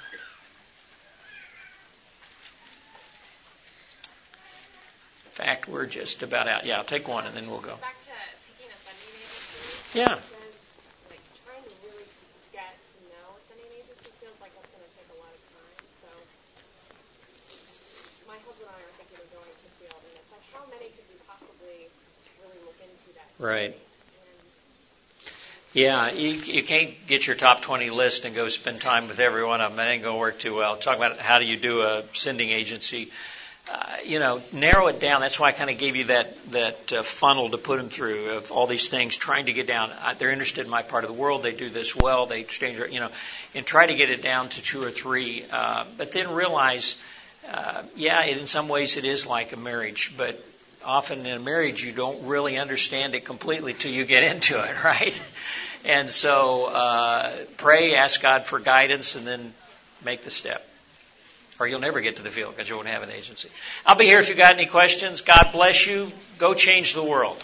In 5.25 5.31
fact, 5.43 5.67
we're 5.67 5.85
just 5.85 6.23
about 6.23 6.47
out. 6.47 6.65
Yeah, 6.65 6.77
I'll 6.79 6.87
take 6.87 7.07
one, 7.09 7.25
and 7.27 7.35
then 7.35 7.49
we'll 7.51 7.59
go. 7.59 7.75
Back 7.83 7.99
to 8.07 8.15
picking 8.47 8.71
a 8.71 8.79
funding 8.87 9.11
agency. 9.19 9.99
Yeah. 9.99 10.15
like 11.11 11.19
trying 11.43 11.59
to 11.67 11.73
really 11.83 12.07
get 12.55 12.71
to 12.71 12.97
know 13.11 13.35
a 13.35 13.41
funding 13.51 13.67
agency 13.75 14.15
feels 14.23 14.39
like 14.39 14.55
that's 14.55 14.71
going 14.71 14.87
to 14.87 14.93
take 14.95 15.11
a 15.11 15.19
lot 15.19 15.35
of 15.35 15.41
time. 15.51 15.83
So 15.99 16.09
my 18.31 18.39
husband 18.47 18.71
and 18.71 18.71
I 18.71 18.79
are 18.79 18.95
thinking 18.95 19.19
of 19.19 19.27
going 19.35 19.51
to 19.51 19.67
field, 19.83 19.99
and 19.99 20.15
it's 20.15 20.31
like, 20.31 20.45
how 20.55 20.63
many 20.71 20.87
could 20.95 21.03
we 21.11 21.19
possibly 21.27 21.91
really 22.39 22.59
look 22.63 22.79
into 22.79 23.11
that? 23.19 23.27
Right. 23.35 23.75
Yeah, 25.75 26.09
you, 26.11 26.29
you 26.29 26.63
can't 26.63 26.93
get 27.05 27.27
your 27.27 27.35
top 27.35 27.61
20 27.61 27.89
list 27.89 28.23
and 28.23 28.33
go 28.33 28.47
spend 28.47 28.79
time 28.79 29.09
with 29.09 29.19
every 29.19 29.43
one 29.43 29.59
of 29.59 29.71
them. 29.71 29.75
That 29.77 29.89
ain't 29.89 30.03
going 30.03 30.15
to 30.15 30.19
work 30.19 30.39
too 30.39 30.55
well. 30.55 30.77
Talk 30.77 30.95
about 30.95 31.17
how 31.17 31.37
do 31.37 31.45
you 31.45 31.57
do 31.57 31.81
a 31.81 32.03
sending 32.13 32.49
agency. 32.49 33.11
uh, 33.69 33.97
you 34.05 34.19
know, 34.19 34.41
narrow 34.53 34.87
it 34.87 34.99
down. 34.99 35.21
That's 35.21 35.39
why 35.39 35.47
I 35.47 35.51
kind 35.51 35.69
of 35.69 35.77
gave 35.77 35.95
you 35.95 36.05
that 36.05 36.51
that 36.51 36.93
uh, 36.93 37.03
funnel 37.03 37.49
to 37.49 37.57
put 37.57 37.77
them 37.77 37.89
through 37.89 38.31
of 38.31 38.51
all 38.51 38.67
these 38.67 38.89
things, 38.89 39.17
trying 39.17 39.47
to 39.47 39.53
get 39.53 39.65
down. 39.67 39.91
Uh, 39.91 40.13
they're 40.17 40.31
interested 40.31 40.65
in 40.65 40.71
my 40.71 40.83
part 40.83 41.03
of 41.03 41.09
the 41.09 41.15
world. 41.15 41.43
They 41.43 41.53
do 41.53 41.69
this 41.69 41.95
well. 41.95 42.27
They 42.27 42.41
exchange, 42.41 42.79
you 42.91 42.99
know, 42.99 43.09
and 43.55 43.65
try 43.65 43.87
to 43.87 43.95
get 43.95 44.09
it 44.11 44.21
down 44.21 44.49
to 44.49 44.61
two 44.61 44.83
or 44.83 44.91
three. 44.91 45.45
Uh, 45.51 45.85
but 45.97 46.11
then 46.11 46.31
realize, 46.31 46.95
uh, 47.51 47.83
yeah, 47.95 48.23
in 48.23 48.45
some 48.45 48.69
ways 48.69 48.97
it 48.97 49.05
is 49.05 49.25
like 49.25 49.51
a 49.51 49.57
marriage, 49.57 50.13
but 50.15 50.43
often 50.85 51.25
in 51.25 51.37
a 51.37 51.39
marriage 51.39 51.83
you 51.83 51.91
don't 51.91 52.25
really 52.27 52.57
understand 52.57 53.15
it 53.15 53.25
completely 53.25 53.73
till 53.73 53.91
you 53.91 54.05
get 54.05 54.23
into 54.23 54.61
it, 54.63 54.83
right? 54.83 55.21
And 55.83 56.09
so 56.09 56.65
uh, 56.65 57.31
pray, 57.57 57.95
ask 57.95 58.21
God 58.21 58.45
for 58.45 58.59
guidance, 58.59 59.15
and 59.15 59.25
then 59.25 59.53
make 60.03 60.21
the 60.21 60.31
step 60.31 60.65
or 61.59 61.67
you'll 61.67 61.79
never 61.79 62.01
get 62.01 62.17
to 62.17 62.23
the 62.23 62.29
field 62.29 62.55
because 62.55 62.69
you 62.69 62.75
won't 62.75 62.87
have 62.87 63.03
an 63.03 63.11
agency. 63.11 63.49
I'll 63.85 63.95
be 63.95 64.05
here 64.05 64.19
if 64.19 64.29
you've 64.29 64.37
got 64.37 64.53
any 64.53 64.65
questions. 64.65 65.21
God 65.21 65.49
bless 65.53 65.87
you. 65.87 66.11
Go 66.37 66.53
change 66.53 66.93
the 66.93 67.03
world. 67.03 67.41